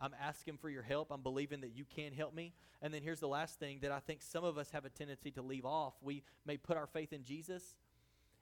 I'm 0.00 0.14
asking 0.20 0.58
for 0.58 0.68
your 0.68 0.82
help. 0.82 1.12
I'm 1.12 1.22
believing 1.22 1.60
that 1.60 1.70
you 1.74 1.84
can 1.84 2.12
help 2.12 2.34
me. 2.34 2.52
And 2.82 2.92
then 2.92 3.02
here's 3.02 3.20
the 3.20 3.28
last 3.28 3.60
thing 3.60 3.78
that 3.82 3.92
I 3.92 4.00
think 4.00 4.22
some 4.22 4.42
of 4.44 4.58
us 4.58 4.70
have 4.70 4.84
a 4.84 4.90
tendency 4.90 5.30
to 5.32 5.42
leave 5.42 5.64
off. 5.64 5.94
We 6.02 6.24
may 6.44 6.56
put 6.56 6.76
our 6.76 6.86
faith 6.86 7.12
in 7.12 7.22
Jesus 7.22 7.76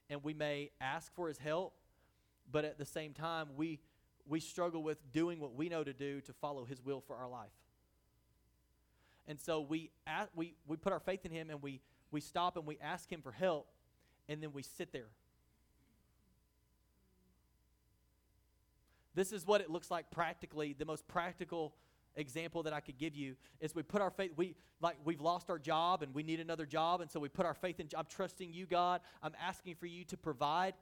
and 0.09 0.25
we 0.25 0.33
may 0.33 0.70
ask 0.81 1.14
for 1.14 1.29
his 1.29 1.39
help, 1.39 1.75
but 2.51 2.64
at 2.64 2.79
the 2.79 2.85
same 2.87 3.12
time, 3.12 3.49
we 3.57 3.81
we 4.27 4.41
struggle 4.41 4.83
with 4.83 4.99
doing 5.12 5.41
what 5.41 5.55
we 5.55 5.68
know 5.68 5.85
to 5.85 5.93
do 5.93 6.20
to 6.23 6.33
follow 6.33 6.64
his 6.64 6.81
will 6.81 7.01
for 7.01 7.16
our 7.16 7.29
life. 7.29 7.51
And 9.27 9.41
so 9.41 9.61
we 9.61 9.91
we 10.35 10.55
we 10.66 10.77
put 10.77 10.93
our 10.93 11.01
faith 11.01 11.25
in 11.25 11.31
him 11.31 11.51
and 11.51 11.62
we 11.62 11.81
we 12.11 12.20
stop 12.20 12.57
and 12.57 12.66
we 12.66 12.79
ask 12.83 13.11
him 13.11 13.23
for 13.23 13.33
help 13.33 13.68
and 14.29 14.43
then 14.43 14.53
we 14.53 14.62
sit 14.62 14.93
there. 14.93 15.09
This 19.14 19.33
is 19.33 19.47
what 19.47 19.61
it 19.61 19.70
looks 19.70 19.91
like 19.91 20.11
practically. 20.11 20.73
The 20.73 20.87
most 20.87 21.07
practical 21.07 21.75
example 22.16 22.62
that 22.62 22.73
I 22.73 22.81
could 22.81 22.99
give 22.99 23.14
you 23.14 23.37
is 23.61 23.75
we 23.75 23.83
put 23.83 24.03
our 24.03 24.11
faith 24.11 24.33
we 24.37 24.55
like 24.81 24.97
we've 25.05 25.20
lost 25.20 25.49
our 25.49 25.59
job 25.59 26.03
and 26.03 26.14
we 26.14 26.23
need 26.23 26.41
another 26.41 26.66
job 26.66 27.01
and 27.01 27.11
so 27.11 27.18
we 27.18 27.31
put 27.31 27.47
our 27.47 27.55
faith 27.55 27.81
in 27.81 27.89
I'm 27.97 28.07
trusting 28.07 28.53
you 28.53 28.66
God. 28.66 29.01
I'm 29.23 29.35
asking 29.41 29.77
for 29.77 29.87
you 29.87 30.05
to 30.05 30.16
provide 30.16 30.75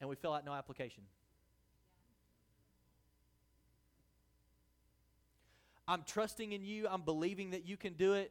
and 0.00 0.08
we 0.08 0.16
fill 0.16 0.32
out 0.32 0.44
no 0.44 0.52
application. 0.52 1.04
I'm 5.90 6.04
trusting 6.06 6.52
in 6.52 6.64
you. 6.64 6.86
I'm 6.88 7.02
believing 7.02 7.50
that 7.50 7.66
you 7.66 7.76
can 7.76 7.94
do 7.94 8.12
it. 8.12 8.30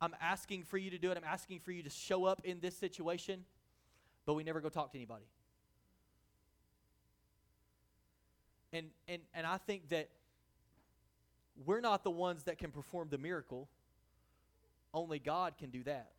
I'm 0.00 0.16
asking 0.18 0.62
for 0.62 0.78
you 0.78 0.88
to 0.90 0.98
do 0.98 1.10
it. 1.10 1.18
I'm 1.18 1.30
asking 1.30 1.60
for 1.60 1.70
you 1.70 1.82
to 1.82 1.90
show 1.90 2.24
up 2.24 2.40
in 2.42 2.58
this 2.60 2.74
situation, 2.74 3.44
but 4.24 4.32
we 4.32 4.42
never 4.42 4.62
go 4.62 4.70
talk 4.70 4.92
to 4.92 4.98
anybody. 4.98 5.26
And, 8.72 8.86
and, 9.06 9.20
and 9.34 9.46
I 9.46 9.58
think 9.58 9.90
that 9.90 10.08
we're 11.66 11.82
not 11.82 12.02
the 12.02 12.10
ones 12.10 12.44
that 12.44 12.56
can 12.56 12.70
perform 12.70 13.08
the 13.10 13.18
miracle. 13.18 13.68
Only 14.94 15.18
God 15.18 15.58
can 15.58 15.68
do 15.68 15.82
that. 15.82 16.12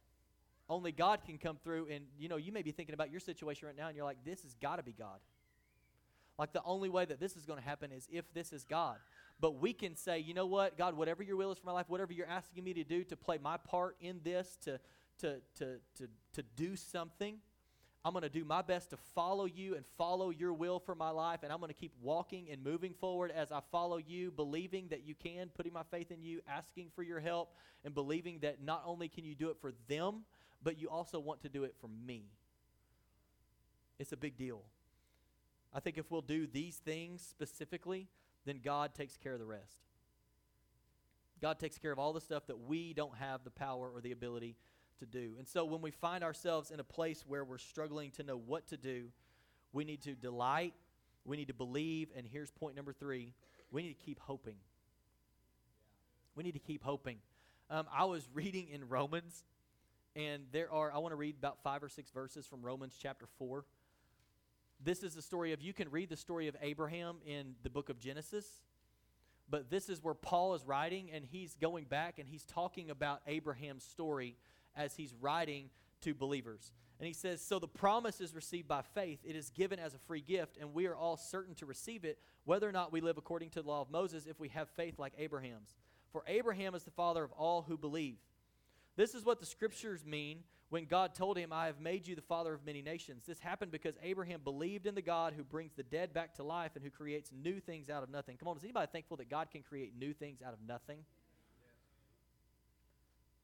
Only 0.69 0.91
God 0.91 1.21
can 1.25 1.39
come 1.39 1.57
through 1.63 1.88
and 1.89 2.05
you 2.19 2.30
know, 2.30 2.38
you 2.38 2.51
may 2.51 2.61
be 2.61 2.71
thinking 2.71 2.93
about 2.93 3.09
your 3.09 3.19
situation 3.19 3.67
right 3.67 3.75
now 3.75 3.88
and 3.88 3.95
you're 3.95 4.05
like 4.05 4.23
this 4.23 4.43
has 4.43 4.53
got 4.61 4.75
to 4.75 4.84
be 4.84 4.93
God. 4.93 5.17
Like 6.38 6.54
the 6.54 6.64
only 6.64 6.90
way 6.90 7.06
that 7.06 7.20
this 7.20 7.36
is 7.36 7.46
going 7.46 7.60
to 7.60 7.66
happen 7.66 7.92
is 7.92 8.08
if 8.12 8.32
this 8.34 8.54
is 8.54 8.64
God. 8.64 8.98
But 9.40 9.60
we 9.60 9.74
can 9.74 9.96
say, 9.96 10.20
you 10.20 10.34
know 10.34 10.46
what, 10.46 10.78
God, 10.78 10.96
whatever 10.96 11.24
your 11.24 11.36
will 11.36 11.52
is 11.52 11.58
for 11.58 11.66
my 11.66 11.72
life, 11.72 11.86
whatever 11.90 12.14
you're 12.14 12.28
asking 12.28 12.64
me 12.64 12.74
to 12.74 12.84
do 12.84 13.04
to 13.06 13.16
play 13.16 13.38
my 13.42 13.58
part 13.58 13.96
in 14.02 14.20
this, 14.24 14.58
to, 14.64 14.80
to, 15.20 15.38
to, 15.56 15.80
to, 15.98 16.08
to 16.34 16.44
do 16.56 16.76
something, 16.76 17.38
I'm 18.06 18.14
going 18.14 18.24
to 18.24 18.30
do 18.30 18.46
my 18.46 18.62
best 18.62 18.92
to 18.92 18.98
follow 19.16 19.46
you 19.46 19.76
and 19.76 19.84
follow 19.98 20.30
your 20.30 20.54
will 20.54 20.80
for 20.80 20.96
my 20.96 21.10
life. 21.10 21.42
And 21.44 21.52
I'm 21.52 21.60
going 21.60 21.74
to 21.74 21.80
keep 21.80 21.94
walking 22.02 22.48
and 22.52 22.64
moving 22.64 22.94
forward 22.94 23.32
as 23.32 23.52
I 23.52 23.60
follow 23.72 23.98
you, 23.98 24.32
believing 24.32 24.88
that 24.90 25.06
you 25.06 25.14
can, 25.14 25.50
putting 25.50 25.74
my 25.74 25.84
faith 25.92 26.12
in 26.12 26.24
you, 26.24 26.42
asking 26.48 26.92
for 26.96 27.04
your 27.04 27.20
help, 27.20 27.54
and 27.84 27.94
believing 27.94 28.40
that 28.44 28.64
not 28.64 28.84
only 28.86 29.10
can 29.10 29.26
you 29.26 29.36
do 29.36 29.50
it 29.50 29.58
for 29.60 29.74
them, 29.88 30.22
but 30.64 30.80
you 30.80 30.90
also 30.90 31.20
want 31.20 31.42
to 31.42 31.50
do 31.50 31.64
it 31.64 31.76
for 31.82 31.90
me. 32.06 32.26
It's 34.00 34.14
a 34.14 34.18
big 34.18 34.38
deal. 34.38 34.62
I 35.78 35.80
think 35.80 35.99
if 35.99 36.09
we'll 36.09 36.21
do 36.21 36.47
these 36.47 36.78
things 36.78 37.21
specifically, 37.21 38.07
then 38.47 38.61
God 38.65 38.95
takes 38.95 39.15
care 39.15 39.34
of 39.34 39.39
the 39.39 39.45
rest. 39.45 39.84
God 41.39 41.59
takes 41.59 41.78
care 41.78 41.91
of 41.91 41.99
all 41.99 42.13
the 42.13 42.21
stuff 42.21 42.47
that 42.47 42.59
we 42.59 42.93
don't 42.93 43.15
have 43.17 43.43
the 43.43 43.51
power 43.51 43.88
or 43.93 44.01
the 44.01 44.11
ability 44.11 44.55
to 44.97 45.05
do. 45.05 45.36
And 45.38 45.47
so 45.47 45.65
when 45.65 45.84
we 45.84 45.91
find 45.91 46.23
ourselves 46.23 46.71
in 46.71 46.80
a 46.80 46.84
place 46.84 47.23
where 47.28 47.45
we're 47.45 47.59
struggling 47.59 48.09
to 48.13 48.23
know 48.23 48.38
what 48.38 48.65
to 48.69 48.78
do, 48.78 49.09
we 49.71 49.86
need 49.86 50.01
to 50.01 50.15
delight, 50.15 50.73
we 51.25 51.38
need 51.38 51.49
to 51.49 51.53
believe, 51.53 52.09
and 52.17 52.25
here's 52.25 52.49
point 52.49 52.75
number 52.75 52.91
three 52.91 53.36
we 53.69 53.84
need 53.84 53.99
to 53.99 54.05
keep 54.05 54.19
hoping. 54.19 54.55
We 56.34 56.43
need 56.43 56.53
to 56.53 56.59
keep 56.59 56.84
hoping. 56.84 57.17
Um, 57.69 57.86
I 57.95 58.05
was 58.05 58.28
reading 58.34 58.69
in 58.69 58.89
Romans, 58.89 59.43
and 60.15 60.45
there 60.51 60.73
are, 60.73 60.91
I 60.91 60.97
want 60.97 61.11
to 61.11 61.17
read 61.17 61.36
about 61.38 61.61
five 61.61 61.84
or 61.84 61.89
six 61.89 62.09
verses 62.09 62.47
from 62.47 62.63
Romans 62.63 62.97
chapter 62.99 63.28
4. 63.38 63.63
This 64.84 65.03
is 65.03 65.15
the 65.15 65.21
story 65.21 65.53
of, 65.53 65.61
you 65.61 65.73
can 65.73 65.89
read 65.89 66.09
the 66.09 66.17
story 66.17 66.47
of 66.47 66.55
Abraham 66.61 67.17
in 67.25 67.55
the 67.63 67.69
book 67.69 67.89
of 67.89 67.99
Genesis, 67.99 68.45
but 69.49 69.69
this 69.69 69.89
is 69.89 70.03
where 70.03 70.13
Paul 70.13 70.53
is 70.53 70.65
writing, 70.65 71.09
and 71.11 71.25
he's 71.25 71.55
going 71.55 71.86
back 71.86 72.19
and 72.19 72.28
he's 72.28 72.43
talking 72.43 72.89
about 72.89 73.21
Abraham's 73.28 73.84
story 73.84 74.36
as 74.75 74.95
he's 74.95 75.13
writing 75.19 75.69
to 76.01 76.13
believers. 76.13 76.71
And 76.99 77.07
he 77.07 77.13
says, 77.13 77.41
So 77.41 77.59
the 77.59 77.67
promise 77.67 78.21
is 78.21 78.36
received 78.36 78.67
by 78.67 78.82
faith. 78.82 79.19
It 79.23 79.36
is 79.36 79.49
given 79.49 79.80
as 79.80 79.93
a 79.93 79.99
free 79.99 80.21
gift, 80.21 80.57
and 80.59 80.73
we 80.73 80.88
are 80.88 80.95
all 80.95 81.17
certain 81.17 81.55
to 81.55 81.65
receive 81.65 82.05
it, 82.05 82.19
whether 82.45 82.67
or 82.67 82.71
not 82.71 82.91
we 82.91 83.01
live 83.01 83.17
according 83.17 83.51
to 83.51 83.61
the 83.61 83.67
law 83.67 83.82
of 83.82 83.89
Moses, 83.89 84.25
if 84.28 84.39
we 84.39 84.49
have 84.49 84.69
faith 84.69 84.99
like 84.99 85.13
Abraham's. 85.17 85.75
For 86.11 86.23
Abraham 86.28 86.75
is 86.75 86.84
the 86.84 86.91
father 86.91 87.23
of 87.23 87.32
all 87.32 87.63
who 87.63 87.78
believe. 87.78 88.17
This 88.95 89.13
is 89.13 89.25
what 89.25 89.39
the 89.39 89.45
scriptures 89.45 90.05
mean 90.05 90.39
when 90.70 90.86
God 90.86 91.15
told 91.15 91.38
him, 91.38 91.53
I 91.53 91.68
have 91.68 91.80
made 91.80 92.07
you 92.07 92.15
the 92.15 92.22
father 92.22 92.53
of 92.53 92.65
many 92.65 92.82
nations. 92.82 93.24
This 93.26 93.39
happened 93.39 93.72
because 93.72 93.95
Abraham 94.03 94.41
believed 94.43 94.86
in 94.86 94.95
the 94.95 95.01
God 95.01 95.34
who 95.36 95.43
brings 95.43 95.72
the 95.74 95.84
dead 95.84 96.13
back 96.13 96.36
to 96.36 96.43
life 96.43 96.72
and 96.76 96.84
who 96.84 96.89
creates 96.89 97.32
new 97.32 97.61
things 97.61 97.89
out 97.89 98.03
of 98.03 98.09
nothing. 98.09 98.36
Come 98.38 98.49
on, 98.49 98.57
is 98.57 98.63
anybody 98.63 98.89
thankful 98.91 99.18
that 99.18 99.30
God 99.30 99.49
can 99.49 99.61
create 99.61 99.93
new 99.97 100.13
things 100.13 100.41
out 100.45 100.53
of 100.53 100.59
nothing? 100.68 100.99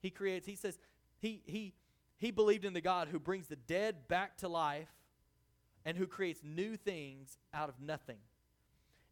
He 0.01 0.09
creates, 0.09 0.45
he 0.45 0.55
says, 0.55 0.78
he, 1.21 1.41
he, 1.45 1.74
he 2.17 2.32
believed 2.32 2.65
in 2.65 2.74
the 2.74 2.82
God 2.82 3.07
who 3.09 3.19
brings 3.19 3.47
the 3.47 3.55
dead 3.55 4.09
back 4.09 4.38
to 4.39 4.49
life 4.49 4.89
and 5.86 5.97
who 5.97 6.07
creates 6.07 6.41
new 6.43 6.76
things 6.76 7.38
out 7.53 7.69
of 7.69 7.80
nothing. 7.80 8.17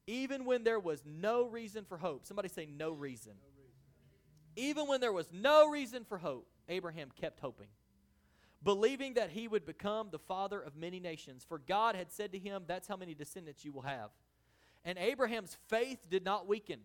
Even 0.05 0.43
when 0.43 0.65
there 0.65 0.79
was 0.79 1.03
no 1.05 1.45
reason 1.45 1.85
for 1.85 1.97
hope. 1.97 2.25
Somebody 2.25 2.49
say, 2.49 2.65
no 2.65 2.91
reason. 2.91 3.33
No 3.39 3.47
reason. 3.57 4.75
Even 4.75 4.87
when 4.89 4.99
there 4.99 5.13
was 5.13 5.29
no 5.31 5.69
reason 5.69 6.03
for 6.03 6.17
hope, 6.17 6.45
Abraham 6.67 7.09
kept 7.17 7.39
hoping 7.39 7.67
believing 8.63 9.15
that 9.15 9.31
he 9.31 9.47
would 9.47 9.65
become 9.65 10.09
the 10.11 10.19
father 10.19 10.59
of 10.61 10.75
many 10.75 10.99
nations. 10.99 11.45
For 11.47 11.57
God 11.57 11.95
had 11.95 12.11
said 12.11 12.31
to 12.33 12.39
him, 12.39 12.63
That's 12.67 12.87
how 12.87 12.95
many 12.95 13.13
descendants 13.13 13.65
you 13.65 13.71
will 13.71 13.81
have. 13.81 14.11
And 14.83 14.97
Abraham's 14.97 15.57
faith 15.67 15.99
did 16.09 16.23
not 16.23 16.47
weaken. 16.47 16.79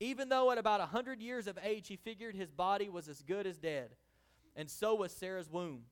Even 0.00 0.28
though 0.28 0.50
at 0.50 0.58
about 0.58 0.80
a 0.80 0.84
100 0.84 1.20
years 1.20 1.46
of 1.46 1.58
age 1.62 1.86
he 1.88 1.96
figured 1.96 2.34
his 2.34 2.50
body 2.50 2.88
was 2.88 3.08
as 3.08 3.22
good 3.22 3.46
as 3.46 3.58
dead, 3.58 3.90
and 4.56 4.68
so 4.68 4.96
was 4.96 5.12
Sarah's 5.12 5.48
womb. 5.48 5.82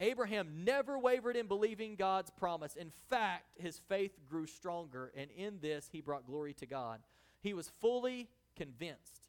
Abraham 0.00 0.64
never 0.64 0.98
wavered 0.98 1.36
in 1.36 1.48
believing 1.48 1.96
God's 1.96 2.30
promise. 2.30 2.76
In 2.76 2.90
fact, 3.10 3.50
his 3.58 3.80
faith 3.88 4.12
grew 4.28 4.46
stronger, 4.46 5.12
and 5.16 5.28
in 5.36 5.58
this 5.60 5.88
he 5.92 6.00
brought 6.00 6.26
glory 6.26 6.54
to 6.54 6.66
God. 6.66 7.00
He 7.42 7.52
was 7.52 7.70
fully 7.80 8.28
convinced 8.56 9.28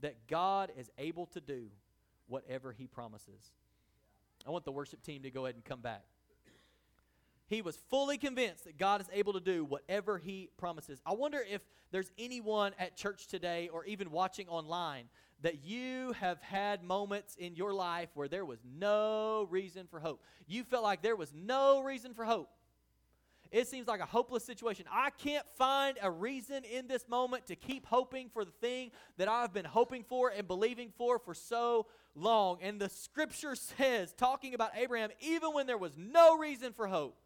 that 0.00 0.26
God 0.26 0.70
is 0.76 0.90
able 0.98 1.26
to 1.26 1.40
do 1.40 1.68
whatever 2.26 2.72
he 2.72 2.86
promises. 2.86 3.52
I 4.48 4.50
want 4.50 4.64
the 4.64 4.72
worship 4.72 5.02
team 5.02 5.24
to 5.24 5.30
go 5.30 5.44
ahead 5.44 5.56
and 5.56 5.64
come 5.64 5.82
back. 5.82 6.04
He 7.48 7.60
was 7.60 7.76
fully 7.90 8.16
convinced 8.16 8.64
that 8.64 8.78
God 8.78 9.02
is 9.02 9.06
able 9.12 9.34
to 9.34 9.40
do 9.40 9.62
whatever 9.62 10.16
he 10.16 10.48
promises. 10.56 11.02
I 11.04 11.12
wonder 11.12 11.44
if 11.48 11.60
there's 11.90 12.10
anyone 12.18 12.72
at 12.78 12.96
church 12.96 13.26
today 13.26 13.68
or 13.70 13.84
even 13.84 14.10
watching 14.10 14.48
online 14.48 15.04
that 15.42 15.64
you 15.64 16.12
have 16.12 16.40
had 16.40 16.82
moments 16.82 17.36
in 17.36 17.56
your 17.56 17.74
life 17.74 18.08
where 18.14 18.26
there 18.26 18.46
was 18.46 18.58
no 18.64 19.46
reason 19.50 19.86
for 19.86 20.00
hope. 20.00 20.22
You 20.46 20.64
felt 20.64 20.82
like 20.82 21.02
there 21.02 21.16
was 21.16 21.32
no 21.34 21.82
reason 21.82 22.14
for 22.14 22.24
hope. 22.24 22.50
It 23.50 23.66
seems 23.66 23.88
like 23.88 24.00
a 24.00 24.06
hopeless 24.06 24.44
situation. 24.44 24.84
I 24.90 25.10
can't 25.10 25.46
find 25.56 25.96
a 26.02 26.10
reason 26.10 26.64
in 26.64 26.86
this 26.86 27.08
moment 27.08 27.46
to 27.46 27.56
keep 27.56 27.86
hoping 27.86 28.28
for 28.28 28.44
the 28.44 28.50
thing 28.50 28.90
that 29.16 29.28
I've 29.28 29.54
been 29.54 29.64
hoping 29.64 30.04
for 30.04 30.30
and 30.30 30.46
believing 30.46 30.92
for 30.98 31.18
for 31.18 31.34
so 31.34 31.86
long. 32.14 32.58
And 32.60 32.80
the 32.80 32.88
scripture 32.88 33.54
says, 33.78 34.12
talking 34.12 34.54
about 34.54 34.72
Abraham, 34.76 35.10
even 35.20 35.54
when 35.54 35.66
there 35.66 35.78
was 35.78 35.96
no 35.96 36.36
reason 36.36 36.72
for 36.72 36.86
hope, 36.86 37.16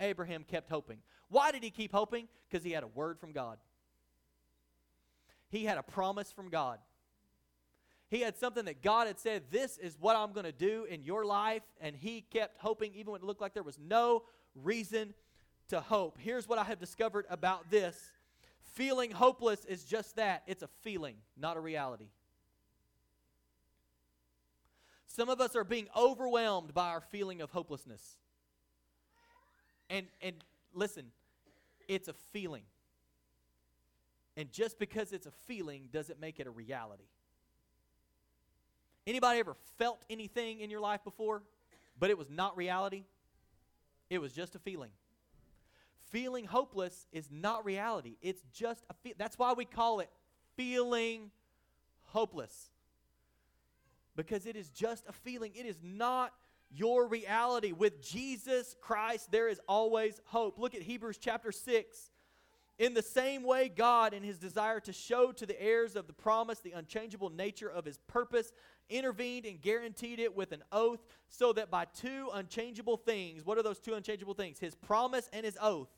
Abraham 0.00 0.44
kept 0.44 0.70
hoping. 0.70 0.98
Why 1.28 1.52
did 1.52 1.62
he 1.62 1.70
keep 1.70 1.92
hoping? 1.92 2.28
Because 2.48 2.64
he 2.64 2.72
had 2.72 2.82
a 2.82 2.88
word 2.88 3.20
from 3.20 3.32
God, 3.32 3.58
he 5.48 5.64
had 5.64 5.78
a 5.78 5.82
promise 5.82 6.32
from 6.32 6.48
God. 6.48 6.78
He 8.08 8.22
had 8.22 8.36
something 8.36 8.64
that 8.64 8.82
God 8.82 9.06
had 9.06 9.20
said, 9.20 9.44
This 9.52 9.78
is 9.78 9.96
what 10.00 10.16
I'm 10.16 10.32
going 10.32 10.44
to 10.44 10.52
do 10.52 10.84
in 10.90 11.04
your 11.04 11.24
life. 11.24 11.62
And 11.80 11.94
he 11.94 12.22
kept 12.22 12.60
hoping, 12.60 12.92
even 12.94 13.12
when 13.12 13.20
it 13.20 13.24
looked 13.24 13.40
like 13.40 13.54
there 13.54 13.62
was 13.62 13.78
no 13.78 14.24
reason 14.56 15.14
to 15.70 15.80
hope. 15.80 16.18
Here's 16.18 16.48
what 16.48 16.58
I 16.58 16.64
have 16.64 16.78
discovered 16.78 17.26
about 17.30 17.70
this 17.70 18.10
feeling 18.74 19.10
hopeless 19.10 19.64
is 19.64 19.84
just 19.84 20.16
that 20.16 20.42
it's 20.46 20.62
a 20.62 20.68
feeling, 20.82 21.16
not 21.36 21.56
a 21.56 21.60
reality. 21.60 22.08
Some 25.06 25.28
of 25.28 25.40
us 25.40 25.56
are 25.56 25.64
being 25.64 25.88
overwhelmed 25.96 26.72
by 26.72 26.88
our 26.88 27.00
feeling 27.00 27.40
of 27.40 27.50
hopelessness. 27.50 28.16
And, 29.88 30.06
and 30.22 30.36
listen, 30.72 31.06
it's 31.88 32.06
a 32.06 32.14
feeling. 32.32 32.62
And 34.36 34.52
just 34.52 34.78
because 34.78 35.12
it's 35.12 35.26
a 35.26 35.32
feeling 35.48 35.88
doesn't 35.92 36.20
make 36.20 36.38
it 36.38 36.46
a 36.46 36.50
reality. 36.50 37.08
Anybody 39.06 39.40
ever 39.40 39.56
felt 39.78 40.04
anything 40.08 40.60
in 40.60 40.70
your 40.70 40.80
life 40.80 41.02
before, 41.02 41.42
but 41.98 42.10
it 42.10 42.18
was 42.18 42.30
not 42.30 42.56
reality? 42.56 43.04
It 44.08 44.20
was 44.20 44.32
just 44.32 44.54
a 44.54 44.58
feeling. 44.60 44.90
Feeling 46.10 46.44
hopeless 46.44 47.06
is 47.12 47.28
not 47.30 47.64
reality. 47.64 48.16
It's 48.20 48.42
just 48.52 48.84
a 48.90 48.94
feel. 48.94 49.14
That's 49.16 49.38
why 49.38 49.52
we 49.52 49.64
call 49.64 50.00
it 50.00 50.10
feeling 50.56 51.30
hopeless. 52.06 52.70
Because 54.16 54.44
it 54.44 54.56
is 54.56 54.70
just 54.70 55.04
a 55.08 55.12
feeling. 55.12 55.52
It 55.54 55.66
is 55.66 55.78
not 55.82 56.32
your 56.70 57.06
reality. 57.06 57.72
With 57.72 58.02
Jesus 58.02 58.74
Christ, 58.80 59.30
there 59.30 59.48
is 59.48 59.60
always 59.68 60.20
hope. 60.26 60.58
Look 60.58 60.74
at 60.74 60.82
Hebrews 60.82 61.18
chapter 61.18 61.52
6. 61.52 62.10
In 62.78 62.94
the 62.94 63.02
same 63.02 63.42
way, 63.42 63.68
God, 63.68 64.14
in 64.14 64.22
his 64.22 64.38
desire 64.38 64.80
to 64.80 64.92
show 64.92 65.32
to 65.32 65.44
the 65.44 65.62
heirs 65.62 65.96
of 65.96 66.06
the 66.06 66.12
promise 66.12 66.60
the 66.60 66.72
unchangeable 66.72 67.28
nature 67.28 67.68
of 67.68 67.84
his 67.84 67.98
purpose, 68.08 68.52
intervened 68.88 69.44
and 69.44 69.60
guaranteed 69.60 70.18
it 70.18 70.34
with 70.34 70.52
an 70.52 70.64
oath, 70.72 71.04
so 71.28 71.52
that 71.52 71.70
by 71.70 71.84
two 71.84 72.30
unchangeable 72.32 72.96
things, 72.96 73.44
what 73.44 73.58
are 73.58 73.62
those 73.62 73.78
two 73.78 73.94
unchangeable 73.94 74.34
things? 74.34 74.58
His 74.58 74.74
promise 74.74 75.28
and 75.32 75.44
his 75.44 75.58
oath 75.60 75.88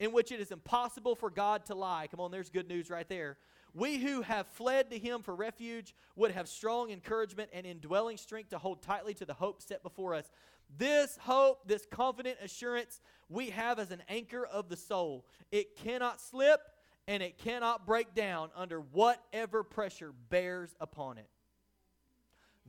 in 0.00 0.12
which 0.12 0.32
it 0.32 0.40
is 0.40 0.52
impossible 0.52 1.14
for 1.14 1.30
God 1.30 1.64
to 1.66 1.74
lie. 1.74 2.06
Come 2.10 2.20
on, 2.20 2.30
there's 2.30 2.50
good 2.50 2.68
news 2.68 2.90
right 2.90 3.08
there. 3.08 3.36
We 3.74 3.98
who 3.98 4.22
have 4.22 4.46
fled 4.46 4.90
to 4.90 4.98
him 4.98 5.22
for 5.22 5.34
refuge 5.34 5.94
would 6.16 6.30
have 6.30 6.48
strong 6.48 6.90
encouragement 6.90 7.50
and 7.52 7.66
indwelling 7.66 8.16
strength 8.16 8.50
to 8.50 8.58
hold 8.58 8.82
tightly 8.82 9.14
to 9.14 9.24
the 9.24 9.34
hope 9.34 9.62
set 9.62 9.82
before 9.82 10.14
us. 10.14 10.30
This 10.76 11.18
hope, 11.20 11.66
this 11.66 11.86
confident 11.90 12.38
assurance 12.42 13.00
we 13.28 13.50
have 13.50 13.78
as 13.78 13.90
an 13.90 14.02
anchor 14.08 14.44
of 14.44 14.68
the 14.68 14.76
soul. 14.76 15.26
It 15.50 15.76
cannot 15.76 16.20
slip 16.20 16.60
and 17.06 17.22
it 17.22 17.38
cannot 17.38 17.86
break 17.86 18.14
down 18.14 18.50
under 18.54 18.80
whatever 18.80 19.62
pressure 19.62 20.12
bears 20.28 20.74
upon 20.80 21.18
it. 21.18 21.28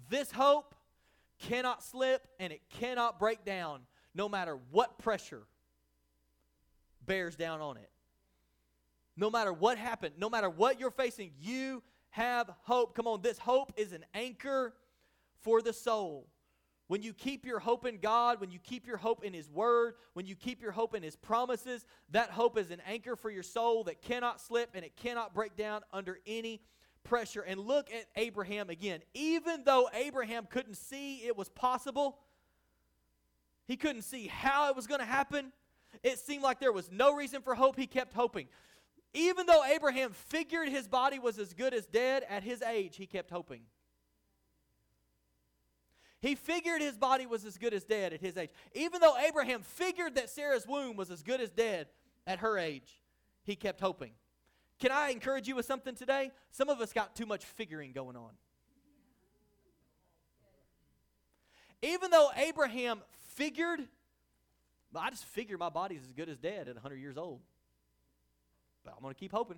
This 0.10 0.32
hope 0.32 0.76
cannot 1.40 1.84
slip 1.84 2.28
and 2.40 2.52
it 2.52 2.62
cannot 2.70 3.20
break 3.20 3.46
down 3.46 3.82
no 4.16 4.28
matter 4.28 4.58
what 4.72 4.98
pressure 4.98 5.44
bears 7.10 7.36
down 7.36 7.60
on 7.60 7.76
it. 7.76 7.90
No 9.18 9.32
matter 9.32 9.52
what 9.52 9.80
happened, 9.80 10.14
no 10.20 10.30
matter 10.30 10.50
what 10.50 10.80
you're 10.80 10.92
facing, 10.92 11.32
you 11.42 11.82
have 12.12 12.50
hope. 12.62 12.96
Come 12.96 13.08
on, 13.08 13.22
this 13.22 13.40
hope 13.40 13.74
is 13.76 13.92
an 13.94 14.06
anchor 14.14 14.76
for 15.42 15.62
the 15.62 15.74
soul. 15.74 16.28
When 16.88 17.02
you 17.02 17.14
keep 17.14 17.46
your 17.46 17.60
hope 17.60 17.86
in 17.86 17.98
God, 17.98 18.40
when 18.40 18.52
you 18.52 18.60
keep 18.60 18.86
your 18.86 18.98
hope 18.98 19.24
in 19.26 19.34
His 19.34 19.50
Word, 19.50 19.96
when 20.14 20.28
you 20.28 20.36
keep 20.36 20.62
your 20.62 20.72
hope 20.72 20.96
in 20.96 21.02
His 21.02 21.16
promises, 21.16 21.86
that 22.12 22.30
hope 22.30 22.58
is 22.58 22.70
an 22.70 22.82
anchor 22.88 23.16
for 23.16 23.32
your 23.32 23.44
soul 23.44 23.84
that 23.86 24.02
cannot 24.02 24.40
slip 24.40 24.70
and 24.76 24.86
it 24.86 24.96
cannot 24.96 25.34
break 25.34 25.56
down 25.56 25.82
under 25.92 26.20
any 26.28 26.62
pressure. 27.04 27.42
And 27.42 27.60
look 27.60 27.92
at 27.92 28.06
Abraham 28.16 28.70
again. 28.70 29.02
Even 29.16 29.64
though 29.66 29.90
Abraham 29.94 30.48
couldn't 30.48 30.78
see 30.78 31.26
it 31.26 31.36
was 31.36 31.50
possible, 31.50 32.20
he 33.68 33.78
couldn't 33.78 34.04
see 34.04 34.28
how 34.28 34.70
it 34.70 34.76
was 34.76 34.88
going 34.88 35.00
to 35.00 35.06
happen, 35.06 35.52
it 36.04 36.20
seemed 36.20 36.44
like 36.44 36.60
there 36.60 36.72
was 36.72 36.92
no 36.92 37.16
reason 37.16 37.42
for 37.42 37.56
hope. 37.56 37.76
He 37.76 37.88
kept 37.88 38.14
hoping. 38.14 38.48
Even 39.14 39.46
though 39.46 39.64
Abraham 39.64 40.12
figured 40.12 40.70
his 40.70 40.88
body 40.88 41.20
was 41.20 41.40
as 41.40 41.54
good 41.54 41.74
as 41.74 41.86
dead 41.88 42.24
at 42.30 42.44
his 42.44 42.62
age, 42.62 42.96
he 42.96 43.08
kept 43.08 43.32
hoping. 43.32 43.62
He 46.22 46.36
figured 46.36 46.82
his 46.82 46.98
body 46.98 47.26
was 47.26 47.46
as 47.46 47.58
good 47.58 47.74
as 47.74 47.86
dead 47.86 48.14
at 48.14 48.22
his 48.22 48.38
age. 48.38 48.50
Even 48.74 49.00
though 49.00 49.18
Abraham 49.18 49.62
figured 49.62 50.16
that 50.16 50.30
Sarah's 50.30 50.68
womb 50.68 50.96
was 50.98 51.10
as 51.10 51.24
good 51.24 51.40
as 51.40 51.50
dead 51.50 51.88
at 52.28 52.40
her 52.40 52.58
age, 52.58 53.02
he 53.44 53.56
kept 53.56 53.80
hoping. 53.80 54.12
Can 54.80 54.92
I 54.92 55.10
encourage 55.10 55.48
you 55.48 55.56
with 55.56 55.66
something 55.66 55.96
today? 55.96 56.32
Some 56.52 56.70
of 56.70 56.82
us 56.82 56.94
got 56.94 57.16
too 57.16 57.26
much 57.26 57.46
figuring 57.46 57.94
going 57.94 58.16
on. 58.16 58.32
Even 61.82 62.12
though 62.12 62.30
Abraham 62.36 63.02
figured 63.36 63.88
I 64.96 65.10
just 65.10 65.26
figure 65.26 65.58
my 65.58 65.70
body's 65.70 66.02
as 66.04 66.12
good 66.14 66.30
as 66.30 66.38
dead 66.38 66.68
at 66.68 66.76
100 66.76 66.96
years 66.96 67.18
old. 67.18 67.42
But 68.84 68.94
I'm 68.96 69.02
going 69.02 69.14
to 69.14 69.20
keep 69.20 69.32
hoping. 69.32 69.58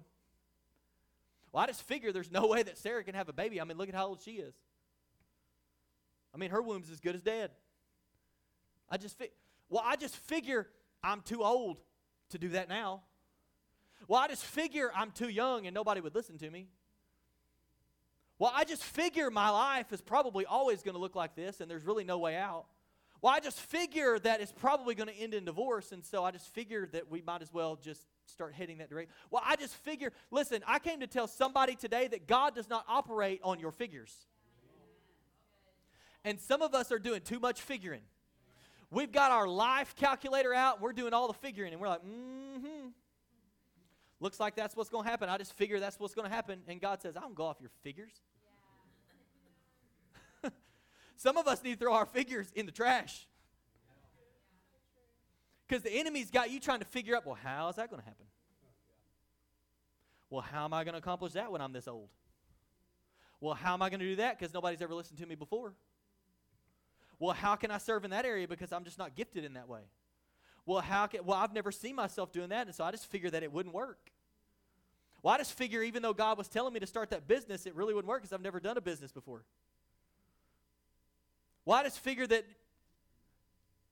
Well, 1.52 1.64
I 1.64 1.68
just 1.68 1.84
figure 1.84 2.12
there's 2.12 2.32
no 2.32 2.48
way 2.48 2.64
that 2.64 2.78
Sarah 2.78 3.04
can 3.04 3.16
have 3.16 3.30
a 3.30 3.34
baby. 3.34 3.62
I 3.62 3.64
mean, 3.64 3.78
look 3.78 3.90
at 3.90 3.96
how 3.96 4.08
old 4.08 4.22
she 4.22 4.32
is. 4.32 4.54
I 6.34 6.38
mean, 6.38 6.52
her 6.52 6.62
womb's 6.62 6.90
as 6.90 7.00
good 7.00 7.16
as 7.16 7.22
dead. 7.22 7.52
I 8.90 8.98
just 8.98 9.18
fi- 9.18 9.32
well, 9.70 9.84
I 9.86 9.96
just 9.96 10.16
figure 10.16 10.68
I'm 11.04 11.22
too 11.22 11.44
old 11.44 11.80
to 12.30 12.38
do 12.38 12.50
that 12.50 12.70
now. 12.70 13.02
Well, 14.08 14.20
I 14.20 14.28
just 14.28 14.44
figure 14.44 14.92
I'm 14.96 15.12
too 15.12 15.30
young 15.30 15.68
and 15.68 15.74
nobody 15.74 16.02
would 16.02 16.16
listen 16.16 16.38
to 16.40 16.50
me. 16.50 16.68
Well, 18.40 18.52
I 18.54 18.64
just 18.64 18.84
figure 18.84 19.30
my 19.30 19.50
life 19.50 19.94
is 19.94 20.02
probably 20.02 20.46
always 20.46 20.82
going 20.82 20.96
to 20.96 21.00
look 21.00 21.16
like 21.16 21.36
this 21.36 21.62
and 21.62 21.70
there's 21.70 21.86
really 21.86 22.04
no 22.04 22.18
way 22.18 22.36
out. 22.36 22.66
Well, 23.22 23.34
I 23.34 23.40
just 23.40 23.60
figure 23.60 24.18
that 24.20 24.42
it's 24.42 24.52
probably 24.52 24.96
going 24.96 25.08
to 25.08 25.16
end 25.16 25.34
in 25.34 25.46
divorce, 25.46 25.92
and 25.92 26.04
so 26.04 26.24
I 26.24 26.32
just 26.32 26.48
figured 26.48 26.94
that 26.94 27.12
we 27.12 27.22
might 27.22 27.42
as 27.42 27.54
well 27.54 27.76
just 27.76 28.02
start 28.26 28.54
heading 28.54 28.80
that 28.80 28.90
direction. 28.90 29.14
Well, 29.30 29.44
I 29.46 29.56
just 29.56 29.76
figure, 29.76 30.12
listen, 30.32 30.64
I 30.66 30.80
came 30.80 31.02
to 31.02 31.08
tell 31.08 31.28
somebody 31.28 31.76
today 31.76 32.08
that 32.08 32.28
God 32.28 32.56
does 32.56 32.68
not 32.68 32.84
operate 32.88 33.40
on 33.44 33.60
your 33.60 33.72
figures. 33.72 34.16
And 36.24 36.40
some 36.40 36.62
of 36.62 36.74
us 36.74 36.92
are 36.92 37.00
doing 37.00 37.22
too 37.22 37.40
much 37.40 37.62
figuring. 37.62 38.02
We've 38.90 39.12
got 39.12 39.32
our 39.32 39.48
life 39.48 39.96
calculator 39.96 40.54
out, 40.54 40.82
we're 40.82 40.94
doing 40.94 41.14
all 41.14 41.28
the 41.28 41.34
figuring, 41.34 41.74
and 41.74 41.82
we're 41.82 41.90
like, 41.90 42.04
mm 42.04 42.60
hmm. 42.60 42.88
Looks 44.20 44.40
like 44.40 44.56
that's 44.56 44.76
what's 44.76 44.92
going 44.92 45.04
to 45.04 45.10
happen. 45.10 45.30
I 45.30 45.38
just 45.40 45.54
figure 45.54 45.80
that's 45.80 46.00
what's 46.00 46.14
going 46.14 46.30
to 46.30 46.34
happen. 46.34 46.60
And 46.68 46.80
God 46.80 47.02
says, 47.02 47.18
I 47.18 47.22
don't 47.22 47.34
go 47.34 47.46
off 47.46 47.58
your 47.60 47.72
figures. 47.82 48.22
Some 51.22 51.38
of 51.38 51.48
us 51.48 51.64
need 51.64 51.74
to 51.74 51.78
throw 51.78 51.94
our 51.94 52.08
figures 52.08 52.52
in 52.56 52.66
the 52.66 52.72
trash. 52.72 53.28
Because 55.68 55.84
the 55.84 55.92
enemy's 55.92 56.32
got 56.32 56.50
you 56.50 56.60
trying 56.60 56.80
to 56.80 56.86
figure 56.86 57.16
out, 57.16 57.28
well, 57.28 57.38
how 57.40 57.70
is 57.70 57.76
that 57.76 57.92
going 57.92 58.02
to 58.02 58.08
happen? 58.08 58.26
Well, 60.32 60.42
how 60.42 60.66
am 60.66 60.74
I 60.74 60.84
going 60.84 60.94
to 60.94 60.98
accomplish 60.98 61.34
that 61.34 61.52
when 61.52 61.62
I'm 61.62 61.74
this 61.74 61.88
old? 61.88 62.10
Well, 63.40 63.54
how 63.54 63.76
am 63.76 63.84
I 63.84 63.92
going 63.92 64.00
to 64.00 64.06
do 64.08 64.16
that 64.16 64.40
because 64.40 64.52
nobody's 64.52 64.82
ever 64.82 64.96
listened 64.96 65.20
to 65.20 65.28
me 65.28 65.36
before? 65.36 65.76
Well, 67.20 67.36
how 67.36 67.56
can 67.56 67.70
I 67.70 67.78
serve 67.78 68.04
in 68.04 68.10
that 68.10 68.26
area 68.26 68.48
because 68.48 68.74
I'm 68.74 68.84
just 68.84 68.98
not 68.98 69.16
gifted 69.16 69.46
in 69.46 69.54
that 69.54 69.70
way? 69.70 69.82
Well, 70.66 70.82
how 70.82 71.06
can 71.06 71.24
well 71.24 71.38
I've 71.38 71.54
never 71.54 71.72
seen 71.72 71.96
myself 71.96 72.32
doing 72.32 72.50
that, 72.50 72.66
and 72.66 72.76
so 72.76 72.84
I 72.84 72.90
just 72.90 73.06
figured 73.06 73.34
that 73.34 73.44
it 73.44 73.52
wouldn't 73.52 73.76
work. 73.76 74.10
Well, 75.22 75.36
I 75.36 75.38
just 75.38 75.54
figure 75.54 75.84
even 75.84 76.02
though 76.02 76.14
God 76.14 76.40
was 76.40 76.48
telling 76.48 76.74
me 76.74 76.80
to 76.80 76.88
start 76.88 77.12
that 77.12 77.28
business, 77.28 77.68
it 77.68 77.76
really 77.76 77.94
wouldn't 77.94 78.10
work 78.10 78.24
because 78.24 78.34
I've 78.34 78.42
never 78.42 78.60
done 78.60 78.76
a 78.76 78.82
business 78.82 79.12
before. 79.12 79.44
Well, 81.66 81.78
I 81.78 81.84
just 81.84 82.00
figure 82.00 82.26
that, 82.28 82.46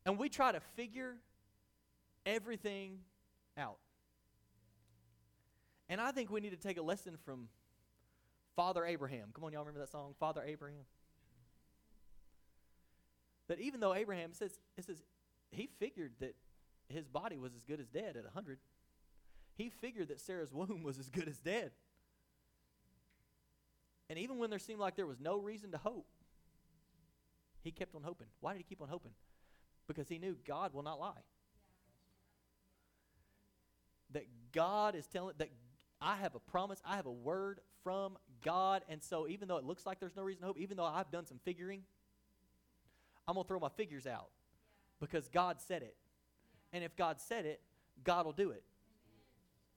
and 0.06 0.18
we 0.18 0.30
try 0.30 0.52
to 0.52 0.60
figure 0.76 1.16
everything 2.26 3.00
out. 3.58 3.78
And 5.88 6.00
I 6.00 6.12
think 6.12 6.30
we 6.30 6.40
need 6.40 6.52
to 6.52 6.58
take 6.58 6.78
a 6.78 6.82
lesson 6.82 7.18
from 7.26 7.48
Father 8.56 8.86
Abraham. 8.86 9.30
Come 9.34 9.44
on, 9.44 9.54
y'all 9.54 9.62
remember 9.62 9.80
that 9.80 9.90
song, 9.90 10.14
Father 10.20 10.44
Abraham? 10.46 10.86
That 13.48 13.60
even 13.60 13.80
though 13.80 13.96
Abraham 13.96 14.34
says, 14.34 14.60
it 14.78 14.86
says, 14.86 15.02
he 15.52 15.68
figured 15.80 16.14
that 16.20 16.36
his 16.90 17.08
body 17.08 17.38
was 17.38 17.56
as 17.56 17.64
good 17.64 17.80
as 17.80 17.88
dead 17.88 18.16
at 18.16 18.24
100. 18.24 18.60
He 19.56 19.70
figured 19.70 20.10
that 20.10 20.20
Sarah's 20.20 20.54
womb 20.54 20.84
was 20.84 21.00
as 21.00 21.10
good 21.10 21.28
as 21.28 21.38
dead. 21.38 21.72
And 24.10 24.18
even 24.18 24.38
when 24.38 24.50
there 24.50 24.60
seemed 24.60 24.80
like 24.80 24.96
there 24.96 25.08
was 25.08 25.20
no 25.20 25.38
reason 25.38 25.72
to 25.72 25.78
hope, 25.78 26.08
he 27.70 27.72
kept 27.72 27.94
on 27.94 28.02
hoping. 28.02 28.26
Why 28.40 28.54
did 28.54 28.58
he 28.58 28.64
keep 28.64 28.82
on 28.82 28.90
hoping? 28.90 29.12
Because 29.88 30.10
he 30.10 30.18
knew 30.18 30.36
God 30.48 30.74
will 30.74 30.82
not 30.82 31.00
lie. 31.00 31.22
That 34.12 34.24
God 34.52 34.96
is 34.96 35.06
telling 35.06 35.36
that 35.38 35.50
I 36.02 36.16
have 36.16 36.34
a 36.34 36.40
promise, 36.40 36.82
I 36.84 36.96
have 36.96 37.06
a 37.06 37.12
word 37.12 37.60
from 37.84 38.18
God. 38.44 38.82
And 38.90 39.04
so 39.04 39.28
even 39.28 39.48
though 39.48 39.58
it 39.58 39.66
looks 39.66 39.86
like 39.86 40.00
there's 40.00 40.16
no 40.16 40.24
reason 40.24 40.42
to 40.42 40.48
hope, 40.48 40.58
even 40.58 40.78
though 40.78 40.86
I've 40.86 41.12
done 41.12 41.28
some 41.28 41.40
figuring, 41.46 41.84
I'm 43.28 43.36
to 43.36 43.44
throw 43.44 43.60
my 43.60 43.70
figures 43.70 44.08
out 44.08 44.30
because 45.00 45.28
God 45.28 45.62
said 45.62 45.84
it. 45.84 45.96
And 46.74 46.84
if 46.84 46.96
God 46.96 47.22
said 47.22 47.46
it, 47.46 47.62
God 48.04 48.26
will 48.26 48.34
do 48.34 48.50
it. 48.50 48.64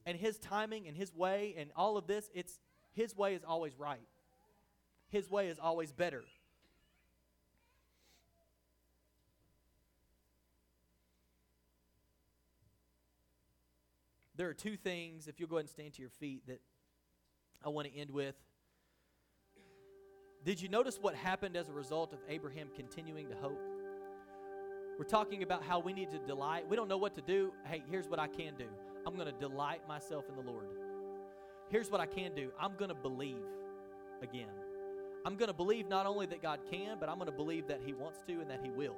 And 0.07 0.17
his 0.17 0.39
timing 0.39 0.89
and 0.89 0.97
his 0.97 1.15
way 1.15 1.55
and 1.59 1.71
all 1.77 1.99
of 1.99 2.07
this, 2.07 2.31
it's 2.35 2.59
his 2.95 3.15
way 3.15 3.35
is 3.35 3.45
always 3.47 3.79
right. 3.79 4.09
His 5.11 5.31
way 5.31 5.49
is 5.49 5.59
always 5.59 5.93
better. 5.93 6.25
There 14.43 14.51
are 14.51 14.55
two 14.55 14.77
things, 14.77 15.29
if 15.29 15.39
you'll 15.39 15.49
go 15.49 15.55
ahead 15.55 15.67
and 15.67 15.71
stand 15.71 15.93
to 15.93 16.01
your 16.01 16.11
feet, 16.11 16.45
that 16.49 16.61
I 17.65 17.69
want 17.69 17.87
to 17.87 17.97
end 17.97 18.11
with. 18.11 18.35
Did 20.45 20.61
you 20.61 20.69
notice 20.69 20.99
what 21.01 21.15
happened 21.15 21.57
as 21.57 21.69
a 21.69 21.73
result 21.73 22.13
of 22.13 22.19
Abraham 22.29 22.67
continuing 22.75 23.29
to 23.29 23.37
hope? 23.37 23.61
We're 24.99 25.05
talking 25.05 25.45
about 25.45 25.63
how 25.63 25.79
we 25.79 25.93
need 25.93 26.11
to 26.11 26.19
delight. 26.19 26.69
We 26.69 26.75
don't 26.75 26.89
know 26.89 26.97
what 26.97 27.15
to 27.15 27.21
do. 27.21 27.53
Hey, 27.67 27.85
here's 27.89 28.09
what 28.09 28.19
I 28.19 28.27
can 28.27 28.57
do 28.59 28.67
I'm 29.07 29.15
going 29.15 29.33
to 29.33 29.39
delight 29.39 29.87
myself 29.87 30.25
in 30.29 30.35
the 30.35 30.51
Lord. 30.51 30.67
Here's 31.71 31.89
what 31.89 32.01
I 32.01 32.07
can 32.07 32.35
do 32.35 32.51
I'm 32.61 32.75
going 32.75 32.89
to 32.89 32.97
believe 32.97 33.45
again. 34.23 34.51
I'm 35.25 35.37
going 35.37 35.51
to 35.51 35.55
believe 35.55 35.87
not 35.87 36.05
only 36.05 36.27
that 36.27 36.43
God 36.43 36.59
can, 36.69 36.97
but 36.99 37.09
I'm 37.09 37.19
going 37.19 37.31
to 37.31 37.37
believe 37.37 37.69
that 37.69 37.79
He 37.87 37.95
wants 37.95 38.19
to 38.27 38.41
and 38.41 38.51
that 38.51 38.59
He 38.61 38.71
will. 38.71 38.97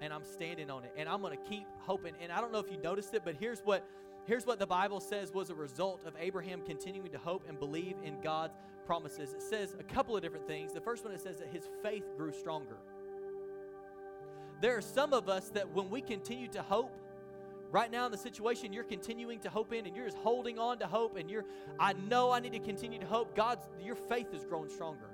And 0.00 0.12
I'm 0.12 0.24
standing 0.24 0.70
on 0.70 0.84
it. 0.84 0.92
And 0.96 1.08
I'm 1.08 1.20
going 1.22 1.36
to 1.36 1.48
keep 1.48 1.66
hoping. 1.78 2.14
And 2.20 2.30
I 2.30 2.40
don't 2.40 2.52
know 2.52 2.58
if 2.58 2.70
you 2.70 2.78
noticed 2.78 3.14
it, 3.14 3.22
but 3.24 3.36
here's 3.38 3.60
what 3.60 3.86
here's 4.26 4.44
what 4.44 4.58
the 4.58 4.66
Bible 4.66 5.00
says 5.00 5.32
was 5.32 5.50
a 5.50 5.54
result 5.54 6.02
of 6.04 6.14
Abraham 6.18 6.60
continuing 6.66 7.10
to 7.12 7.18
hope 7.18 7.44
and 7.48 7.58
believe 7.58 7.94
in 8.04 8.20
God's 8.20 8.56
promises. 8.84 9.32
It 9.32 9.42
says 9.42 9.74
a 9.78 9.82
couple 9.82 10.16
of 10.16 10.22
different 10.22 10.46
things. 10.46 10.72
The 10.72 10.80
first 10.80 11.04
one 11.04 11.14
it 11.14 11.20
says 11.20 11.38
that 11.38 11.48
his 11.48 11.68
faith 11.82 12.04
grew 12.16 12.32
stronger. 12.32 12.76
There 14.60 14.76
are 14.76 14.82
some 14.82 15.12
of 15.12 15.28
us 15.28 15.48
that 15.50 15.72
when 15.74 15.90
we 15.90 16.00
continue 16.00 16.48
to 16.48 16.62
hope, 16.62 16.92
right 17.70 17.90
now 17.90 18.06
in 18.06 18.12
the 18.12 18.18
situation 18.18 18.72
you're 18.72 18.84
continuing 18.84 19.38
to 19.40 19.50
hope 19.50 19.72
in 19.72 19.86
and 19.86 19.94
you're 19.94 20.06
just 20.06 20.18
holding 20.18 20.58
on 20.58 20.78
to 20.78 20.86
hope 20.86 21.16
and 21.16 21.30
you're 21.30 21.44
I 21.78 21.92
know 21.94 22.30
I 22.30 22.40
need 22.40 22.52
to 22.52 22.58
continue 22.58 22.98
to 22.98 23.06
hope, 23.06 23.34
God's 23.36 23.68
your 23.82 23.96
faith 23.96 24.32
is 24.32 24.44
growing 24.44 24.70
stronger. 24.70 25.10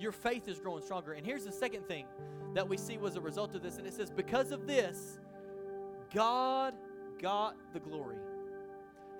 Your 0.00 0.12
faith 0.12 0.48
is 0.48 0.58
growing 0.58 0.82
stronger. 0.82 1.12
And 1.12 1.24
here's 1.24 1.44
the 1.44 1.52
second 1.52 1.86
thing 1.86 2.06
that 2.54 2.68
we 2.68 2.76
see 2.76 2.96
was 2.96 3.16
a 3.16 3.20
result 3.20 3.54
of 3.54 3.62
this 3.62 3.76
and 3.78 3.86
it 3.86 3.94
says 3.94 4.10
because 4.10 4.50
of 4.50 4.66
this 4.66 5.20
God 6.12 6.74
got 7.20 7.54
the 7.72 7.78
glory 7.78 8.16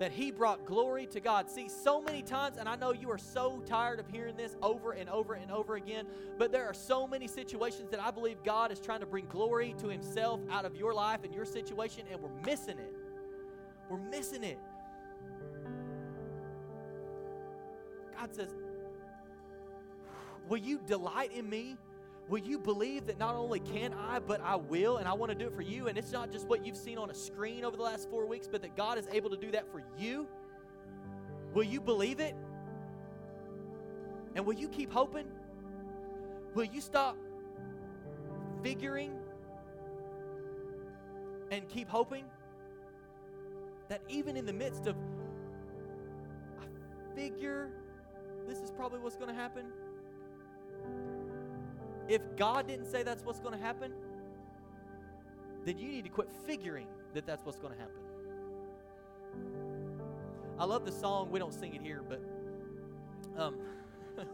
that 0.01 0.11
he 0.11 0.31
brought 0.31 0.65
glory 0.65 1.05
to 1.05 1.19
God. 1.19 1.47
See, 1.47 1.69
so 1.69 2.01
many 2.01 2.23
times, 2.23 2.57
and 2.57 2.67
I 2.67 2.75
know 2.75 2.91
you 2.91 3.11
are 3.11 3.19
so 3.19 3.61
tired 3.67 3.99
of 3.99 4.07
hearing 4.07 4.35
this 4.35 4.55
over 4.63 4.93
and 4.93 5.07
over 5.07 5.35
and 5.35 5.51
over 5.51 5.75
again, 5.75 6.07
but 6.39 6.51
there 6.51 6.65
are 6.65 6.73
so 6.73 7.05
many 7.05 7.27
situations 7.27 7.91
that 7.91 8.01
I 8.01 8.09
believe 8.09 8.37
God 8.43 8.71
is 8.71 8.79
trying 8.79 9.01
to 9.01 9.05
bring 9.05 9.27
glory 9.27 9.75
to 9.77 9.89
himself 9.89 10.39
out 10.49 10.65
of 10.65 10.75
your 10.75 10.91
life 10.91 11.19
and 11.23 11.31
your 11.35 11.45
situation, 11.45 12.05
and 12.11 12.19
we're 12.19 12.31
missing 12.43 12.79
it. 12.79 12.95
We're 13.91 13.99
missing 13.99 14.43
it. 14.43 14.57
God 18.19 18.33
says, 18.33 18.55
Will 20.47 20.57
you 20.57 20.79
delight 20.85 21.31
in 21.33 21.49
me? 21.49 21.77
Will 22.27 22.39
you 22.39 22.59
believe 22.59 23.07
that 23.07 23.17
not 23.19 23.35
only 23.35 23.59
can 23.59 23.93
I, 23.93 24.19
but 24.19 24.41
I 24.41 24.55
will, 24.55 24.97
and 24.97 25.07
I 25.07 25.13
want 25.13 25.31
to 25.31 25.37
do 25.37 25.47
it 25.47 25.55
for 25.55 25.61
you? 25.61 25.87
And 25.87 25.97
it's 25.97 26.11
not 26.11 26.31
just 26.31 26.47
what 26.47 26.65
you've 26.65 26.77
seen 26.77 26.97
on 26.97 27.09
a 27.09 27.13
screen 27.13 27.65
over 27.65 27.75
the 27.75 27.83
last 27.83 28.09
four 28.09 28.25
weeks, 28.25 28.47
but 28.47 28.61
that 28.61 28.75
God 28.77 28.97
is 28.97 29.07
able 29.11 29.29
to 29.31 29.37
do 29.37 29.51
that 29.51 29.69
for 29.71 29.83
you? 29.97 30.27
Will 31.53 31.63
you 31.63 31.81
believe 31.81 32.19
it? 32.19 32.35
And 34.35 34.45
will 34.45 34.53
you 34.53 34.69
keep 34.69 34.91
hoping? 34.91 35.27
Will 36.53 36.63
you 36.65 36.79
stop 36.79 37.17
figuring 38.63 39.13
and 41.51 41.67
keep 41.67 41.89
hoping 41.89 42.25
that 43.89 44.01
even 44.07 44.37
in 44.37 44.45
the 44.45 44.53
midst 44.53 44.87
of, 44.87 44.95
I 46.61 47.15
figure 47.15 47.69
this 48.47 48.59
is 48.59 48.71
probably 48.71 48.99
what's 48.99 49.17
going 49.17 49.27
to 49.27 49.35
happen? 49.35 49.65
If 52.07 52.21
God 52.35 52.67
didn't 52.67 52.85
say 52.85 53.03
that's 53.03 53.23
what's 53.23 53.39
going 53.39 53.57
to 53.57 53.63
happen, 53.63 53.93
then 55.65 55.77
you 55.77 55.87
need 55.87 56.03
to 56.03 56.09
quit 56.09 56.29
figuring 56.45 56.87
that 57.13 57.25
that's 57.25 57.45
what's 57.45 57.59
going 57.59 57.73
to 57.73 57.79
happen. 57.79 57.95
I 60.57 60.65
love 60.65 60.85
the 60.85 60.91
song. 60.91 61.31
We 61.31 61.39
don't 61.39 61.53
sing 61.53 61.73
it 61.73 61.81
here, 61.81 62.03
but 62.07 62.21
um, 63.37 63.55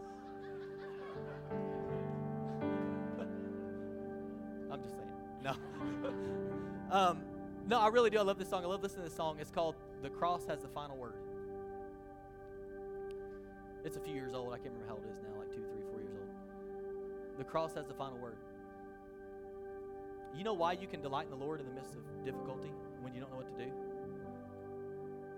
I'm 4.70 4.82
just 4.82 4.94
saying. 4.94 5.08
No. 5.42 5.54
um, 6.96 7.22
no, 7.66 7.80
I 7.80 7.88
really 7.88 8.10
do. 8.10 8.18
I 8.18 8.22
love 8.22 8.38
this 8.38 8.48
song. 8.48 8.64
I 8.64 8.66
love 8.66 8.82
listening 8.82 9.04
to 9.04 9.08
this 9.08 9.16
song. 9.16 9.38
It's 9.40 9.50
called 9.50 9.76
"The 10.02 10.10
Cross 10.10 10.46
Has 10.46 10.60
the 10.60 10.68
Final 10.68 10.96
Word." 10.96 11.14
It's 13.84 13.96
a 13.96 14.00
few 14.00 14.14
years 14.14 14.34
old. 14.34 14.52
I 14.52 14.58
can't 14.58 14.72
remember 14.72 14.86
how 14.88 14.94
old 14.94 15.04
it 15.04 15.12
is 15.16 15.22
now, 15.22 15.38
like 15.38 15.50
two, 15.50 15.64
The 17.38 17.44
cross 17.44 17.74
has 17.74 17.86
the 17.86 17.94
final 17.94 18.18
word. 18.18 18.36
You 20.36 20.42
know 20.44 20.54
why 20.54 20.72
you 20.72 20.88
can 20.88 21.00
delight 21.00 21.26
in 21.32 21.38
the 21.38 21.44
Lord 21.44 21.60
in 21.60 21.66
the 21.66 21.72
midst 21.72 21.94
of 21.94 22.02
difficulty 22.24 22.72
when 23.00 23.14
you 23.14 23.20
don't 23.20 23.30
know 23.30 23.36
what 23.36 23.56
to 23.56 23.64
do? 23.64 23.70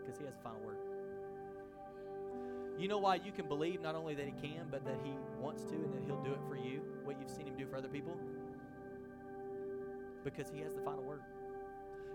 Because 0.00 0.18
He 0.18 0.24
has 0.24 0.34
the 0.34 0.42
final 0.42 0.60
word. 0.60 0.78
You 2.78 2.88
know 2.88 2.98
why 2.98 3.16
you 3.16 3.32
can 3.32 3.46
believe 3.46 3.82
not 3.82 3.94
only 3.94 4.14
that 4.14 4.24
He 4.24 4.32
can, 4.32 4.66
but 4.70 4.84
that 4.86 4.96
He 5.04 5.12
wants 5.38 5.64
to 5.64 5.74
and 5.74 5.92
that 5.92 6.02
He'll 6.06 6.22
do 6.22 6.32
it 6.32 6.40
for 6.48 6.56
you, 6.56 6.80
what 7.04 7.16
you've 7.20 7.30
seen 7.30 7.46
Him 7.46 7.54
do 7.58 7.66
for 7.66 7.76
other 7.76 7.88
people? 7.88 8.16
Because 10.24 10.50
He 10.50 10.60
has 10.62 10.72
the 10.72 10.80
final 10.80 11.02
word. 11.02 11.20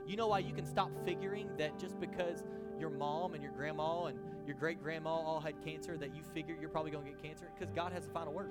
You 0.08 0.18
know 0.18 0.28
why 0.28 0.40
you 0.40 0.54
can 0.54 0.66
stop 0.66 0.90
figuring 1.06 1.50
that 1.58 1.78
just 1.78 2.00
because 2.00 2.44
your 2.80 2.90
mom 2.90 3.36
and 3.36 3.44
your 3.44 3.52
grandma 3.52 4.06
and 4.06 4.20
your 4.48 4.56
great 4.56 4.82
grandma 4.82 5.12
all 5.12 5.40
had 5.40 5.64
cancer, 5.64 5.98
that 5.98 6.16
you 6.16 6.24
figure 6.34 6.56
you're 6.60 6.70
probably 6.70 6.92
going 6.92 7.06
to 7.06 7.12
get 7.12 7.22
cancer? 7.22 7.48
Because 7.58 7.72
God 7.74 7.94
has 7.94 8.06
the 8.06 8.12
final 8.12 8.34
word. 8.34 8.50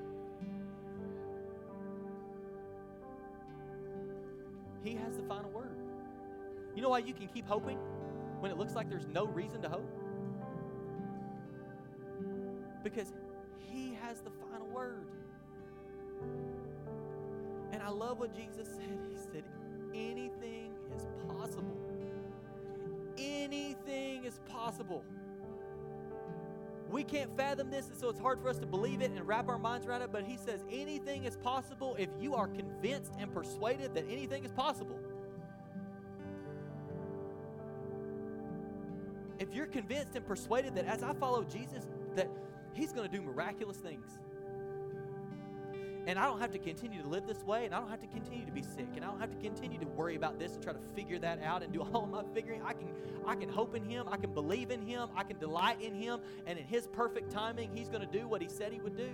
He 4.85 4.95
has 4.97 5.17
the 5.17 5.23
final 5.23 5.51
word. 5.51 5.79
You 6.77 6.83
know 6.83 6.91
why 6.91 6.99
you 6.99 7.15
can 7.15 7.27
keep 7.27 7.49
hoping 7.49 7.79
when 8.41 8.51
it 8.51 8.59
looks 8.59 8.75
like 8.75 8.91
there's 8.91 9.07
no 9.07 9.27
reason 9.27 9.63
to 9.63 9.69
hope? 9.69 9.91
Because 12.83 13.13
He 13.59 13.97
has 14.03 14.21
the 14.21 14.31
final 14.31 14.67
word. 14.67 15.07
And 17.73 17.83
I 17.83 17.89
love 17.89 18.19
what 18.19 18.37
Jesus 18.37 18.69
said. 18.69 18.99
He 19.11 19.17
said, 19.17 19.45
anything 19.95 20.75
is 20.95 21.07
possible. 21.29 21.77
Anything 23.17 24.25
is 24.25 24.39
possible. 24.47 25.03
We 26.95 27.03
can't 27.03 27.37
fathom 27.37 27.73
this, 27.73 27.89
and 27.89 27.99
so 27.99 28.09
it's 28.09 28.21
hard 28.21 28.41
for 28.41 28.49
us 28.49 28.57
to 28.61 28.67
believe 28.67 29.03
it 29.03 29.11
and 29.11 29.27
wrap 29.27 29.49
our 29.49 29.59
minds 29.59 29.85
around 29.85 30.03
it. 30.03 30.13
But 30.13 30.23
he 30.23 30.37
says 30.37 30.63
anything 30.71 31.25
is 31.25 31.37
possible 31.37 31.97
if 31.99 32.09
you 32.21 32.37
are 32.37 32.47
convinced 32.47 33.15
and 33.19 33.35
persuaded 33.35 33.97
that 33.97 34.05
anything 34.09 34.45
is 34.45 34.53
possible. 34.53 35.01
If 39.41 39.53
you're 39.53 39.67
convinced 39.67 40.15
and 40.15 40.25
persuaded 40.25 40.77
that 40.77 40.85
as 40.85 41.03
I 41.03 41.15
follow 41.15 41.43
Jesus, 41.43 41.85
that 42.15 42.31
he's 42.75 42.93
going 42.93 43.11
to 43.11 43.17
do 43.17 43.21
miraculous 43.21 43.79
things. 43.79 44.21
And 46.07 46.19
I 46.19 46.27
don't 46.27 46.39
have 46.39 46.51
to 46.53 46.59
continue 46.59 47.01
to 47.01 47.09
live 47.09 47.27
this 47.27 47.43
way, 47.45 47.65
and 47.65 47.75
I 47.75 47.81
don't 47.81 47.89
have 47.89 48.01
to 48.03 48.07
continue 48.07 48.45
to 48.45 48.53
be 48.53 48.63
sick, 48.63 48.89
and 48.95 49.05
I 49.05 49.09
don't 49.09 49.21
have 49.21 49.31
to 49.31 49.43
continue 49.43 49.79
to 49.79 49.87
worry 49.87 50.17
about 50.17 50.39
this 50.39 50.55
and 50.55 50.63
try 50.63 50.75
to 50.75 50.79
figure 50.95 51.19
that 51.21 51.43
out 51.43 51.63
and 51.63 51.73
do 51.73 51.81
all 51.93 52.07
my 52.07 52.23
figuring. 52.35 52.61
I 52.63 52.75
can 52.75 52.89
I 53.27 53.35
can 53.35 53.49
hope 53.49 53.75
in 53.75 53.85
him, 53.85 54.07
I 54.11 54.19
can 54.19 54.33
believe 54.35 54.71
in 54.71 54.83
him, 54.83 55.09
I 55.17 55.23
can 55.23 55.39
delight 55.39 55.81
in 55.81 55.95
him, 55.95 56.21
and 56.47 56.59
in 56.59 56.67
his 56.67 56.87
perfect 56.89 57.31
timing, 57.31 57.71
he's 57.75 57.89
going 57.89 58.03
to 58.03 58.19
do 58.19 58.29
what 58.29 58.43
he 58.43 58.49
said 58.49 58.73
he 58.73 58.81
would 58.81 58.97
do. 58.97 59.09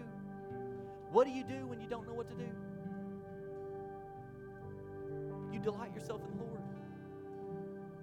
What 1.12 1.26
do 1.26 1.32
you 1.32 1.44
do 1.44 1.66
when 1.66 1.80
you 1.80 1.86
don't 1.88 2.06
know 2.06 2.14
what 2.14 2.28
to 2.28 2.34
do? 2.34 2.48
You 5.52 5.60
delight 5.60 5.94
yourself 5.94 6.22
in 6.22 6.38
the 6.38 6.44
Lord. 6.44 6.60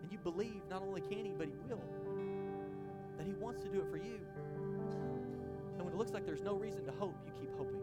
And 0.02 0.12
you 0.12 0.18
believe 0.20 0.62
not 0.70 0.82
only 0.82 1.02
can 1.02 1.26
he, 1.26 1.34
but 1.38 1.48
he 1.48 1.54
will. 1.70 1.82
That 3.18 3.26
he 3.26 3.34
wants 3.34 3.62
to 3.64 3.70
do 3.70 3.80
it 3.80 3.90
for 3.90 3.98
you. 3.98 4.20
And 5.76 5.86
when 5.86 5.94
it 5.94 5.98
looks 5.98 6.12
like 6.12 6.26
there's 6.26 6.44
no 6.44 6.56
reason 6.56 6.86
to 6.86 6.92
hope, 6.92 7.16
you 7.26 7.32
keep 7.40 7.56
hoping. 7.58 7.77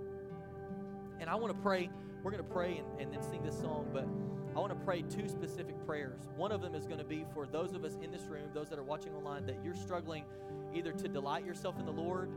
And 1.25 1.31
I 1.31 1.37
want 1.37 1.57
to 1.57 1.63
pray. 1.63 1.89
We're 2.23 2.33
going 2.33 2.45
to 2.45 2.51
pray 2.51 2.77
and, 2.77 3.01
and 3.01 3.11
then 3.11 3.23
sing 3.23 3.43
this 3.43 3.59
song. 3.59 3.89
But 3.95 4.07
I 4.55 4.61
want 4.61 4.79
to 4.79 4.85
pray 4.85 5.01
two 5.01 5.27
specific 5.27 5.75
prayers. 5.87 6.21
One 6.37 6.53
of 6.53 6.61
them 6.61 6.75
is 6.75 6.85
going 6.85 6.99
to 6.99 7.05
be 7.05 7.25
for 7.33 7.47
those 7.47 7.73
of 7.73 7.83
us 7.83 7.97
in 8.03 8.11
this 8.11 8.25
room, 8.25 8.51
those 8.53 8.69
that 8.69 8.79
are 8.79 8.83
watching 8.83 9.15
online, 9.15 9.47
that 9.47 9.57
you're 9.65 9.75
struggling 9.75 10.27
either 10.75 10.93
to 10.93 11.09
delight 11.09 11.47
yourself 11.47 11.79
in 11.79 11.87
the 11.87 11.93
Lord, 11.93 12.29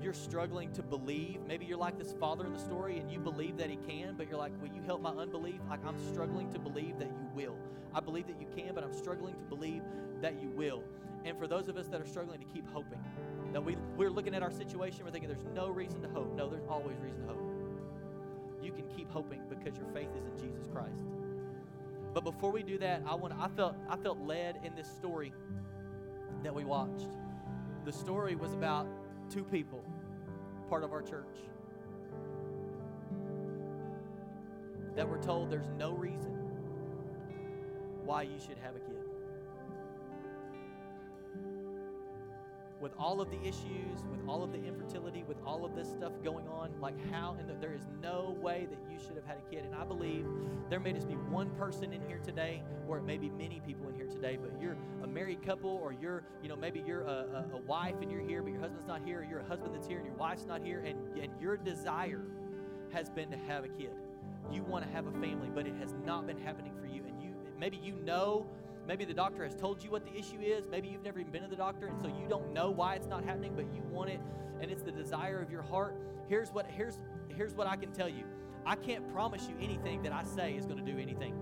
you're 0.00 0.14
struggling 0.14 0.72
to 0.72 0.82
believe. 0.82 1.40
Maybe 1.46 1.66
you're 1.66 1.76
like 1.76 1.98
this 1.98 2.14
father 2.14 2.46
in 2.46 2.54
the 2.54 2.58
story 2.58 2.96
and 2.96 3.12
you 3.12 3.18
believe 3.18 3.58
that 3.58 3.68
he 3.68 3.76
can, 3.76 4.14
but 4.16 4.26
you're 4.26 4.38
like, 4.38 4.58
Will 4.62 4.74
you 4.74 4.80
help 4.86 5.02
my 5.02 5.10
unbelief? 5.10 5.60
Like, 5.68 5.84
I'm 5.84 5.98
struggling 6.10 6.50
to 6.52 6.58
believe 6.58 6.98
that 6.98 7.08
you 7.08 7.28
will. 7.34 7.58
I 7.94 8.00
believe 8.00 8.26
that 8.28 8.40
you 8.40 8.46
can, 8.56 8.74
but 8.74 8.82
I'm 8.82 8.94
struggling 8.94 9.34
to 9.34 9.44
believe 9.44 9.82
that 10.22 10.40
you 10.40 10.48
will. 10.48 10.82
And 11.26 11.36
for 11.36 11.46
those 11.46 11.68
of 11.68 11.76
us 11.76 11.88
that 11.88 12.00
are 12.00 12.06
struggling 12.06 12.38
to 12.38 12.46
keep 12.46 12.66
hoping, 12.72 13.04
that 13.52 13.62
we, 13.62 13.76
we're 13.98 14.08
looking 14.08 14.34
at 14.34 14.42
our 14.42 14.50
situation, 14.50 15.04
we're 15.04 15.10
thinking 15.10 15.28
there's 15.28 15.44
no 15.54 15.68
reason 15.68 16.00
to 16.00 16.08
hope. 16.08 16.34
No, 16.34 16.48
there's 16.48 16.66
always 16.70 16.96
reason 17.02 17.20
to 17.20 17.34
hope. 17.34 17.49
Keep 18.96 19.10
hoping 19.10 19.40
because 19.48 19.78
your 19.78 19.86
faith 19.88 20.10
is 20.16 20.24
in 20.26 20.38
Jesus 20.38 20.66
Christ. 20.72 21.04
But 22.12 22.24
before 22.24 22.50
we 22.50 22.62
do 22.62 22.78
that, 22.78 23.02
I 23.06 23.14
want 23.14 23.34
I 23.38 23.48
felt 23.48 23.76
I 23.88 23.96
felt 23.96 24.18
led 24.20 24.60
in 24.64 24.74
this 24.74 24.88
story 24.88 25.32
that 26.42 26.54
we 26.54 26.64
watched. 26.64 27.08
The 27.84 27.92
story 27.92 28.34
was 28.34 28.52
about 28.52 28.86
two 29.30 29.44
people, 29.44 29.82
part 30.68 30.82
of 30.82 30.92
our 30.92 31.02
church, 31.02 31.38
that 34.96 35.08
were 35.08 35.18
told 35.18 35.50
there's 35.50 35.70
no 35.78 35.92
reason 35.92 36.36
why 38.04 38.22
you 38.22 38.38
should 38.38 38.58
have 38.58 38.74
a 38.74 38.80
kid. 38.80 38.99
With 42.80 42.92
all 42.98 43.20
of 43.20 43.30
the 43.30 43.40
issues, 43.42 44.04
with 44.10 44.20
all 44.26 44.42
of 44.42 44.52
the 44.52 44.64
infertility, 44.64 45.24
with 45.28 45.36
all 45.44 45.64
of 45.64 45.74
this 45.74 45.88
stuff 45.88 46.12
going 46.24 46.46
on, 46.48 46.70
like 46.80 46.94
how, 47.10 47.36
and 47.38 47.48
the, 47.48 47.54
there 47.60 47.74
is 47.74 47.86
no 48.02 48.36
way 48.40 48.66
that 48.70 48.78
you 48.90 48.98
should 48.98 49.16
have 49.16 49.24
had 49.24 49.36
a 49.36 49.50
kid. 49.54 49.64
And 49.64 49.74
I 49.74 49.84
believe 49.84 50.24
there 50.70 50.80
may 50.80 50.92
just 50.92 51.08
be 51.08 51.14
one 51.14 51.50
person 51.50 51.92
in 51.92 52.00
here 52.06 52.18
today, 52.18 52.62
or 52.88 52.98
it 52.98 53.04
may 53.04 53.18
be 53.18 53.28
many 53.30 53.60
people 53.66 53.88
in 53.88 53.94
here 53.94 54.06
today, 54.06 54.38
but 54.40 54.50
you're 54.60 54.76
a 55.02 55.06
married 55.06 55.44
couple, 55.44 55.70
or 55.70 55.92
you're, 55.92 56.24
you 56.42 56.48
know, 56.48 56.56
maybe 56.56 56.82
you're 56.86 57.02
a, 57.02 57.46
a, 57.52 57.56
a 57.56 57.60
wife 57.66 57.96
and 58.00 58.10
you're 58.10 58.26
here, 58.26 58.42
but 58.42 58.52
your 58.52 58.60
husband's 58.60 58.86
not 58.86 59.02
here, 59.04 59.20
or 59.20 59.24
you're 59.24 59.40
a 59.40 59.48
husband 59.48 59.74
that's 59.74 59.86
here 59.86 59.98
and 59.98 60.06
your 60.06 60.16
wife's 60.16 60.46
not 60.46 60.62
here, 60.62 60.80
and, 60.80 60.98
and 61.18 61.30
your 61.40 61.56
desire 61.56 62.22
has 62.92 63.10
been 63.10 63.30
to 63.30 63.36
have 63.36 63.64
a 63.64 63.68
kid. 63.68 63.90
You 64.50 64.62
want 64.64 64.84
to 64.84 64.90
have 64.90 65.06
a 65.06 65.12
family, 65.12 65.50
but 65.54 65.66
it 65.66 65.74
has 65.80 65.94
not 66.04 66.26
been 66.26 66.38
happening 66.38 66.72
for 66.80 66.86
you. 66.86 67.02
And 67.06 67.22
you 67.22 67.34
maybe 67.58 67.76
you 67.76 67.94
know 68.04 68.46
Maybe 68.90 69.04
the 69.04 69.14
doctor 69.14 69.44
has 69.44 69.54
told 69.54 69.84
you 69.84 69.90
what 69.92 70.04
the 70.04 70.12
issue 70.18 70.40
is. 70.40 70.66
Maybe 70.68 70.88
you've 70.88 71.04
never 71.04 71.20
even 71.20 71.30
been 71.30 71.44
to 71.44 71.48
the 71.48 71.54
doctor, 71.54 71.86
and 71.86 71.96
so 72.00 72.08
you 72.08 72.26
don't 72.28 72.52
know 72.52 72.72
why 72.72 72.96
it's 72.96 73.06
not 73.06 73.24
happening, 73.24 73.52
but 73.54 73.72
you 73.72 73.82
want 73.88 74.10
it, 74.10 74.18
and 74.60 74.68
it's 74.68 74.82
the 74.82 74.90
desire 74.90 75.40
of 75.40 75.48
your 75.48 75.62
heart. 75.62 75.94
Here's 76.28 76.50
what 76.50 76.66
here's 76.66 76.98
here's 77.28 77.54
what 77.54 77.68
I 77.68 77.76
can 77.76 77.92
tell 77.92 78.08
you. 78.08 78.24
I 78.66 78.74
can't 78.74 79.08
promise 79.12 79.46
you 79.48 79.54
anything 79.62 80.02
that 80.02 80.12
I 80.12 80.24
say 80.24 80.54
is 80.54 80.66
going 80.66 80.84
to 80.84 80.92
do 80.92 80.98
anything. 80.98 81.36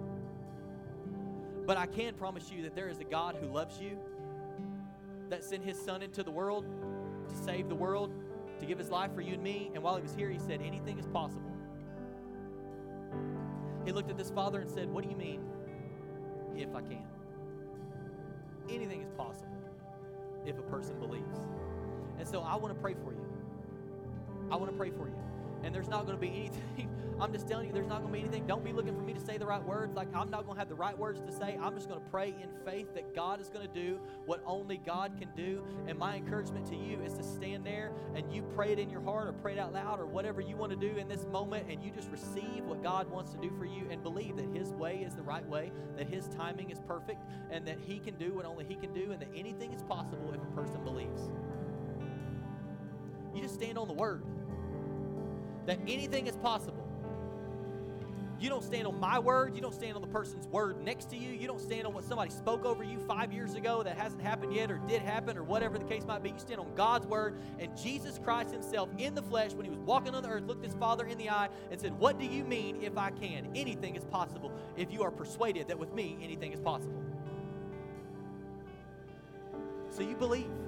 But 1.66 1.78
I 1.78 1.86
can 1.86 2.12
promise 2.12 2.52
you 2.52 2.64
that 2.64 2.76
there 2.76 2.90
is 2.90 2.98
a 2.98 3.04
God 3.04 3.34
who 3.40 3.46
loves 3.46 3.80
you, 3.80 3.96
that 5.30 5.42
sent 5.42 5.64
his 5.64 5.80
son 5.80 6.02
into 6.02 6.22
the 6.22 6.30
world 6.30 6.66
to 7.30 7.34
save 7.34 7.70
the 7.70 7.74
world, 7.74 8.12
to 8.60 8.66
give 8.66 8.76
his 8.76 8.90
life 8.90 9.14
for 9.14 9.22
you 9.22 9.32
and 9.32 9.42
me. 9.42 9.70
And 9.72 9.82
while 9.82 9.96
he 9.96 10.02
was 10.02 10.14
here, 10.14 10.28
he 10.28 10.38
said, 10.38 10.60
Anything 10.60 10.98
is 10.98 11.06
possible. 11.06 11.50
He 13.86 13.92
looked 13.92 14.10
at 14.10 14.18
this 14.18 14.30
father 14.30 14.60
and 14.60 14.70
said, 14.70 14.90
What 14.90 15.02
do 15.02 15.08
you 15.08 15.16
mean, 15.16 15.40
if 16.54 16.74
I 16.74 16.82
can? 16.82 17.17
Anything 18.70 19.02
is 19.02 19.10
possible 19.16 19.58
if 20.46 20.58
a 20.58 20.62
person 20.62 20.98
believes. 20.98 21.38
And 22.18 22.26
so 22.26 22.40
I 22.40 22.56
want 22.56 22.74
to 22.74 22.80
pray 22.80 22.94
for 22.94 23.12
you. 23.12 23.26
I 24.50 24.56
want 24.56 24.70
to 24.70 24.76
pray 24.76 24.90
for 24.90 25.08
you. 25.08 25.27
And 25.62 25.74
there's 25.74 25.88
not 25.88 26.06
going 26.06 26.16
to 26.16 26.20
be 26.20 26.28
anything, 26.28 26.88
I'm 27.20 27.32
just 27.32 27.48
telling 27.48 27.66
you, 27.66 27.72
there's 27.72 27.88
not 27.88 28.00
going 28.00 28.12
to 28.12 28.18
be 28.18 28.20
anything. 28.20 28.46
Don't 28.46 28.64
be 28.64 28.72
looking 28.72 28.94
for 28.94 29.02
me 29.02 29.12
to 29.12 29.20
say 29.20 29.38
the 29.38 29.46
right 29.46 29.62
words. 29.62 29.96
Like, 29.96 30.06
I'm 30.14 30.30
not 30.30 30.44
going 30.44 30.54
to 30.54 30.60
have 30.60 30.68
the 30.68 30.76
right 30.76 30.96
words 30.96 31.20
to 31.20 31.32
say. 31.32 31.58
I'm 31.60 31.74
just 31.74 31.88
going 31.88 32.00
to 32.00 32.10
pray 32.10 32.28
in 32.28 32.48
faith 32.64 32.94
that 32.94 33.12
God 33.12 33.40
is 33.40 33.48
going 33.48 33.66
to 33.66 33.74
do 33.74 33.98
what 34.24 34.40
only 34.46 34.76
God 34.76 35.12
can 35.18 35.28
do. 35.36 35.64
And 35.88 35.98
my 35.98 36.16
encouragement 36.16 36.66
to 36.66 36.76
you 36.76 37.00
is 37.02 37.14
to 37.14 37.24
stand 37.24 37.66
there 37.66 37.90
and 38.14 38.32
you 38.32 38.42
pray 38.54 38.72
it 38.72 38.78
in 38.78 38.88
your 38.88 39.00
heart 39.00 39.26
or 39.26 39.32
pray 39.32 39.54
it 39.54 39.58
out 39.58 39.72
loud 39.72 39.98
or 39.98 40.06
whatever 40.06 40.40
you 40.40 40.56
want 40.56 40.70
to 40.70 40.76
do 40.76 40.96
in 40.96 41.08
this 41.08 41.26
moment. 41.26 41.66
And 41.68 41.82
you 41.82 41.90
just 41.90 42.10
receive 42.10 42.64
what 42.64 42.84
God 42.84 43.10
wants 43.10 43.32
to 43.32 43.38
do 43.38 43.50
for 43.58 43.64
you 43.64 43.86
and 43.90 44.00
believe 44.00 44.36
that 44.36 44.56
His 44.56 44.72
way 44.74 44.98
is 44.98 45.14
the 45.14 45.22
right 45.22 45.46
way, 45.48 45.72
that 45.96 46.08
His 46.08 46.28
timing 46.28 46.70
is 46.70 46.78
perfect, 46.86 47.24
and 47.50 47.66
that 47.66 47.78
He 47.80 47.98
can 47.98 48.14
do 48.14 48.34
what 48.34 48.44
only 48.44 48.64
He 48.64 48.76
can 48.76 48.92
do, 48.92 49.10
and 49.10 49.20
that 49.20 49.30
anything 49.34 49.72
is 49.72 49.82
possible 49.82 50.32
if 50.32 50.40
a 50.40 50.54
person 50.54 50.84
believes. 50.84 51.30
You 53.34 53.42
just 53.42 53.54
stand 53.54 53.76
on 53.76 53.88
the 53.88 53.94
Word 53.94 54.22
that 55.68 55.78
anything 55.86 56.26
is 56.26 56.36
possible. 56.36 56.82
You 58.40 58.48
don't 58.48 58.64
stand 58.64 58.86
on 58.86 58.98
my 58.98 59.18
word. 59.18 59.54
You 59.54 59.60
don't 59.60 59.74
stand 59.74 59.96
on 59.96 60.00
the 60.00 60.08
person's 60.08 60.46
word 60.46 60.82
next 60.82 61.10
to 61.10 61.16
you. 61.16 61.30
You 61.30 61.46
don't 61.46 61.60
stand 61.60 61.86
on 61.86 61.92
what 61.92 62.04
somebody 62.04 62.30
spoke 62.30 62.64
over 62.64 62.82
you 62.82 62.98
five 63.00 63.32
years 63.34 63.54
ago 63.54 63.82
that 63.82 63.98
hasn't 63.98 64.22
happened 64.22 64.54
yet 64.54 64.70
or 64.70 64.78
did 64.88 65.02
happen 65.02 65.36
or 65.36 65.42
whatever 65.42 65.76
the 65.76 65.84
case 65.84 66.06
might 66.06 66.22
be. 66.22 66.30
You 66.30 66.38
stand 66.38 66.58
on 66.58 66.74
God's 66.74 67.06
word. 67.06 67.38
And 67.58 67.76
Jesus 67.76 68.18
Christ 68.18 68.50
Himself 68.50 68.88
in 68.96 69.14
the 69.14 69.20
flesh, 69.20 69.52
when 69.52 69.66
He 69.66 69.70
was 69.70 69.80
walking 69.80 70.14
on 70.14 70.22
the 70.22 70.30
earth, 70.30 70.44
looked 70.44 70.64
His 70.64 70.74
Father 70.74 71.04
in 71.04 71.18
the 71.18 71.28
eye 71.28 71.50
and 71.70 71.78
said, 71.78 71.98
What 71.98 72.18
do 72.18 72.24
you 72.24 72.44
mean 72.44 72.78
if 72.80 72.96
I 72.96 73.10
can? 73.10 73.50
Anything 73.54 73.94
is 73.94 74.04
possible 74.04 74.50
if 74.78 74.90
you 74.90 75.02
are 75.02 75.10
persuaded 75.10 75.68
that 75.68 75.78
with 75.78 75.92
me, 75.92 76.16
anything 76.22 76.54
is 76.54 76.60
possible. 76.60 77.02
So 79.90 80.00
you 80.00 80.16
believe. 80.16 80.67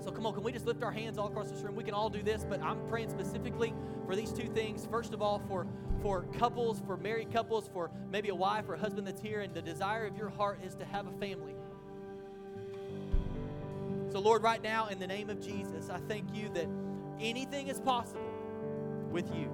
So 0.00 0.10
come 0.10 0.26
on, 0.26 0.34
can 0.34 0.42
we 0.42 0.52
just 0.52 0.66
lift 0.66 0.82
our 0.82 0.90
hands 0.90 1.18
all 1.18 1.28
across 1.28 1.50
this 1.50 1.60
room? 1.60 1.76
We 1.76 1.84
can 1.84 1.94
all 1.94 2.08
do 2.08 2.22
this, 2.22 2.44
but 2.48 2.62
I'm 2.62 2.78
praying 2.88 3.10
specifically 3.10 3.74
for 4.06 4.16
these 4.16 4.32
two 4.32 4.48
things. 4.48 4.86
First 4.90 5.12
of 5.12 5.22
all, 5.22 5.42
for 5.48 5.66
for 6.02 6.22
couples, 6.38 6.80
for 6.86 6.96
married 6.96 7.30
couples, 7.30 7.68
for 7.72 7.90
maybe 8.10 8.30
a 8.30 8.34
wife 8.34 8.68
or 8.68 8.74
a 8.74 8.78
husband 8.78 9.06
that's 9.06 9.20
here, 9.20 9.40
and 9.40 9.52
the 9.52 9.60
desire 9.60 10.06
of 10.06 10.16
your 10.16 10.30
heart 10.30 10.60
is 10.64 10.74
to 10.76 10.84
have 10.86 11.06
a 11.06 11.12
family. 11.12 11.54
So, 14.10 14.18
Lord, 14.18 14.42
right 14.42 14.62
now, 14.62 14.88
in 14.88 14.98
the 14.98 15.06
name 15.06 15.30
of 15.30 15.40
Jesus, 15.40 15.90
I 15.90 15.98
thank 16.08 16.34
you 16.34 16.48
that 16.54 16.66
anything 17.20 17.68
is 17.68 17.80
possible 17.80 18.22
with 19.10 19.32
you. 19.34 19.50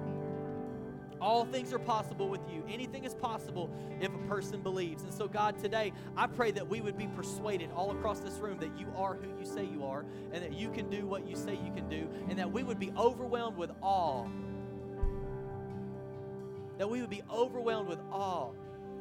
All 1.19 1.45
things 1.45 1.73
are 1.73 1.79
possible 1.79 2.29
with 2.29 2.41
you. 2.51 2.63
Anything 2.69 3.03
is 3.03 3.13
possible 3.13 3.69
if 3.99 4.13
a 4.13 4.27
person 4.29 4.61
believes. 4.61 5.03
And 5.03 5.13
so, 5.13 5.27
God, 5.27 5.57
today, 5.57 5.93
I 6.15 6.27
pray 6.27 6.51
that 6.51 6.67
we 6.67 6.81
would 6.81 6.97
be 6.97 7.07
persuaded 7.07 7.69
all 7.75 7.91
across 7.91 8.19
this 8.19 8.35
room 8.35 8.59
that 8.59 8.77
you 8.77 8.87
are 8.95 9.15
who 9.15 9.27
you 9.39 9.45
say 9.45 9.65
you 9.65 9.85
are, 9.85 10.05
and 10.31 10.43
that 10.43 10.53
you 10.53 10.69
can 10.69 10.89
do 10.89 11.05
what 11.05 11.27
you 11.27 11.35
say 11.35 11.53
you 11.53 11.71
can 11.73 11.87
do, 11.89 12.07
and 12.29 12.37
that 12.37 12.51
we 12.51 12.63
would 12.63 12.79
be 12.79 12.91
overwhelmed 12.97 13.57
with 13.57 13.71
awe. 13.81 14.27
That 16.77 16.89
we 16.89 17.01
would 17.01 17.09
be 17.09 17.23
overwhelmed 17.31 17.89
with 17.89 17.99
awe 18.11 18.51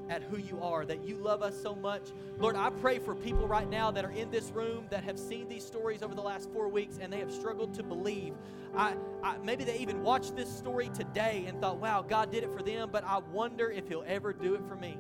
at 0.09 0.23
who 0.23 0.39
you 0.39 0.61
are, 0.63 0.85
that 0.85 1.05
you 1.05 1.17
love 1.17 1.43
us 1.43 1.61
so 1.61 1.75
much. 1.75 2.03
Lord, 2.39 2.57
I 2.57 2.71
pray 2.71 2.99
for 2.99 3.15
people 3.15 3.47
right 3.47 3.69
now 3.69 3.91
that 3.91 4.05
are 4.05 4.11
in 4.11 4.31
this 4.31 4.51
room 4.51 4.87
that 4.91 5.05
have 5.05 5.19
seen 5.19 5.49
these 5.49 5.65
stories 5.65 6.03
over 6.03 6.15
the 6.15 6.23
last 6.23 6.51
four 6.53 6.69
weeks 6.69 6.99
and 7.01 7.13
they 7.13 7.19
have 7.19 7.33
struggled 7.33 7.75
to 7.75 7.83
believe. 7.83 8.35
I, 8.77 8.95
I, 9.23 9.39
maybe 9.39 9.65
they 9.65 9.79
even 9.79 10.03
watched 10.03 10.37
this 10.37 10.49
story 10.55 10.91
today 10.91 11.45
and 11.49 11.61
thought, 11.61 11.79
wow, 11.79 12.03
God 12.03 12.31
did 12.31 12.45
it 12.45 12.53
for 12.53 12.63
them, 12.63 12.91
but 12.93 13.05
I 13.05 13.19
wonder 13.33 13.71
if 13.71 13.89
He'll 13.89 14.05
ever 14.07 14.33
do 14.33 14.55
it 14.55 14.63
for 14.69 14.77
me. 14.77 14.99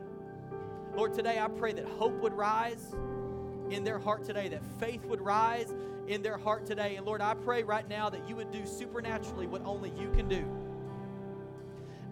Lord, 0.94 1.14
today 1.14 1.38
I 1.38 1.48
pray 1.48 1.72
that 1.74 1.86
hope 1.86 2.20
would 2.20 2.32
rise 2.32 2.94
in 3.70 3.84
their 3.84 3.98
heart 3.98 4.24
today, 4.24 4.48
that 4.48 4.62
faith 4.80 5.04
would 5.04 5.20
rise 5.20 5.74
in 6.06 6.22
their 6.22 6.38
heart 6.38 6.64
today. 6.64 6.96
And 6.96 7.04
Lord, 7.04 7.20
I 7.20 7.34
pray 7.34 7.62
right 7.64 7.88
now 7.88 8.08
that 8.08 8.28
you 8.28 8.36
would 8.36 8.50
do 8.50 8.64
supernaturally 8.64 9.46
what 9.46 9.62
only 9.64 9.90
you 9.90 10.10
can 10.10 10.28
do 10.28 10.65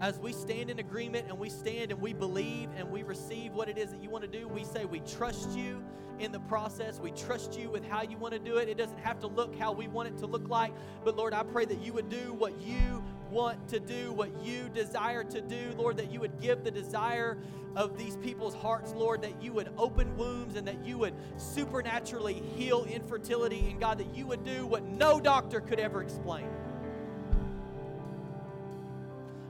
as 0.01 0.19
we 0.19 0.33
stand 0.33 0.69
in 0.69 0.79
agreement 0.79 1.27
and 1.29 1.37
we 1.37 1.49
stand 1.49 1.91
and 1.91 2.01
we 2.01 2.13
believe 2.13 2.69
and 2.75 2.89
we 2.89 3.03
receive 3.03 3.53
what 3.53 3.69
it 3.69 3.77
is 3.77 3.91
that 3.91 4.03
you 4.03 4.09
want 4.09 4.23
to 4.23 4.39
do, 4.39 4.47
we 4.47 4.63
say 4.63 4.85
we 4.85 4.99
trust 5.01 5.51
you 5.51 5.83
in 6.19 6.31
the 6.31 6.39
process. 6.41 6.99
We 6.99 7.11
trust 7.11 7.57
you 7.57 7.69
with 7.69 7.85
how 7.85 8.01
you 8.01 8.17
want 8.17 8.33
to 8.33 8.39
do 8.39 8.57
it. 8.57 8.69
It 8.69 8.77
doesn't 8.77 8.99
have 8.99 9.19
to 9.19 9.27
look 9.27 9.57
how 9.57 9.71
we 9.71 9.87
want 9.87 10.07
it 10.07 10.17
to 10.19 10.25
look 10.25 10.47
like. 10.49 10.73
But 11.03 11.15
Lord, 11.15 11.33
I 11.33 11.43
pray 11.43 11.65
that 11.65 11.81
you 11.81 11.93
would 11.93 12.09
do 12.09 12.33
what 12.33 12.59
you 12.61 13.03
want 13.29 13.67
to 13.69 13.79
do, 13.79 14.13
what 14.13 14.29
you 14.43 14.69
desire 14.69 15.23
to 15.23 15.41
do. 15.41 15.73
Lord, 15.77 15.97
that 15.97 16.11
you 16.11 16.19
would 16.19 16.39
give 16.39 16.63
the 16.63 16.71
desire 16.71 17.37
of 17.75 17.97
these 17.97 18.15
people's 18.17 18.55
hearts, 18.55 18.93
Lord, 18.93 19.21
that 19.23 19.41
you 19.41 19.51
would 19.53 19.69
open 19.77 20.15
wombs 20.15 20.55
and 20.55 20.65
that 20.67 20.85
you 20.85 20.97
would 20.97 21.13
supernaturally 21.35 22.41
heal 22.55 22.85
infertility. 22.85 23.67
And 23.69 23.79
God, 23.79 23.97
that 23.97 24.15
you 24.15 24.25
would 24.27 24.45
do 24.45 24.65
what 24.65 24.83
no 24.83 25.19
doctor 25.19 25.59
could 25.59 25.79
ever 25.79 26.01
explain. 26.01 26.47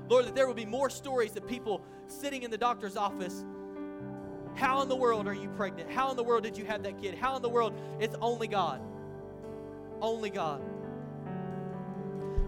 Lord, 0.10 0.26
that 0.26 0.36
there 0.36 0.48
will 0.48 0.54
be 0.54 0.66
more 0.66 0.90
stories 0.90 1.36
of 1.36 1.48
people 1.48 1.82
sitting 2.08 2.44
in 2.44 2.52
the 2.52 2.58
doctor's 2.58 2.96
office. 2.96 3.44
How 4.56 4.82
in 4.82 4.90
the 4.90 4.96
world 4.96 5.28
are 5.28 5.34
you 5.34 5.50
pregnant? 5.50 5.92
How 5.92 6.10
in 6.12 6.18
the 6.18 6.24
world 6.24 6.44
did 6.44 6.58
you 6.58 6.66
have 6.66 6.84
that 6.84 7.02
kid? 7.02 7.16
How 7.16 7.36
in 7.36 7.42
the 7.42 7.50
world? 7.50 7.74
It's 8.00 8.16
only 8.22 8.48
God. 8.48 8.82
Only 10.02 10.30
God. 10.30 10.62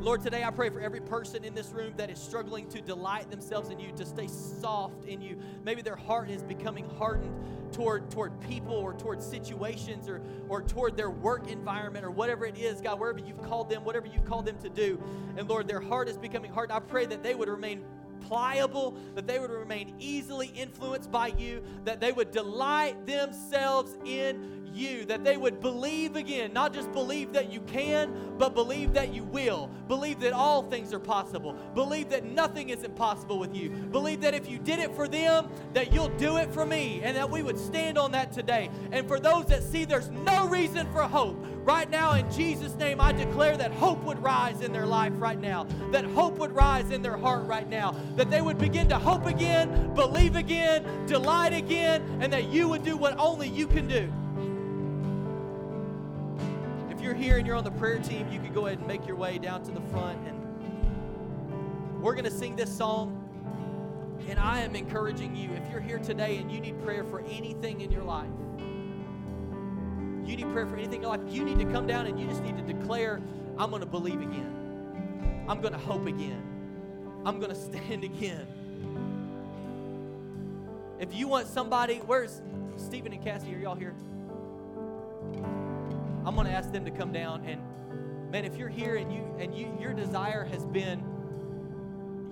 Lord, 0.07 0.21
today 0.21 0.45
I 0.45 0.51
pray 0.51 0.69
for 0.69 0.79
every 0.79 1.01
person 1.01 1.43
in 1.43 1.53
this 1.53 1.73
room 1.73 1.91
that 1.97 2.09
is 2.09 2.17
struggling 2.17 2.69
to 2.69 2.79
delight 2.79 3.29
themselves 3.29 3.71
in 3.71 3.77
you, 3.77 3.91
to 3.97 4.05
stay 4.05 4.27
soft 4.27 5.03
in 5.03 5.21
you. 5.21 5.37
Maybe 5.65 5.81
their 5.81 5.97
heart 5.97 6.29
is 6.29 6.43
becoming 6.43 6.89
hardened 6.91 7.73
toward, 7.73 8.09
toward 8.09 8.39
people 8.39 8.73
or 8.73 8.93
toward 8.93 9.21
situations 9.21 10.07
or, 10.07 10.21
or 10.47 10.61
toward 10.61 10.95
their 10.95 11.09
work 11.09 11.49
environment 11.49 12.05
or 12.05 12.11
whatever 12.11 12.45
it 12.45 12.57
is, 12.57 12.79
God, 12.79 13.01
wherever 13.01 13.19
you've 13.19 13.41
called 13.41 13.69
them, 13.69 13.83
whatever 13.83 14.07
you've 14.07 14.23
called 14.23 14.45
them 14.45 14.57
to 14.59 14.69
do. 14.69 14.97
And 15.35 15.49
Lord, 15.49 15.67
their 15.67 15.81
heart 15.81 16.07
is 16.07 16.17
becoming 16.17 16.53
hard. 16.53 16.71
I 16.71 16.79
pray 16.79 17.05
that 17.07 17.21
they 17.21 17.35
would 17.35 17.49
remain 17.49 17.83
pliable, 18.21 18.97
that 19.15 19.27
they 19.27 19.39
would 19.39 19.51
remain 19.51 19.95
easily 19.99 20.51
influenced 20.55 21.11
by 21.11 21.27
you, 21.37 21.63
that 21.85 21.99
they 21.99 22.11
would 22.11 22.31
delight 22.31 23.05
themselves 23.05 23.97
in 24.05 24.67
you, 24.73 25.05
that 25.05 25.23
they 25.23 25.37
would 25.37 25.59
believe 25.59 26.15
again, 26.15 26.53
not 26.53 26.73
just 26.73 26.91
believe 26.91 27.33
that 27.33 27.51
you 27.51 27.61
can, 27.61 28.35
but 28.37 28.53
believe 28.53 28.93
that 28.93 29.13
you 29.13 29.23
will. 29.23 29.69
Believe 29.87 30.19
that 30.19 30.33
all 30.33 30.61
things 30.63 30.93
are 30.93 30.99
possible. 30.99 31.53
Believe 31.73 32.09
that 32.09 32.23
nothing 32.23 32.69
is 32.69 32.83
impossible 32.83 33.39
with 33.39 33.55
you. 33.55 33.69
Believe 33.69 34.21
that 34.21 34.33
if 34.33 34.49
you 34.49 34.59
did 34.59 34.79
it 34.79 34.93
for 34.95 35.07
them, 35.07 35.49
that 35.73 35.91
you'll 35.91 36.15
do 36.17 36.37
it 36.37 36.53
for 36.53 36.65
me, 36.65 37.01
and 37.03 37.17
that 37.17 37.29
we 37.29 37.41
would 37.41 37.57
stand 37.57 37.97
on 37.97 38.11
that 38.11 38.31
today. 38.31 38.69
And 38.91 39.07
for 39.07 39.19
those 39.19 39.45
that 39.45 39.63
see 39.63 39.85
there's 39.85 40.09
no 40.09 40.47
reason 40.47 40.91
for 40.91 41.01
hope, 41.01 41.43
right 41.67 41.89
now 41.89 42.13
in 42.13 42.31
Jesus' 42.31 42.73
name, 42.75 43.01
I 43.01 43.11
declare 43.11 43.57
that 43.57 43.71
hope 43.73 44.01
would 44.05 44.23
rise 44.23 44.61
in 44.61 44.71
their 44.71 44.85
life 44.85 45.11
right 45.17 45.39
now, 45.39 45.65
that 45.91 46.05
hope 46.05 46.37
would 46.37 46.53
rise 46.53 46.91
in 46.91 47.01
their 47.01 47.17
heart 47.17 47.45
right 47.45 47.69
now, 47.69 47.93
that 48.15 48.31
they 48.31 48.41
would 48.41 48.57
begin 48.57 48.87
to 48.89 48.97
hope 48.97 49.25
again, 49.25 49.93
believe 49.93 50.37
again, 50.37 51.05
delight 51.05 51.53
again, 51.53 52.19
and 52.21 52.31
that 52.31 52.45
you 52.45 52.69
would 52.69 52.83
do 52.83 52.95
what 52.95 53.17
only 53.19 53.49
you 53.49 53.67
can 53.67 53.87
do 53.87 54.11
If 56.97 57.03
you're 57.03 57.13
here 57.13 57.37
and 57.37 57.45
you're 57.45 57.55
on 57.55 57.63
the 57.63 57.71
prayer 57.71 57.99
team, 57.99 58.27
you 58.31 58.39
could 58.39 58.55
go 58.55 58.65
ahead 58.65 58.79
and 58.79 58.87
make 58.87 59.05
your 59.05 59.17
way 59.17 59.37
down 59.37 59.61
to 59.65 59.71
the 59.71 59.81
front. 59.91 60.17
And 60.25 62.01
we're 62.01 62.13
going 62.13 62.25
to 62.25 62.31
sing 62.31 62.55
this 62.55 62.75
song. 62.75 63.23
And 64.27 64.39
I 64.39 64.61
am 64.61 64.75
encouraging 64.75 65.35
you, 65.35 65.51
if 65.51 65.69
you're 65.69 65.79
here 65.79 65.99
today 65.99 66.37
and 66.37 66.51
you 66.51 66.59
need 66.59 66.81
prayer 66.83 67.03
for 67.03 67.19
anything 67.19 67.81
in 67.81 67.91
your 67.91 68.01
life, 68.01 68.31
you 70.27 70.35
need 70.35 70.51
prayer 70.51 70.65
for 70.65 70.75
anything 70.75 71.03
in 71.03 71.09
life, 71.09 71.21
you 71.27 71.43
need 71.43 71.59
to 71.59 71.65
come 71.65 71.87
down 71.87 72.05
and 72.07 72.19
you 72.19 72.27
just 72.27 72.43
need 72.43 72.57
to 72.57 72.73
declare, 72.73 73.21
I'm 73.57 73.69
going 73.69 73.81
to 73.81 73.87
believe 73.87 74.21
again. 74.21 75.45
I'm 75.47 75.61
going 75.61 75.73
to 75.73 75.79
hope 75.79 76.05
again. 76.05 76.41
I'm 77.25 77.39
going 77.39 77.51
to 77.51 77.55
stand 77.55 78.03
again. 78.03 78.45
If 80.99 81.13
you 81.13 81.27
want 81.27 81.47
somebody, 81.47 81.97
where's 81.97 82.41
Stephen 82.75 83.13
and 83.13 83.23
Cassie? 83.23 83.53
Are 83.55 83.59
y'all 83.59 83.75
here? 83.75 83.93
I'm 86.25 86.35
going 86.35 86.47
to 86.47 86.53
ask 86.53 86.71
them 86.71 86.83
to 86.85 86.91
come 86.91 87.13
down 87.13 87.45
and 87.45 87.61
man, 88.31 88.43
if 88.43 88.57
you're 88.57 88.69
here 88.69 88.97
and 88.97 89.11
you 89.13 89.23
and 89.39 89.55
you 89.55 89.75
your 89.79 89.93
desire 89.93 90.43
has 90.43 90.65
been 90.65 91.01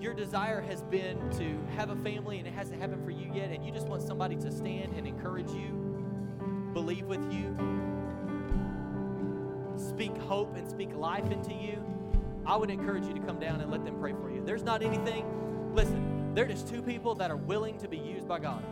your 0.00 0.12
desire 0.12 0.60
has 0.60 0.82
been 0.82 1.18
to 1.30 1.58
have 1.76 1.90
a 1.90 1.96
family 1.96 2.38
and 2.38 2.46
it 2.46 2.52
hasn't 2.52 2.80
happened 2.80 3.02
for 3.04 3.10
you 3.10 3.30
yet 3.32 3.50
and 3.50 3.64
you 3.64 3.72
just 3.72 3.88
want 3.88 4.02
somebody 4.02 4.36
to 4.36 4.52
stand 4.52 4.92
and 4.94 5.06
encourage 5.06 5.50
you, 5.50 5.85
believe 6.76 7.06
with 7.06 7.32
you, 7.32 7.56
speak 9.78 10.14
hope 10.18 10.54
and 10.58 10.68
speak 10.68 10.94
life 10.94 11.24
into 11.30 11.54
you, 11.54 11.82
I 12.44 12.54
would 12.54 12.68
encourage 12.68 13.06
you 13.06 13.14
to 13.14 13.20
come 13.20 13.40
down 13.40 13.62
and 13.62 13.70
let 13.70 13.82
them 13.82 13.98
pray 13.98 14.12
for 14.12 14.30
you. 14.30 14.42
There's 14.44 14.62
not 14.62 14.82
anything, 14.82 15.24
listen, 15.74 16.34
they're 16.34 16.44
just 16.44 16.68
two 16.68 16.82
people 16.82 17.14
that 17.14 17.30
are 17.30 17.38
willing 17.38 17.78
to 17.78 17.88
be 17.88 17.96
used 17.96 18.28
by 18.28 18.40
God. 18.40 18.62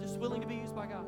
Just 0.00 0.16
willing 0.16 0.40
to 0.40 0.46
be 0.46 0.54
used 0.54 0.74
by 0.74 0.86
God. 0.86 1.04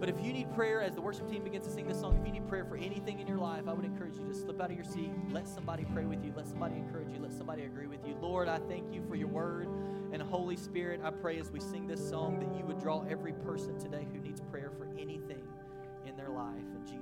But 0.00 0.08
if 0.08 0.20
you 0.20 0.32
need 0.32 0.52
prayer 0.56 0.82
as 0.82 0.96
the 0.96 1.00
worship 1.00 1.30
team 1.30 1.44
begins 1.44 1.68
to 1.68 1.72
sing 1.72 1.86
this 1.86 2.00
song, 2.00 2.18
if 2.20 2.26
you 2.26 2.32
need 2.32 2.48
prayer 2.48 2.64
for 2.64 2.76
anything 2.76 3.20
in 3.20 3.28
your 3.28 3.38
life, 3.38 3.68
I 3.68 3.72
would 3.72 3.84
encourage 3.84 4.16
you 4.16 4.26
to 4.26 4.34
slip 4.34 4.60
out 4.60 4.72
of 4.72 4.76
your 4.76 4.84
seat, 4.84 5.12
let 5.30 5.46
somebody 5.46 5.86
pray 5.94 6.04
with 6.04 6.24
you, 6.24 6.32
let 6.36 6.48
somebody 6.48 6.74
encourage 6.74 7.12
you, 7.12 7.22
let 7.22 7.32
somebody 7.32 7.62
agree 7.62 7.86
with 7.86 8.04
you. 8.04 8.16
Lord, 8.20 8.48
I 8.48 8.58
thank 8.58 8.92
you 8.92 9.04
for 9.08 9.14
your 9.14 9.28
word. 9.28 9.68
And 10.12 10.20
Holy 10.20 10.56
Spirit, 10.56 11.00
I 11.02 11.10
pray 11.10 11.40
as 11.40 11.50
we 11.50 11.58
sing 11.58 11.86
this 11.86 12.06
song 12.06 12.38
that 12.40 12.54
you 12.58 12.66
would 12.66 12.78
draw 12.78 13.02
every 13.08 13.32
person 13.32 13.78
today 13.78 14.06
who 14.12 14.18
needs 14.20 14.42
prayer 14.50 14.70
for 14.76 14.86
anything 14.98 15.42
in 16.06 16.16
their 16.16 16.28
life. 16.28 16.62
In 16.76 16.86
Jesus' 16.86 17.01